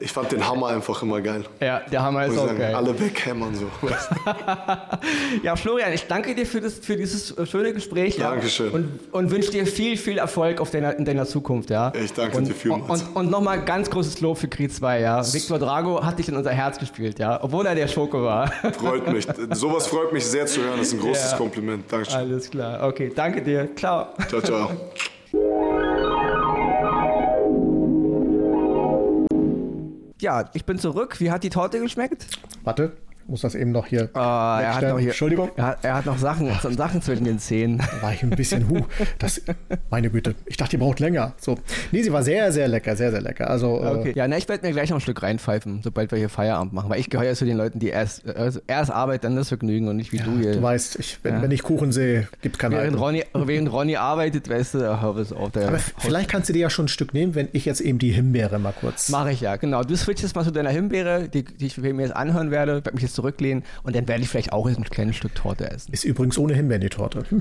Ich 0.00 0.12
fand 0.12 0.30
den 0.32 0.46
Hammer 0.46 0.68
einfach 0.68 1.02
immer 1.02 1.20
geil. 1.20 1.44
Ja, 1.60 1.80
der 1.90 2.02
Hammer 2.02 2.26
ist 2.26 2.38
auch 2.38 2.46
sagen, 2.46 2.58
geil. 2.58 2.74
Alle 2.74 2.98
weghämmern 2.98 3.54
so. 3.54 3.66
ja, 5.42 5.56
Florian, 5.56 5.92
ich 5.92 6.06
danke 6.06 6.34
dir 6.34 6.46
für, 6.46 6.60
das, 6.60 6.74
für 6.74 6.96
dieses 6.96 7.34
schöne 7.48 7.72
Gespräch. 7.72 8.16
Dankeschön. 8.16 8.68
Ja, 8.68 8.74
und, 8.74 8.98
und 9.12 9.30
wünsche 9.30 9.50
dir 9.50 9.66
viel, 9.66 9.96
viel 9.96 10.18
Erfolg 10.18 10.60
auf 10.60 10.70
deiner, 10.70 10.96
in 10.96 11.04
deiner 11.04 11.26
Zukunft. 11.26 11.70
Ja. 11.70 11.92
Ich 11.94 12.12
danke 12.12 12.38
und, 12.38 12.48
dir 12.48 12.54
vielmals. 12.54 13.02
Und, 13.02 13.16
und 13.16 13.30
nochmal 13.30 13.64
ganz 13.64 13.90
großes 13.90 14.20
Lob 14.20 14.38
für 14.38 14.48
Creed 14.48 14.72
2. 14.72 15.00
Ja. 15.00 15.32
Victor 15.32 15.58
Drago 15.58 16.04
hat 16.04 16.18
dich 16.18 16.28
in 16.28 16.36
unser 16.36 16.52
Herz 16.52 16.78
gespielt, 16.78 17.18
ja, 17.18 17.42
obwohl 17.42 17.66
er 17.66 17.74
der 17.74 17.88
Schoko 17.88 18.22
war. 18.22 18.48
Freut 18.78 19.12
mich. 19.12 19.26
Sowas 19.52 19.86
freut 19.86 20.12
mich 20.12 20.24
sehr 20.24 20.46
zu 20.46 20.62
hören. 20.62 20.78
Das 20.78 20.88
ist 20.88 20.94
ein 20.94 21.00
großes 21.00 21.32
ja. 21.32 21.36
Kompliment. 21.36 21.90
Dankeschön. 21.90 22.18
Alles 22.18 22.50
klar. 22.50 22.86
Okay, 22.86 23.12
danke 23.14 23.42
dir. 23.42 23.68
Ciao. 23.76 24.08
Ciao, 24.28 24.40
ciao. 24.40 24.70
Ja, 30.20 30.50
ich 30.52 30.64
bin 30.64 30.78
zurück. 30.78 31.20
Wie 31.20 31.30
hat 31.30 31.44
die 31.44 31.50
Torte 31.50 31.80
geschmeckt? 31.80 32.26
Warte 32.64 32.96
muss 33.28 33.42
das 33.42 33.54
eben 33.54 33.72
noch 33.72 33.86
hier. 33.86 34.08
Ah, 34.14 34.60
er 34.62 34.74
hat 34.74 34.82
noch 34.82 34.98
hier 34.98 35.08
Entschuldigung. 35.08 35.50
Er 35.56 35.66
hat, 35.66 35.84
er 35.84 35.94
hat 35.94 36.06
noch 36.06 36.18
Sachen, 36.18 36.50
Ach, 36.50 36.64
Sachen 36.70 37.02
zwischen 37.02 37.24
den 37.24 37.38
Zähnen. 37.38 37.78
Da 37.78 38.02
war 38.02 38.12
ich 38.12 38.22
ein 38.22 38.30
bisschen, 38.30 38.68
huh, 38.68 38.84
das, 39.18 39.42
meine 39.90 40.10
Güte. 40.10 40.34
Ich 40.46 40.56
dachte, 40.56 40.76
ihr 40.76 40.80
braucht 40.80 40.98
länger. 40.98 41.34
So. 41.38 41.58
Nee, 41.92 42.02
sie 42.02 42.12
war 42.12 42.22
sehr, 42.22 42.50
sehr 42.52 42.68
lecker, 42.68 42.96
sehr, 42.96 43.10
sehr 43.10 43.20
lecker. 43.20 43.50
Also, 43.50 43.82
äh, 43.82 43.86
okay. 43.86 44.10
Äh, 44.10 44.16
ja, 44.16 44.28
na, 44.28 44.38
ich 44.38 44.48
werde 44.48 44.66
mir 44.66 44.72
gleich 44.72 44.88
noch 44.90 44.96
ein 44.96 45.00
Stück 45.00 45.22
reinpfeifen, 45.22 45.82
sobald 45.82 46.10
wir 46.10 46.18
hier 46.18 46.30
Feierabend 46.30 46.72
machen. 46.72 46.88
Weil 46.88 47.00
ich 47.00 47.10
gehöre 47.10 47.26
ja 47.26 47.34
zu 47.34 47.44
den 47.44 47.58
Leuten, 47.58 47.78
die 47.78 47.88
erst, 47.88 48.26
also 48.26 48.60
erst 48.66 48.90
Arbeit, 48.90 49.24
dann 49.24 49.36
das 49.36 49.48
Vergnügen 49.48 49.88
und 49.88 49.96
nicht 49.96 50.12
wie 50.12 50.18
ja, 50.18 50.24
du 50.24 50.38
hier. 50.38 50.52
Du 50.52 50.62
weißt, 50.62 50.98
ich, 50.98 51.18
wenn, 51.22 51.34
ja. 51.34 51.42
wenn 51.42 51.50
ich 51.50 51.62
Kuchen 51.62 51.92
sehe, 51.92 52.28
gibt 52.40 52.56
es 52.56 52.58
keine 52.58 52.76
während 52.76 52.98
Ronny, 52.98 53.24
während 53.34 53.70
Ronny 53.70 53.96
arbeitet, 53.96 54.48
weißt 54.48 54.74
du, 54.74 55.02
hör 55.02 55.16
es 55.16 55.32
auf. 55.32 55.50
Der 55.52 55.68
Aber 55.68 55.78
vielleicht 55.78 56.30
kannst 56.30 56.48
du 56.48 56.54
dir 56.54 56.60
ja 56.60 56.70
schon 56.70 56.86
ein 56.86 56.88
Stück 56.88 57.12
nehmen, 57.12 57.34
wenn 57.34 57.48
ich 57.52 57.66
jetzt 57.66 57.80
eben 57.82 57.98
die 57.98 58.10
Himbeere 58.10 58.58
mal 58.58 58.72
kurz. 58.72 59.10
Mache 59.10 59.32
ich 59.32 59.42
ja, 59.42 59.56
genau. 59.56 59.82
Du 59.82 59.94
switchst 59.96 60.34
mal 60.34 60.44
zu 60.44 60.50
deiner 60.50 60.70
Himbeere, 60.70 61.28
die, 61.28 61.44
die 61.44 61.66
ich 61.66 61.76
mir 61.76 61.92
jetzt 62.00 62.16
anhören 62.16 62.50
werde, 62.50 62.76
werde 62.76 62.94
mich 62.94 63.02
jetzt 63.02 63.17
zurücklehnen 63.18 63.64
und 63.82 63.96
dann 63.96 64.06
werde 64.06 64.22
ich 64.22 64.28
vielleicht 64.28 64.52
auch 64.52 64.66
ein 64.66 64.84
kleines 64.84 65.16
Stück 65.16 65.34
Torte 65.34 65.68
essen. 65.70 65.92
Ist 65.92 66.04
übrigens 66.04 66.38
ohne 66.38 66.54
Himbeeren 66.54 66.82
die 66.82 66.88
Torte. 66.88 67.24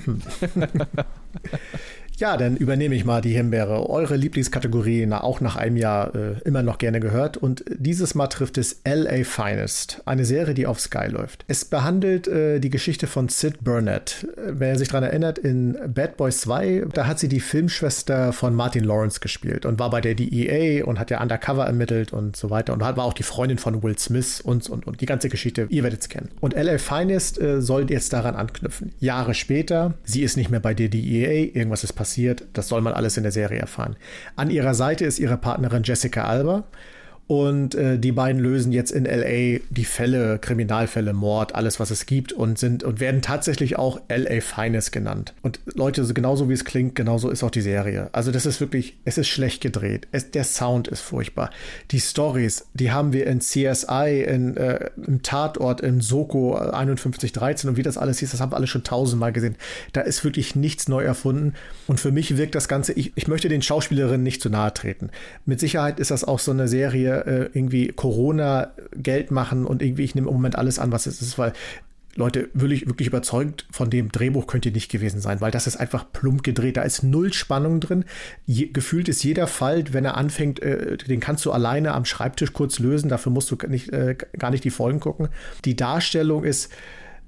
Ja, 2.19 2.35
dann 2.35 2.57
übernehme 2.57 2.95
ich 2.95 3.05
mal 3.05 3.21
die 3.21 3.33
Himbeere. 3.33 3.87
Eure 3.91 4.15
Lieblingskategorie, 4.15 5.05
na, 5.05 5.21
auch 5.21 5.39
nach 5.39 5.55
einem 5.55 5.77
Jahr 5.77 6.15
äh, 6.15 6.39
immer 6.45 6.63
noch 6.63 6.79
gerne 6.79 6.99
gehört. 6.99 7.37
Und 7.37 7.63
dieses 7.69 8.15
Mal 8.15 8.25
trifft 8.25 8.57
es 8.57 8.81
LA 8.87 9.23
Finest, 9.23 10.01
eine 10.05 10.25
Serie, 10.25 10.55
die 10.55 10.65
auf 10.65 10.79
Sky 10.79 11.09
läuft. 11.09 11.45
Es 11.47 11.63
behandelt 11.63 12.27
äh, 12.27 12.59
die 12.59 12.71
Geschichte 12.71 13.05
von 13.05 13.29
Sid 13.29 13.63
Burnett. 13.63 14.25
Wer 14.35 14.79
sich 14.79 14.87
daran 14.87 15.03
erinnert, 15.03 15.37
in 15.37 15.77
Bad 15.93 16.17
Boys 16.17 16.41
2, 16.41 16.85
da 16.91 17.05
hat 17.05 17.19
sie 17.19 17.29
die 17.29 17.39
Filmschwester 17.39 18.33
von 18.33 18.55
Martin 18.55 18.83
Lawrence 18.83 19.19
gespielt 19.19 19.67
und 19.67 19.77
war 19.77 19.91
bei 19.91 20.01
der 20.01 20.15
DEA 20.15 20.85
und 20.85 20.97
hat 20.97 21.11
ja 21.11 21.21
Undercover 21.21 21.67
ermittelt 21.67 22.13
und 22.13 22.35
so 22.35 22.49
weiter. 22.49 22.73
Und 22.73 22.79
war 22.79 22.97
auch 22.97 23.13
die 23.13 23.21
Freundin 23.21 23.59
von 23.59 23.83
Will 23.83 23.99
Smith 23.99 24.41
und, 24.41 24.67
und, 24.71 24.87
und 24.87 25.01
die 25.01 25.05
ganze 25.05 25.29
Geschichte, 25.29 25.67
ihr 25.69 25.83
werdet 25.83 26.01
es 26.01 26.09
kennen. 26.09 26.29
Und 26.41 26.55
LA 26.55 26.79
Finest 26.79 27.39
äh, 27.39 27.61
soll 27.61 27.91
jetzt 27.91 28.11
daran 28.11 28.35
anknüpfen. 28.35 28.91
Jahre 28.99 29.35
später, 29.35 29.93
sie 30.03 30.23
ist 30.23 30.35
nicht 30.35 30.49
mehr 30.49 30.59
bei 30.59 30.73
der 30.73 30.89
DEA, 30.89 31.53
irgendwas 31.53 31.83
ist 31.83 31.93
passiert 31.93 32.06
passiert, 32.07 32.45
das 32.53 32.69
soll 32.69 32.79
man 32.79 32.93
alles 32.93 33.17
in 33.17 33.23
der 33.23 33.33
Serie 33.33 33.59
erfahren. 33.59 33.97
An 34.37 34.49
ihrer 34.49 34.73
Seite 34.73 35.03
ist 35.03 35.19
ihre 35.19 35.35
Partnerin 35.35 35.83
Jessica 35.83 36.23
Alba 36.23 36.63
Und 37.27 37.75
äh, 37.75 37.99
die 37.99 38.13
beiden 38.13 38.41
lösen 38.41 38.71
jetzt 38.71 38.91
in 38.91 39.03
LA 39.03 39.59
die 39.69 39.85
Fälle, 39.85 40.39
Kriminalfälle, 40.39 41.11
Mord, 41.11 41.55
alles, 41.55 41.77
was 41.77 41.91
es 41.91 42.05
gibt 42.05 42.31
und 42.31 42.57
sind 42.57 42.83
und 42.83 43.01
werden 43.01 43.21
tatsächlich 43.21 43.77
auch 43.77 43.99
LA 44.07 44.39
Finest 44.39 44.93
genannt. 44.93 45.33
Und 45.41 45.59
Leute, 45.75 46.05
genauso 46.13 46.47
wie 46.47 46.53
es 46.53 46.63
klingt, 46.63 46.95
genauso 46.95 47.29
ist 47.29 47.43
auch 47.43 47.51
die 47.51 47.61
Serie. 47.61 48.09
Also 48.13 48.31
das 48.31 48.45
ist 48.45 48.61
wirklich, 48.61 48.95
es 49.03 49.17
ist 49.17 49.27
schlecht 49.27 49.61
gedreht. 49.61 50.07
Es, 50.13 50.31
der 50.31 50.45
Sound 50.45 50.87
ist 50.87 51.01
furchtbar. 51.01 51.49
Die 51.91 51.99
Stories, 51.99 52.65
die 52.73 52.91
haben 52.91 53.11
wir 53.11 53.27
in 53.27 53.41
CSI, 53.41 54.23
in, 54.25 54.55
äh, 54.55 54.89
im 55.05 55.21
Tatort, 55.21 55.81
in 55.81 55.99
Soko 55.99 56.55
5113 56.57 57.69
und 57.69 57.75
wie 57.75 57.83
das 57.83 57.97
alles 57.97 58.19
hieß, 58.19 58.31
das 58.31 58.39
haben 58.39 58.53
wir 58.53 58.55
alle 58.55 58.67
schon 58.67 58.85
tausendmal 58.85 59.33
gesehen. 59.33 59.57
Da 59.91 60.01
ist 60.01 60.23
wirklich 60.23 60.55
nichts 60.55 60.87
neu 60.87 61.03
erfunden. 61.03 61.55
Und 61.87 61.99
für 61.99 62.11
mich 62.11 62.37
wirkt 62.37 62.55
das 62.55 62.69
Ganze, 62.69 62.93
ich, 62.93 63.11
ich 63.15 63.27
möchte 63.27 63.49
den 63.49 63.61
Schauspielerinnen 63.61 64.23
nicht 64.23 64.41
zu 64.41 64.49
nahe 64.49 64.73
treten. 64.73 65.09
Mit 65.45 65.59
Sicherheit 65.59 65.99
ist 65.99 66.11
das 66.11 66.23
auch 66.23 66.39
so 66.39 66.51
eine 66.51 66.69
Serie, 66.69 67.16
äh, 67.25 67.49
irgendwie 67.53 67.87
Corona 67.89 68.71
Geld 68.95 69.31
machen 69.31 69.65
und 69.65 69.81
irgendwie, 69.81 70.03
ich 70.03 70.15
nehme 70.15 70.27
im 70.27 70.33
Moment 70.33 70.57
alles 70.57 70.79
an, 70.79 70.91
was 70.91 71.05
es 71.05 71.21
ist, 71.21 71.37
weil 71.37 71.53
Leute, 72.17 72.49
wirklich, 72.55 72.87
wirklich 72.87 73.07
überzeugt 73.07 73.67
von 73.69 73.91
dem 73.91 74.11
Drehbuch 74.11 74.47
könnt 74.47 74.65
ihr 74.65 74.71
nicht 74.71 74.89
gewesen 74.89 75.21
sein, 75.21 75.39
weil 75.39 75.51
das 75.51 75.67
ist 75.67 75.77
einfach 75.77 76.11
plump 76.11 76.41
gedreht. 76.41 76.75
Da 76.75 76.81
ist 76.81 77.03
null 77.03 77.31
Spannung 77.31 77.79
drin. 77.79 78.05
Je, 78.47 78.67
gefühlt 78.67 79.07
ist 79.07 79.23
jeder 79.23 79.45
Fall, 79.45 79.83
wenn 79.91 80.03
er 80.03 80.17
anfängt, 80.17 80.59
äh, 80.59 80.97
den 80.97 81.19
kannst 81.19 81.45
du 81.45 81.51
alleine 81.51 81.93
am 81.93 82.05
Schreibtisch 82.05 82.53
kurz 82.53 82.79
lösen. 82.79 83.07
Dafür 83.07 83.31
musst 83.31 83.51
du 83.51 83.57
nicht, 83.67 83.93
äh, 83.93 84.15
gar 84.39 84.49
nicht 84.49 84.63
die 84.63 84.71
Folgen 84.71 84.99
gucken. 84.99 85.29
Die 85.63 85.75
Darstellung 85.75 86.43
ist 86.43 86.71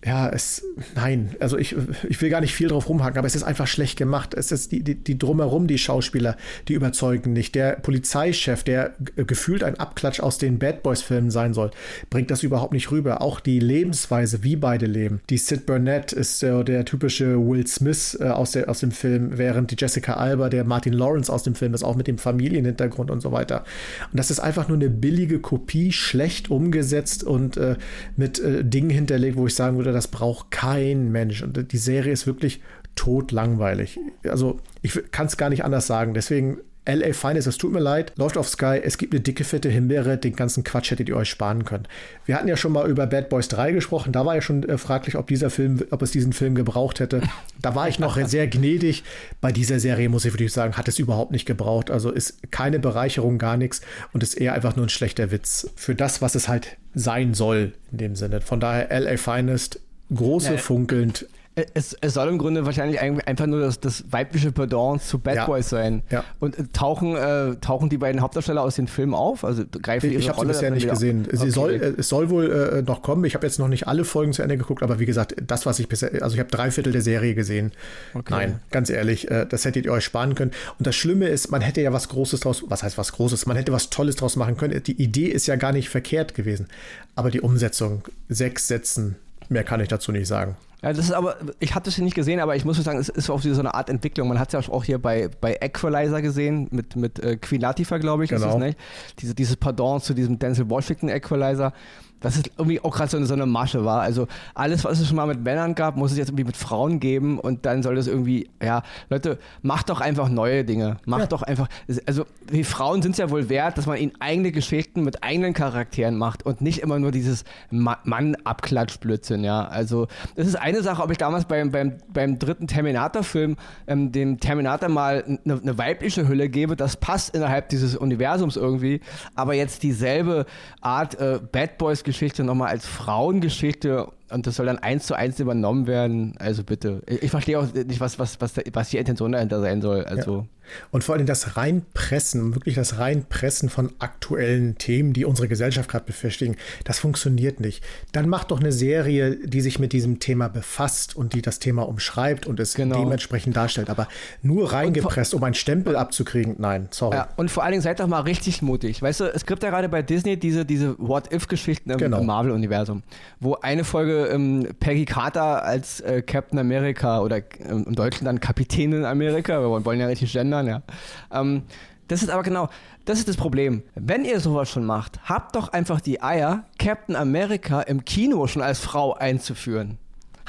ja, 0.05 0.29
es, 0.29 0.63
nein, 0.95 1.35
also 1.41 1.57
ich, 1.57 1.75
ich 2.07 2.21
will 2.21 2.29
gar 2.29 2.39
nicht 2.39 2.53
viel 2.53 2.69
drauf 2.69 2.87
rumhaken, 2.87 3.17
aber 3.17 3.27
es 3.27 3.35
ist 3.35 3.43
einfach 3.43 3.67
schlecht 3.67 3.97
gemacht. 3.97 4.33
Es 4.33 4.51
ist 4.51 4.71
die, 4.71 4.81
die, 4.81 4.95
die 4.95 5.19
drumherum, 5.19 5.67
die 5.67 5.77
Schauspieler, 5.77 6.37
die 6.69 6.73
überzeugen 6.73 7.33
nicht. 7.33 7.53
Der 7.53 7.73
Polizeichef, 7.73 8.63
der 8.63 8.93
gefühlt 9.15 9.61
ein 9.61 9.77
Abklatsch 9.77 10.21
aus 10.21 10.37
den 10.37 10.57
Bad 10.57 10.83
Boys-Filmen 10.83 11.31
sein 11.31 11.53
soll, 11.53 11.71
bringt 12.09 12.31
das 12.31 12.43
überhaupt 12.43 12.71
nicht 12.71 12.91
rüber. 12.91 13.21
Auch 13.21 13.41
die 13.41 13.59
Lebensweise, 13.59 14.41
wie 14.41 14.55
beide 14.55 14.85
leben. 14.85 15.19
Die 15.29 15.37
Sid 15.37 15.65
Burnett 15.65 16.13
ist 16.13 16.43
äh, 16.43 16.63
der 16.63 16.85
typische 16.85 17.37
Will 17.37 17.67
Smith 17.67 18.17
äh, 18.21 18.29
aus, 18.29 18.51
der, 18.51 18.69
aus 18.69 18.79
dem 18.79 18.91
Film, 18.91 19.37
während 19.37 19.71
die 19.71 19.75
Jessica 19.77 20.13
Alba 20.13 20.47
der 20.47 20.63
Martin 20.63 20.93
Lawrence 20.93 21.31
aus 21.31 21.43
dem 21.43 21.55
Film 21.55 21.73
ist, 21.73 21.83
auch 21.83 21.97
mit 21.97 22.07
dem 22.07 22.19
Familienhintergrund 22.19 23.11
und 23.11 23.19
so 23.19 23.33
weiter. 23.33 23.65
Und 24.11 24.17
das 24.17 24.31
ist 24.31 24.39
einfach 24.39 24.69
nur 24.69 24.77
eine 24.77 24.89
billige 24.89 25.39
Kopie, 25.39 25.91
schlecht 25.91 26.49
umgesetzt 26.49 27.25
und 27.25 27.57
äh, 27.57 27.75
mit 28.15 28.39
äh, 28.39 28.63
Dingen 28.63 28.89
hinterlegt, 28.89 29.35
wo 29.35 29.45
ich 29.45 29.55
sagen 29.55 29.75
würde, 29.75 29.88
das 29.91 30.07
braucht 30.07 30.51
kein 30.51 31.11
Mensch. 31.11 31.43
Und 31.43 31.71
die 31.71 31.77
Serie 31.77 32.11
ist 32.11 32.27
wirklich 32.27 32.61
totlangweilig. 32.95 33.99
Also 34.27 34.59
ich 34.81 35.11
kann 35.11 35.27
es 35.27 35.37
gar 35.37 35.49
nicht 35.49 35.63
anders 35.63 35.87
sagen. 35.87 36.13
Deswegen 36.13 36.57
LA 36.93 37.13
Finest, 37.13 37.47
es 37.47 37.57
tut 37.57 37.71
mir 37.71 37.79
leid, 37.79 38.13
läuft 38.17 38.37
auf 38.37 38.49
Sky. 38.49 38.79
Es 38.83 38.97
gibt 38.97 39.13
eine 39.13 39.21
dicke, 39.21 39.43
fette 39.43 39.69
Himbeere. 39.69 40.17
Den 40.17 40.35
ganzen 40.35 40.63
Quatsch 40.63 40.91
hättet 40.91 41.09
ihr 41.09 41.15
euch 41.15 41.29
sparen 41.29 41.65
können. 41.65 41.87
Wir 42.25 42.35
hatten 42.35 42.47
ja 42.47 42.57
schon 42.57 42.71
mal 42.71 42.89
über 42.89 43.05
Bad 43.07 43.29
Boys 43.29 43.47
3 43.47 43.71
gesprochen. 43.71 44.11
Da 44.11 44.25
war 44.25 44.35
ja 44.35 44.41
schon 44.41 44.67
äh, 44.67 44.77
fraglich, 44.77 45.15
ob 45.15 45.27
dieser 45.27 45.49
Film, 45.49 45.83
ob 45.91 46.01
es 46.01 46.11
diesen 46.11 46.33
Film 46.33 46.55
gebraucht 46.55 46.99
hätte. 46.99 47.21
Da 47.61 47.75
war 47.75 47.87
ich 47.87 47.99
noch 47.99 48.17
sehr 48.25 48.47
gnädig. 48.47 49.03
Bei 49.41 49.51
dieser 49.51 49.79
Serie 49.79 50.09
muss 50.09 50.25
ich 50.25 50.33
wirklich 50.33 50.53
sagen, 50.53 50.77
hat 50.77 50.87
es 50.87 50.99
überhaupt 50.99 51.31
nicht 51.31 51.45
gebraucht. 51.45 51.91
Also 51.91 52.11
ist 52.11 52.51
keine 52.51 52.79
Bereicherung, 52.79 53.37
gar 53.37 53.57
nichts 53.57 53.81
und 54.13 54.23
ist 54.23 54.35
eher 54.35 54.53
einfach 54.53 54.75
nur 54.75 54.85
ein 54.85 54.89
schlechter 54.89 55.31
Witz 55.31 55.69
für 55.75 55.95
das, 55.95 56.21
was 56.21 56.35
es 56.35 56.47
halt 56.47 56.77
sein 56.95 57.33
soll 57.33 57.73
in 57.91 57.97
dem 57.99 58.15
Sinne. 58.15 58.41
Von 58.41 58.59
daher 58.59 58.99
LA 58.99 59.17
Finest 59.17 59.79
große, 60.13 60.53
nee. 60.53 60.57
funkelnd. 60.57 61.27
Es, 61.73 61.95
es, 61.99 62.13
soll 62.13 62.29
im 62.29 62.37
Grunde 62.37 62.65
wahrscheinlich 62.65 62.99
einfach 62.99 63.45
nur 63.45 63.61
das, 63.61 63.79
das 63.79 64.03
weibliche 64.11 64.51
Pendant 64.51 65.01
zu 65.01 65.19
Bad 65.19 65.35
ja. 65.35 65.45
Boys 65.45 65.69
sein. 65.69 66.03
Ja. 66.09 66.23
Und 66.39 66.57
äh, 66.57 66.63
tauchen, 66.73 67.15
äh, 67.15 67.55
tauchen 67.55 67.89
die 67.89 67.97
beiden 67.97 68.21
Hauptdarsteller 68.21 68.61
aus 68.61 68.75
den 68.75 68.87
Filmen 68.87 69.13
auf? 69.13 69.43
Also 69.43 69.63
greifen 69.65 70.11
ihre 70.11 70.19
Ich 70.19 70.29
habe 70.29 70.41
sie 70.41 70.47
bisher 70.47 70.71
nicht 70.71 70.89
gesehen. 70.89 71.27
Okay. 71.31 71.49
Soll, 71.49 71.73
äh, 71.73 71.93
es 71.97 72.09
soll 72.09 72.29
wohl 72.29 72.51
äh, 72.51 72.81
noch 72.81 73.01
kommen. 73.01 73.23
Ich 73.25 73.35
habe 73.35 73.45
jetzt 73.45 73.59
noch 73.59 73.67
nicht 73.67 73.87
alle 73.87 74.05
Folgen 74.05 74.33
zu 74.33 74.41
Ende 74.41 74.57
geguckt, 74.57 74.83
aber 74.83 74.99
wie 74.99 75.05
gesagt, 75.05 75.35
das, 75.45 75.65
was 75.65 75.79
ich 75.79 75.87
bisher, 75.87 76.11
also 76.21 76.35
ich 76.35 76.39
habe 76.39 76.49
drei 76.49 76.71
Viertel 76.71 76.91
der 76.91 77.01
Serie 77.01 77.35
gesehen. 77.35 77.71
Okay. 78.13 78.33
Nein, 78.33 78.59
ganz 78.71 78.89
ehrlich, 78.89 79.29
äh, 79.31 79.45
das 79.47 79.65
hättet 79.65 79.85
ihr 79.85 79.91
euch 79.91 80.03
sparen 80.03 80.35
können. 80.35 80.51
Und 80.77 80.87
das 80.87 80.95
Schlimme 80.95 81.27
ist, 81.27 81.51
man 81.51 81.61
hätte 81.61 81.81
ja 81.81 81.93
was 81.93 82.09
Großes 82.09 82.41
draus, 82.41 82.63
was 82.67 82.83
heißt 82.83 82.97
was 82.97 83.13
Großes? 83.13 83.45
Man 83.45 83.57
hätte 83.57 83.71
was 83.71 83.89
Tolles 83.89 84.15
draus 84.15 84.35
machen 84.35 84.57
können. 84.57 84.81
Die 84.83 85.01
Idee 85.01 85.27
ist 85.27 85.47
ja 85.47 85.55
gar 85.55 85.71
nicht 85.71 85.89
verkehrt 85.89 86.35
gewesen. 86.35 86.67
Aber 87.15 87.31
die 87.31 87.41
Umsetzung, 87.41 88.03
sechs 88.29 88.67
Sätzen, 88.67 89.15
Mehr 89.49 89.63
kann 89.63 89.81
ich 89.81 89.87
dazu 89.87 90.11
nicht 90.11 90.27
sagen. 90.27 90.55
Ja, 90.81 90.93
das 90.93 91.05
ist 91.05 91.11
aber, 91.11 91.35
ich 91.59 91.75
hatte 91.75 91.89
es 91.89 91.95
hier 91.95 92.05
nicht 92.05 92.15
gesehen, 92.15 92.39
aber 92.39 92.55
ich 92.55 92.63
muss 92.63 92.81
sagen, 92.81 92.99
es 92.99 93.09
ist 93.09 93.29
auch 93.29 93.41
so 93.41 93.59
eine 93.59 93.73
Art 93.73 93.89
Entwicklung. 93.89 94.29
Man 94.29 94.39
hat 94.39 94.53
es 94.53 94.65
ja 94.65 94.73
auch 94.73 94.83
hier 94.85 94.97
bei, 94.97 95.29
bei 95.41 95.57
Equalizer 95.59 96.21
gesehen, 96.21 96.69
mit, 96.71 96.95
mit 96.95 97.19
äh, 97.19 97.35
Queen 97.35 97.59
Latifah, 97.59 97.97
glaube 97.97 98.23
ich, 98.23 98.29
genau. 98.29 98.47
ist 98.47 98.53
es, 98.53 98.59
nicht? 98.59 98.79
Diese, 99.19 99.35
dieses 99.35 99.57
Pardon 99.57 99.99
zu 99.99 100.13
diesem 100.13 100.39
Denzel 100.39 100.69
Washington 100.69 101.09
Equalizer 101.09 101.73
dass 102.19 102.35
es 102.35 102.43
irgendwie 102.57 102.81
auch 102.81 102.95
gerade 102.95 103.09
so, 103.09 103.23
so, 103.23 103.33
eine 103.33 103.45
Masche 103.45 103.85
war. 103.85 104.01
Also 104.01 104.27
alles, 104.53 104.83
was 104.83 104.99
es 104.99 105.07
schon 105.07 105.15
mal 105.15 105.27
mit 105.27 105.43
Männern 105.43 105.75
gab, 105.75 105.95
muss 105.95 106.11
es 106.11 106.17
jetzt 106.17 106.29
irgendwie 106.29 106.45
mit 106.45 106.57
Frauen 106.57 106.99
geben 106.99 107.39
und 107.39 107.65
dann 107.65 107.83
soll 107.83 107.95
das 107.95 108.07
irgendwie, 108.07 108.49
ja, 108.61 108.83
Leute, 109.09 109.39
macht 109.61 109.89
doch 109.89 110.01
einfach 110.01 110.29
neue 110.29 110.63
Dinge. 110.65 110.97
Macht 111.05 111.21
ja. 111.21 111.27
doch 111.27 111.43
einfach, 111.43 111.67
also 112.05 112.25
die 112.51 112.63
Frauen 112.63 113.01
sind 113.01 113.13
es 113.13 113.17
ja 113.17 113.29
wohl 113.29 113.49
wert, 113.49 113.77
dass 113.77 113.85
man 113.85 113.97
ihnen 113.97 114.13
eigene 114.19 114.51
Geschichten 114.51 115.03
mit 115.03 115.23
eigenen 115.23 115.53
Charakteren 115.53 116.17
macht 116.17 116.45
und 116.45 116.61
nicht 116.61 116.79
immer 116.79 116.99
nur 116.99 117.11
dieses 117.11 117.43
Mann-Abklatsch-Blödsinn, 117.71 119.43
ja. 119.43 119.65
Also 119.67 120.07
das 120.35 120.47
ist 120.47 120.55
eine 120.55 120.81
Sache, 120.81 121.03
ob 121.03 121.11
ich 121.11 121.17
damals 121.17 121.45
beim, 121.45 121.71
beim, 121.71 121.97
beim 122.11 122.39
dritten 122.39 122.67
Terminator-Film 122.67 123.55
ähm, 123.87 124.11
dem 124.11 124.39
Terminator 124.39 124.89
mal 124.89 125.23
eine, 125.45 125.61
eine 125.61 125.77
weibliche 125.77 126.27
Hülle 126.27 126.49
gebe, 126.49 126.75
das 126.75 126.97
passt 126.97 127.35
innerhalb 127.35 127.69
dieses 127.69 127.95
Universums 127.95 128.55
irgendwie, 128.55 129.01
aber 129.35 129.53
jetzt 129.53 129.83
dieselbe 129.83 130.45
Art 130.81 131.19
äh, 131.19 131.39
Bad 131.51 131.77
Boys 131.77 132.03
Geschichte 132.09 132.43
nochmal 132.43 132.69
als 132.69 132.85
Frauengeschichte 132.85 134.07
und 134.31 134.47
das 134.47 134.55
soll 134.55 134.65
dann 134.65 134.79
eins 134.79 135.05
zu 135.05 135.13
eins 135.13 135.39
übernommen 135.39 135.87
werden. 135.87 136.35
Also 136.39 136.63
bitte. 136.63 137.01
Ich 137.05 137.31
verstehe 137.31 137.59
auch 137.59 137.71
nicht, 137.73 137.99
was, 137.99 138.19
was, 138.19 138.41
was, 138.41 138.53
was 138.73 138.89
die 138.89 138.97
Intention 138.97 139.31
dahinter 139.31 139.61
sein 139.61 139.81
soll. 139.81 140.05
Also. 140.05 140.37
Ja. 140.37 140.45
Und 140.91 141.03
vor 141.03 141.15
allem 141.15 141.25
das 141.25 141.57
Reinpressen, 141.57 142.55
wirklich 142.55 142.75
das 142.75 142.97
Reinpressen 142.97 143.69
von 143.69 143.91
aktuellen 143.99 144.77
Themen, 144.77 145.13
die 145.13 145.25
unsere 145.25 145.47
Gesellschaft 145.47 145.89
gerade 145.89 146.05
beschäftigen, 146.05 146.55
das 146.83 146.99
funktioniert 146.99 147.59
nicht. 147.59 147.83
Dann 148.11 148.29
macht 148.29 148.51
doch 148.51 148.59
eine 148.59 148.71
Serie, 148.71 149.35
die 149.35 149.61
sich 149.61 149.79
mit 149.79 149.93
diesem 149.93 150.19
Thema 150.19 150.47
befasst 150.47 151.15
und 151.15 151.33
die 151.33 151.41
das 151.41 151.59
Thema 151.59 151.87
umschreibt 151.87 152.45
und 152.45 152.59
es 152.59 152.73
genau. 152.73 152.99
dementsprechend 152.99 153.55
darstellt. 153.55 153.89
Aber 153.89 154.07
nur 154.41 154.71
reingepresst, 154.71 155.33
um 155.33 155.43
einen 155.43 155.55
Stempel 155.55 155.95
abzukriegen, 155.95 156.55
nein, 156.57 156.87
sorry. 156.91 157.17
Ja, 157.17 157.29
und 157.37 157.51
vor 157.51 157.63
allen 157.63 157.71
Dingen 157.71 157.83
seid 157.83 157.99
doch 157.99 158.07
mal 158.07 158.21
richtig 158.21 158.61
mutig. 158.61 159.01
Weißt 159.01 159.19
du, 159.19 159.25
es 159.25 159.45
gibt 159.45 159.63
ja 159.63 159.69
gerade 159.69 159.89
bei 159.89 160.01
Disney 160.01 160.37
diese, 160.37 160.65
diese 160.65 160.97
What-If-Geschichten 160.99 161.91
im, 161.91 161.97
genau. 161.97 162.19
im 162.19 162.25
Marvel-Universum, 162.25 163.03
wo 163.39 163.55
eine 163.55 163.83
Folge 163.83 164.27
ähm, 164.27 164.67
Peggy 164.79 165.05
Carter 165.05 165.63
als 165.63 165.99
äh, 166.01 166.21
Captain 166.21 166.59
America 166.59 167.21
oder 167.21 167.37
ähm, 167.37 167.85
im 167.87 167.95
Deutschen 167.95 168.25
dann 168.25 168.39
Kapitänin 168.39 169.05
Amerika, 169.05 169.61
wir 169.61 169.85
wollen 169.85 169.99
ja 169.99 170.07
richtig 170.07 170.31
gendern, 170.63 170.83
ja. 171.31 171.39
Ähm, 171.39 171.63
das 172.07 172.23
ist 172.23 172.29
aber 172.29 172.43
genau, 172.43 172.69
das 173.05 173.19
ist 173.19 173.27
das 173.27 173.37
Problem. 173.37 173.83
Wenn 173.95 174.25
ihr 174.25 174.39
sowas 174.39 174.69
schon 174.69 174.85
macht, 174.85 175.19
habt 175.29 175.55
doch 175.55 175.69
einfach 175.69 176.01
die 176.01 176.21
Eier, 176.23 176.63
Captain 176.79 177.15
America 177.15 177.81
im 177.81 178.03
Kino 178.03 178.47
schon 178.47 178.63
als 178.63 178.79
Frau 178.79 179.13
einzuführen 179.13 179.99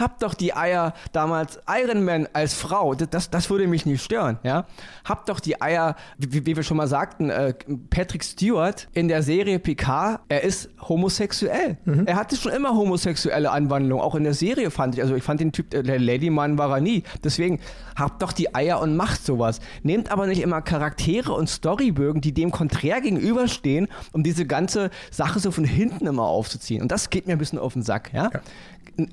habt 0.01 0.23
doch 0.23 0.35
die 0.35 0.55
Eier 0.55 0.95
damals 1.13 1.61
Iron 1.69 2.05
Man 2.05 2.29
als 2.33 2.55
Frau, 2.55 2.95
das, 2.95 3.31
das 3.31 3.51
würde 3.51 3.67
mich 3.67 3.87
nicht 3.87 4.03
stören, 4.03 4.39
ja. 4.43 4.67
Habt 5.05 5.29
doch 5.29 5.41
die 5.41 5.61
Eier, 5.61 5.97
wie, 6.19 6.47
wie 6.47 6.57
wir 6.57 6.63
schon 6.63 6.77
mal 6.77 6.89
sagten, 6.89 7.31
äh, 7.31 7.55
Patrick 7.91 8.25
Stewart 8.25 8.89
in 8.93 9.09
der 9.09 9.23
Serie 9.23 9.59
Picard, 9.59 10.21
er 10.29 10.43
ist 10.43 10.71
homosexuell. 10.89 11.77
Mhm. 11.85 12.07
Er 12.07 12.17
hatte 12.17 12.37
schon 12.37 12.53
immer 12.53 12.75
homosexuelle 12.75 13.51
Anwandlungen, 13.51 14.03
auch 14.05 14.15
in 14.15 14.25
der 14.25 14.35
Serie 14.35 14.71
fand 14.71 14.95
ich. 14.95 15.03
Also 15.03 15.15
ich 15.15 15.23
fand 15.23 15.41
den 15.41 15.53
Typ, 15.53 15.71
der 15.71 15.99
Ladyman 15.99 16.59
war 16.59 16.71
er 16.71 16.81
nie. 16.81 17.05
Deswegen 17.23 17.61
habt 17.97 18.23
doch 18.23 18.33
die 18.33 18.55
Eier 18.55 18.81
und 18.81 18.97
macht 18.97 19.25
sowas. 19.25 19.61
Nehmt 19.83 20.11
aber 20.11 20.27
nicht 20.27 20.41
immer 20.41 20.63
Charaktere 20.63 21.33
und 21.33 21.49
Storybögen, 21.49 22.21
die 22.21 22.33
dem 22.33 22.51
konträr 22.51 23.01
gegenüberstehen, 23.01 23.89
um 24.13 24.23
diese 24.23 24.47
ganze 24.47 24.91
Sache 25.11 25.41
so 25.41 25.51
von 25.51 25.65
hinten 25.65 26.07
immer 26.07 26.25
aufzuziehen. 26.25 26.83
Und 26.83 26.91
das 26.91 27.11
geht 27.11 27.27
mir 27.27 27.33
ein 27.35 27.39
bisschen 27.39 27.59
auf 27.59 27.75
den 27.75 27.83
Sack, 27.83 28.13
ja. 28.13 28.31
ja 28.33 28.41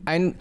ein 0.05 0.35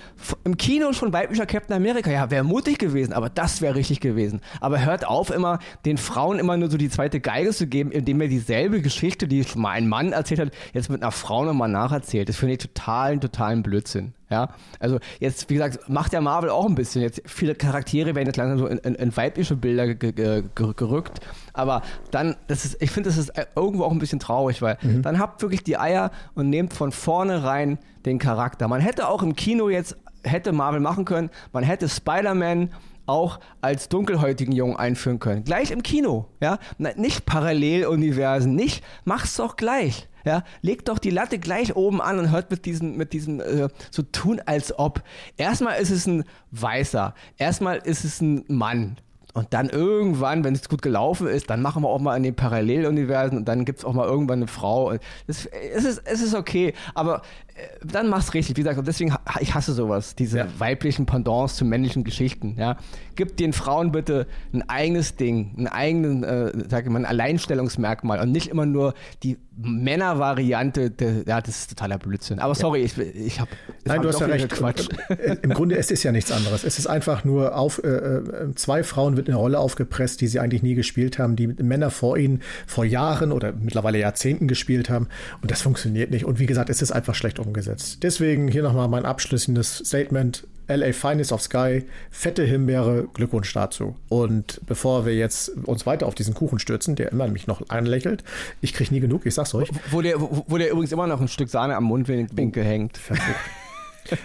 im 0.44 0.56
Kino 0.56 0.92
schon 0.92 1.12
weiblicher 1.12 1.46
Captain 1.46 1.76
America, 1.76 2.10
ja, 2.10 2.30
wäre 2.30 2.44
mutig 2.44 2.78
gewesen, 2.78 3.12
aber 3.12 3.28
das 3.28 3.60
wäre 3.60 3.74
richtig 3.74 4.00
gewesen. 4.00 4.40
Aber 4.60 4.84
hört 4.84 5.06
auf, 5.06 5.30
immer 5.30 5.58
den 5.84 5.98
Frauen 5.98 6.38
immer 6.38 6.56
nur 6.56 6.70
so 6.70 6.76
die 6.76 6.90
zweite 6.90 7.20
Geige 7.20 7.50
zu 7.50 7.66
geben, 7.66 7.90
indem 7.90 8.20
er 8.20 8.28
dieselbe 8.28 8.80
Geschichte, 8.80 9.28
die 9.28 9.44
schon 9.44 9.62
mal 9.62 9.70
ein 9.70 9.88
Mann 9.88 10.12
erzählt 10.12 10.40
hat, 10.40 10.52
jetzt 10.72 10.90
mit 10.90 11.02
einer 11.02 11.12
Frau 11.12 11.44
nochmal 11.44 11.68
nacherzählt. 11.68 12.28
Das 12.28 12.36
finde 12.36 12.54
ich 12.54 12.58
totalen, 12.58 13.20
totalen 13.20 13.62
Blödsinn. 13.62 14.12
Ja, 14.28 14.48
also 14.80 14.98
jetzt, 15.20 15.48
wie 15.50 15.54
gesagt, 15.54 15.88
macht 15.88 16.12
der 16.12 16.20
Marvel 16.20 16.50
auch 16.50 16.66
ein 16.66 16.74
bisschen. 16.74 17.00
Jetzt 17.00 17.22
viele 17.26 17.54
Charaktere 17.54 18.16
werden 18.16 18.26
jetzt 18.26 18.36
langsam 18.36 18.58
so 18.58 18.66
in, 18.66 18.78
in, 18.78 18.96
in 18.96 19.16
weibliche 19.16 19.54
Bilder 19.54 19.94
gerückt. 19.94 21.20
Aber 21.52 21.82
dann, 22.10 22.34
das 22.48 22.64
ist, 22.64 22.82
ich 22.82 22.90
finde, 22.90 23.08
das 23.08 23.18
ist 23.18 23.32
irgendwo 23.54 23.84
auch 23.84 23.92
ein 23.92 24.00
bisschen 24.00 24.18
traurig, 24.18 24.62
weil 24.62 24.78
mhm. 24.82 25.02
dann 25.02 25.20
habt 25.20 25.42
wirklich 25.42 25.62
die 25.62 25.78
Eier 25.78 26.10
und 26.34 26.50
nehmt 26.50 26.72
von 26.72 26.90
vornherein 26.90 27.78
den 28.04 28.18
Charakter. 28.18 28.66
Man 28.66 28.80
hätte 28.80 29.08
auch 29.08 29.22
im 29.22 29.36
Kino 29.36 29.68
jetzt, 29.68 29.96
hätte 30.26 30.52
Marvel 30.52 30.80
machen 30.80 31.04
können, 31.04 31.30
man 31.52 31.64
hätte 31.64 31.88
Spider-Man 31.88 32.70
auch 33.06 33.40
als 33.60 33.88
dunkelhäutigen 33.88 34.52
Jungen 34.52 34.76
einführen 34.76 35.20
können. 35.20 35.44
Gleich 35.44 35.70
im 35.70 35.82
Kino, 35.82 36.26
ja. 36.40 36.58
Nicht 36.78 37.24
Paralleluniversen, 37.24 38.54
nicht, 38.54 38.84
mach's 39.04 39.36
doch 39.36 39.56
gleich. 39.56 40.08
Ja, 40.24 40.42
legt 40.60 40.88
doch 40.88 40.98
die 40.98 41.10
Latte 41.10 41.38
gleich 41.38 41.76
oben 41.76 42.02
an 42.02 42.18
und 42.18 42.32
hört 42.32 42.50
mit 42.50 42.66
diesem, 42.66 42.96
mit 42.96 43.12
diesem 43.12 43.40
äh, 43.40 43.68
so 43.92 44.02
tun 44.02 44.42
als 44.44 44.76
ob. 44.76 45.04
Erstmal 45.36 45.80
ist 45.80 45.90
es 45.90 46.08
ein 46.08 46.24
Weißer, 46.50 47.14
erstmal 47.38 47.76
ist 47.76 48.04
es 48.04 48.20
ein 48.20 48.44
Mann. 48.48 48.96
Und 49.36 49.52
dann 49.52 49.68
irgendwann, 49.68 50.44
wenn 50.44 50.54
es 50.54 50.66
gut 50.66 50.80
gelaufen 50.80 51.26
ist, 51.26 51.50
dann 51.50 51.60
machen 51.60 51.82
wir 51.82 51.90
auch 51.90 52.00
mal 52.00 52.16
in 52.16 52.22
den 52.22 52.34
Paralleluniversen 52.34 53.36
und 53.36 53.46
dann 53.46 53.66
gibt 53.66 53.80
es 53.80 53.84
auch 53.84 53.92
mal 53.92 54.06
irgendwann 54.06 54.38
eine 54.38 54.46
Frau. 54.46 54.94
Das, 55.26 55.44
es, 55.44 55.84
ist, 55.84 56.02
es 56.06 56.22
ist 56.22 56.34
okay, 56.34 56.72
aber 56.94 57.20
äh, 57.48 57.66
dann 57.84 58.08
mach's 58.08 58.32
richtig. 58.32 58.56
Wie 58.56 58.62
gesagt, 58.62 58.78
und 58.78 58.88
deswegen, 58.88 59.14
ich 59.40 59.54
hasse 59.54 59.74
sowas, 59.74 60.14
diese 60.14 60.38
ja. 60.38 60.46
weiblichen 60.56 61.04
Pendants 61.04 61.56
zu 61.56 61.66
männlichen 61.66 62.02
Geschichten. 62.02 62.56
Ja. 62.58 62.78
Gib 63.14 63.36
den 63.36 63.52
Frauen 63.52 63.92
bitte 63.92 64.26
ein 64.54 64.66
eigenes 64.70 65.16
Ding, 65.16 65.52
einen 65.58 65.68
eigenen, 65.68 66.24
äh, 66.24 66.52
sag 66.70 66.84
ich 66.84 66.90
mal, 66.90 67.00
ein 67.00 67.04
Alleinstellungsmerkmal 67.04 68.20
und 68.20 68.32
nicht 68.32 68.48
immer 68.48 68.64
nur 68.64 68.94
die 69.22 69.36
Männervariante, 69.58 70.92
ja, 71.26 71.40
das 71.40 71.60
ist 71.60 71.70
totaler 71.70 71.96
Blödsinn. 71.98 72.40
Aber 72.40 72.54
sorry, 72.54 72.82
ich, 72.82 72.98
ich 72.98 73.40
habe. 73.40 73.50
Nein, 73.84 74.02
du 74.02 74.08
hast 74.08 74.20
ja 74.20 74.26
recht. 74.26 74.50
Quatsch. 74.50 74.88
Äh, 75.08 75.36
Im 75.42 75.50
Grunde 75.50 75.76
ist 75.76 75.90
es 75.90 76.02
ja 76.02 76.12
nichts 76.12 76.30
anderes. 76.30 76.62
Es 76.62 76.78
ist 76.78 76.86
einfach 76.86 77.24
nur 77.24 77.56
auf, 77.56 77.82
äh, 77.82 77.88
äh, 77.88 78.54
zwei 78.54 78.82
Frauen 78.82 79.16
wird 79.16 79.25
eine 79.28 79.36
Rolle 79.36 79.58
aufgepresst, 79.58 80.20
die 80.20 80.26
sie 80.26 80.40
eigentlich 80.40 80.62
nie 80.62 80.74
gespielt 80.74 81.18
haben, 81.18 81.36
die 81.36 81.46
Männer 81.46 81.90
vor 81.90 82.16
ihnen 82.16 82.42
vor 82.66 82.84
Jahren 82.84 83.32
oder 83.32 83.52
mittlerweile 83.52 83.98
Jahrzehnten 83.98 84.48
gespielt 84.48 84.90
haben. 84.90 85.08
Und 85.42 85.50
das 85.50 85.62
funktioniert 85.62 86.10
nicht. 86.10 86.24
Und 86.24 86.38
wie 86.38 86.46
gesagt, 86.46 86.70
es 86.70 86.82
ist 86.82 86.92
einfach 86.92 87.14
schlecht 87.14 87.38
umgesetzt. 87.38 88.02
Deswegen 88.02 88.48
hier 88.48 88.62
nochmal 88.62 88.88
mein 88.88 89.04
abschließendes 89.04 89.82
Statement. 89.86 90.46
LA 90.68 90.92
Finest 90.92 91.30
of 91.30 91.42
Sky, 91.42 91.84
fette 92.10 92.42
Himbeere, 92.44 93.06
Glückwunsch 93.14 93.52
dazu. 93.52 93.94
Und 94.08 94.60
bevor 94.66 95.06
wir 95.06 95.14
jetzt 95.14 95.50
uns 95.64 95.86
weiter 95.86 96.06
auf 96.06 96.16
diesen 96.16 96.34
Kuchen 96.34 96.58
stürzen, 96.58 96.96
der 96.96 97.12
immer 97.12 97.28
mich 97.28 97.46
noch 97.46 97.68
anlächelt, 97.68 98.24
ich 98.60 98.72
kriege 98.72 98.92
nie 98.92 99.00
genug, 99.00 99.26
ich 99.26 99.34
sag's 99.34 99.54
euch. 99.54 99.68
Wo 99.92 100.02
der, 100.02 100.20
wo, 100.20 100.44
wo 100.48 100.58
der 100.58 100.70
übrigens 100.70 100.90
immer 100.90 101.06
noch 101.06 101.20
ein 101.20 101.28
Stück 101.28 101.50
Sahne 101.50 101.76
am 101.76 101.84
Mundwinkel 101.84 102.62
oh, 102.64 102.66
hängt. 102.66 102.98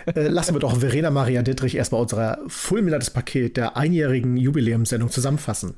Äh, 0.06 0.28
lassen 0.28 0.56
wir 0.56 0.60
doch 0.60 0.80
Verena 0.80 1.10
Maria 1.10 1.42
Dittrich 1.42 1.76
erstmal 1.76 2.02
unser 2.02 2.40
fulminantes 2.48 3.10
Paket 3.10 3.58
der 3.58 3.78
einjährigen 3.78 4.38
Jubiläumssendung 4.38 5.10
zusammenfassen. 5.10 5.76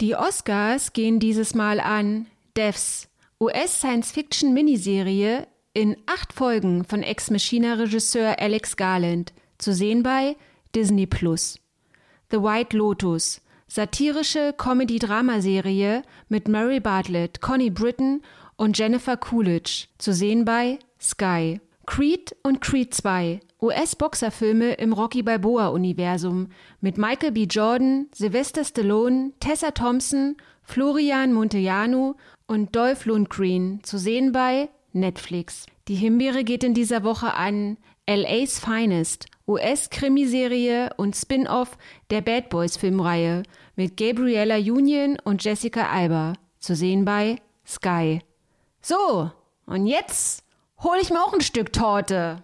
Die 0.00 0.16
Oscars 0.16 0.92
gehen 0.92 1.20
dieses 1.20 1.54
Mal 1.54 1.78
an 1.78 2.26
Devs 2.56 3.08
US-Science-Fiction-Miniserie 3.40 5.46
in 5.74 5.96
acht 6.06 6.32
Folgen 6.32 6.84
von 6.84 7.02
Ex 7.02 7.30
Machina-Regisseur 7.30 8.38
Alex 8.38 8.76
Garland, 8.76 9.32
zu 9.58 9.72
sehen 9.72 10.02
bei 10.02 10.36
Disney 10.74 11.06
Plus. 11.06 11.58
The 12.30 12.38
White 12.38 12.76
Lotus, 12.76 13.40
satirische 13.68 14.54
Comedy-Dramaserie 14.56 16.02
mit 16.28 16.46
Murray 16.46 16.80
Bartlett, 16.80 17.40
Connie 17.40 17.70
Britton 17.70 18.22
und 18.56 18.78
Jennifer 18.78 19.16
Coolidge, 19.16 19.86
zu 19.98 20.12
sehen 20.12 20.44
bei 20.44 20.78
Sky. 21.00 21.60
Creed 21.86 22.36
und 22.42 22.60
Creed 22.60 22.94
2, 22.94 23.40
US-Boxerfilme 23.60 24.74
im 24.74 24.92
Rocky 24.92 25.22
Balboa-Universum 25.22 26.48
mit 26.80 26.96
Michael 26.96 27.32
B. 27.32 27.44
Jordan, 27.44 28.06
Sylvester 28.14 28.64
Stallone, 28.64 29.32
Tessa 29.40 29.72
Thompson, 29.72 30.36
Florian 30.62 31.32
Montejano 31.32 32.16
und 32.46 32.74
Dolph 32.76 33.04
Lundgren 33.06 33.80
zu 33.82 33.98
sehen 33.98 34.32
bei 34.32 34.68
Netflix. 34.92 35.66
Die 35.88 35.96
Himbeere 35.96 36.44
geht 36.44 36.64
in 36.64 36.74
dieser 36.74 37.02
Woche 37.02 37.34
an 37.34 37.78
LA's 38.08 38.58
Finest, 38.58 39.26
US-Krimiserie 39.48 40.90
und 40.96 41.16
Spin-off 41.16 41.76
der 42.10 42.20
Bad 42.20 42.48
Boys 42.48 42.76
Filmreihe 42.76 43.42
mit 43.76 43.96
Gabriella 43.96 44.56
Union 44.56 45.18
und 45.24 45.42
Jessica 45.42 45.90
Alba, 45.90 46.34
zu 46.58 46.76
sehen 46.76 47.04
bei 47.04 47.36
Sky. 47.66 48.20
So, 48.84 49.30
und 49.64 49.86
jetzt 49.86 50.42
hole 50.82 51.00
ich 51.00 51.10
mir 51.10 51.20
auch 51.20 51.32
ein 51.32 51.40
Stück 51.40 51.72
Torte. 51.72 52.42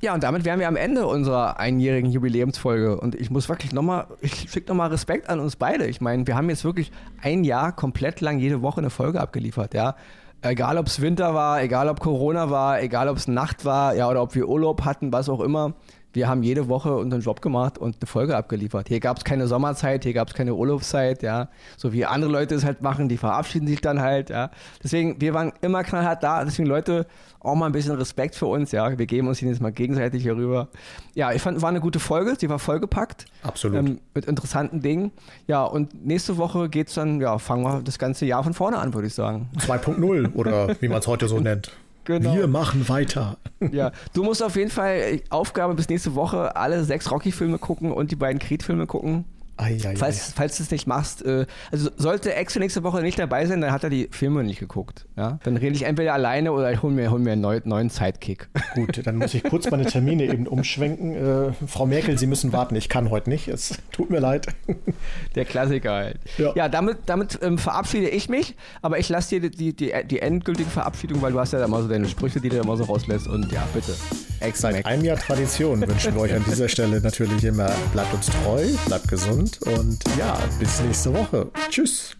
Ja, 0.00 0.14
und 0.14 0.22
damit 0.22 0.46
wären 0.46 0.58
wir 0.58 0.68
am 0.68 0.76
Ende 0.76 1.06
unserer 1.06 1.58
einjährigen 1.58 2.10
Jubiläumsfolge. 2.10 2.98
Und 2.98 3.14
ich 3.14 3.30
muss 3.30 3.50
wirklich 3.50 3.72
nochmal, 3.72 4.06
ich 4.22 4.50
schicke 4.50 4.68
nochmal 4.68 4.88
Respekt 4.88 5.28
an 5.28 5.38
uns 5.38 5.56
beide. 5.56 5.84
Ich 5.86 6.00
meine, 6.00 6.26
wir 6.26 6.34
haben 6.34 6.48
jetzt 6.48 6.64
wirklich 6.64 6.90
ein 7.20 7.44
Jahr 7.44 7.76
komplett 7.76 8.22
lang 8.22 8.38
jede 8.38 8.62
Woche 8.62 8.78
eine 8.78 8.88
Folge 8.88 9.20
abgeliefert, 9.20 9.74
ja. 9.74 9.96
Egal 10.40 10.78
ob 10.78 10.86
es 10.86 11.02
Winter 11.02 11.34
war, 11.34 11.62
egal 11.62 11.90
ob 11.90 12.00
Corona 12.00 12.50
war, 12.50 12.80
egal 12.80 13.08
ob 13.08 13.18
es 13.18 13.28
Nacht 13.28 13.66
war, 13.66 13.94
ja, 13.94 14.08
oder 14.08 14.22
ob 14.22 14.34
wir 14.34 14.48
Urlaub 14.48 14.86
hatten, 14.86 15.12
was 15.12 15.28
auch 15.28 15.40
immer 15.40 15.74
wir 16.16 16.28
haben 16.28 16.42
jede 16.42 16.68
Woche 16.68 16.96
unseren 16.96 17.20
Job 17.20 17.42
gemacht 17.42 17.78
und 17.78 17.96
eine 18.00 18.06
Folge 18.06 18.36
abgeliefert. 18.36 18.88
Hier 18.88 19.00
gab 19.00 19.18
es 19.18 19.24
keine 19.24 19.46
Sommerzeit, 19.46 20.02
hier 20.02 20.14
gab 20.14 20.28
es 20.28 20.34
keine 20.34 20.54
Urlaubszeit, 20.54 21.22
ja. 21.22 21.48
So 21.76 21.92
wie 21.92 22.06
andere 22.06 22.32
Leute 22.32 22.54
es 22.54 22.64
halt 22.64 22.82
machen, 22.82 23.08
die 23.08 23.18
verabschieden 23.18 23.68
sich 23.68 23.80
dann 23.82 24.00
halt, 24.00 24.30
ja. 24.30 24.50
Deswegen, 24.82 25.20
wir 25.20 25.34
waren 25.34 25.52
immer 25.60 25.84
knallhart 25.84 26.22
da. 26.22 26.44
Deswegen, 26.44 26.66
Leute, 26.66 27.06
auch 27.38 27.54
mal 27.54 27.66
ein 27.66 27.72
bisschen 27.72 27.94
Respekt 27.94 28.34
für 28.34 28.46
uns, 28.46 28.72
ja. 28.72 28.98
Wir 28.98 29.06
geben 29.06 29.28
uns 29.28 29.40
jetzt 29.40 29.60
mal 29.60 29.70
gegenseitig 29.70 30.22
hier 30.22 30.36
rüber. 30.36 30.68
Ja, 31.14 31.32
ich 31.32 31.42
fand, 31.42 31.60
war 31.60 31.68
eine 31.68 31.80
gute 31.80 32.00
Folge, 32.00 32.34
sie 32.38 32.48
war 32.48 32.58
vollgepackt. 32.58 33.26
Absolut. 33.42 33.78
Ähm, 33.78 34.00
mit 34.14 34.24
interessanten 34.24 34.80
Dingen. 34.80 35.12
Ja, 35.46 35.64
und 35.64 36.06
nächste 36.06 36.38
Woche 36.38 36.70
geht 36.70 36.88
es 36.88 36.94
dann, 36.94 37.20
ja, 37.20 37.38
fangen 37.38 37.62
wir 37.62 37.82
das 37.82 37.98
ganze 37.98 38.24
Jahr 38.24 38.42
von 38.42 38.54
vorne 38.54 38.78
an, 38.78 38.94
würde 38.94 39.06
ich 39.06 39.14
sagen. 39.14 39.50
2.0 39.58 40.34
oder 40.34 40.80
wie 40.80 40.88
man 40.88 40.98
es 40.98 41.06
heute 41.06 41.28
so 41.28 41.38
nennt. 41.38 41.72
Genau. 42.06 42.34
Wir 42.36 42.46
machen 42.46 42.88
weiter. 42.88 43.36
Ja, 43.72 43.90
du 44.14 44.22
musst 44.22 44.42
auf 44.42 44.54
jeden 44.56 44.70
Fall 44.70 45.20
Aufgabe 45.28 45.74
bis 45.74 45.88
nächste 45.88 46.14
Woche 46.14 46.54
alle 46.56 46.84
sechs 46.84 47.10
Rocky-Filme 47.10 47.58
gucken 47.58 47.92
und 47.92 48.10
die 48.12 48.16
beiden 48.16 48.38
Creed-Filme 48.38 48.86
gucken. 48.86 49.24
Ei, 49.58 49.78
ei, 49.84 49.96
falls, 49.96 50.28
ei. 50.28 50.32
falls 50.36 50.56
du 50.58 50.62
es 50.64 50.70
nicht 50.70 50.86
machst, 50.86 51.24
äh, 51.24 51.46
also 51.72 51.90
sollte 51.96 52.36
Axel 52.36 52.60
nächste 52.60 52.82
Woche 52.82 53.00
nicht 53.00 53.18
dabei 53.18 53.46
sein, 53.46 53.62
dann 53.62 53.72
hat 53.72 53.84
er 53.84 53.90
die 53.90 54.08
Filme 54.10 54.44
nicht 54.44 54.60
geguckt. 54.60 55.06
Ja? 55.16 55.38
Dann 55.44 55.56
rede 55.56 55.74
ich 55.74 55.84
entweder 55.84 56.12
alleine 56.12 56.52
oder 56.52 56.70
ich 56.72 56.82
hole 56.82 56.92
mir, 56.92 57.10
hol 57.10 57.18
mir 57.18 57.32
einen 57.32 57.40
neuen, 57.40 57.62
neuen 57.64 57.88
Sidekick. 57.88 58.48
Gut, 58.74 59.06
dann 59.06 59.16
muss 59.16 59.32
ich 59.32 59.42
kurz 59.42 59.70
meine 59.70 59.86
Termine 59.86 60.24
eben 60.24 60.46
umschwenken. 60.46 61.14
Äh, 61.14 61.52
Frau 61.66 61.86
Merkel, 61.86 62.18
Sie 62.18 62.26
müssen 62.26 62.52
warten, 62.52 62.76
ich 62.76 62.90
kann 62.90 63.10
heute 63.10 63.30
nicht. 63.30 63.48
Es 63.48 63.78
tut 63.92 64.10
mir 64.10 64.20
leid. 64.20 64.48
Der 65.34 65.46
Klassiker 65.46 65.92
halt. 65.92 66.18
Ja, 66.36 66.52
ja 66.54 66.68
damit, 66.68 66.98
damit 67.06 67.38
ähm, 67.40 67.56
verabschiede 67.56 68.10
ich 68.10 68.28
mich, 68.28 68.56
aber 68.82 68.98
ich 68.98 69.08
lasse 69.08 69.40
dir 69.40 69.50
die, 69.50 69.74
die, 69.74 69.92
die 70.04 70.20
endgültige 70.20 70.68
Verabschiedung, 70.68 71.22
weil 71.22 71.32
du 71.32 71.40
hast 71.40 71.54
ja 71.54 71.64
immer 71.64 71.80
so 71.80 71.88
deine 71.88 72.08
Sprüche, 72.08 72.42
die 72.42 72.50
du 72.50 72.58
immer 72.58 72.76
so 72.76 72.84
rauslässt 72.84 73.26
und 73.26 73.50
ja, 73.52 73.66
bitte. 73.72 73.94
Ex 74.40 74.60
Seit 74.60 74.84
einem 74.84 75.02
Jahr 75.02 75.16
Tradition 75.16 75.80
wünschen 75.80 76.14
wir 76.14 76.20
euch 76.20 76.34
an 76.34 76.44
dieser 76.46 76.68
Stelle 76.68 77.00
natürlich 77.00 77.42
immer, 77.42 77.70
bleibt 77.92 78.12
uns 78.12 78.26
treu, 78.26 78.66
bleibt 78.86 79.08
gesund 79.08 79.45
gespannt 79.46 79.78
und 79.78 79.98
ja, 80.18 80.38
bis 80.58 80.80
nächste 80.80 81.12
Woche. 81.12 81.50
Tschüss. 81.70 82.16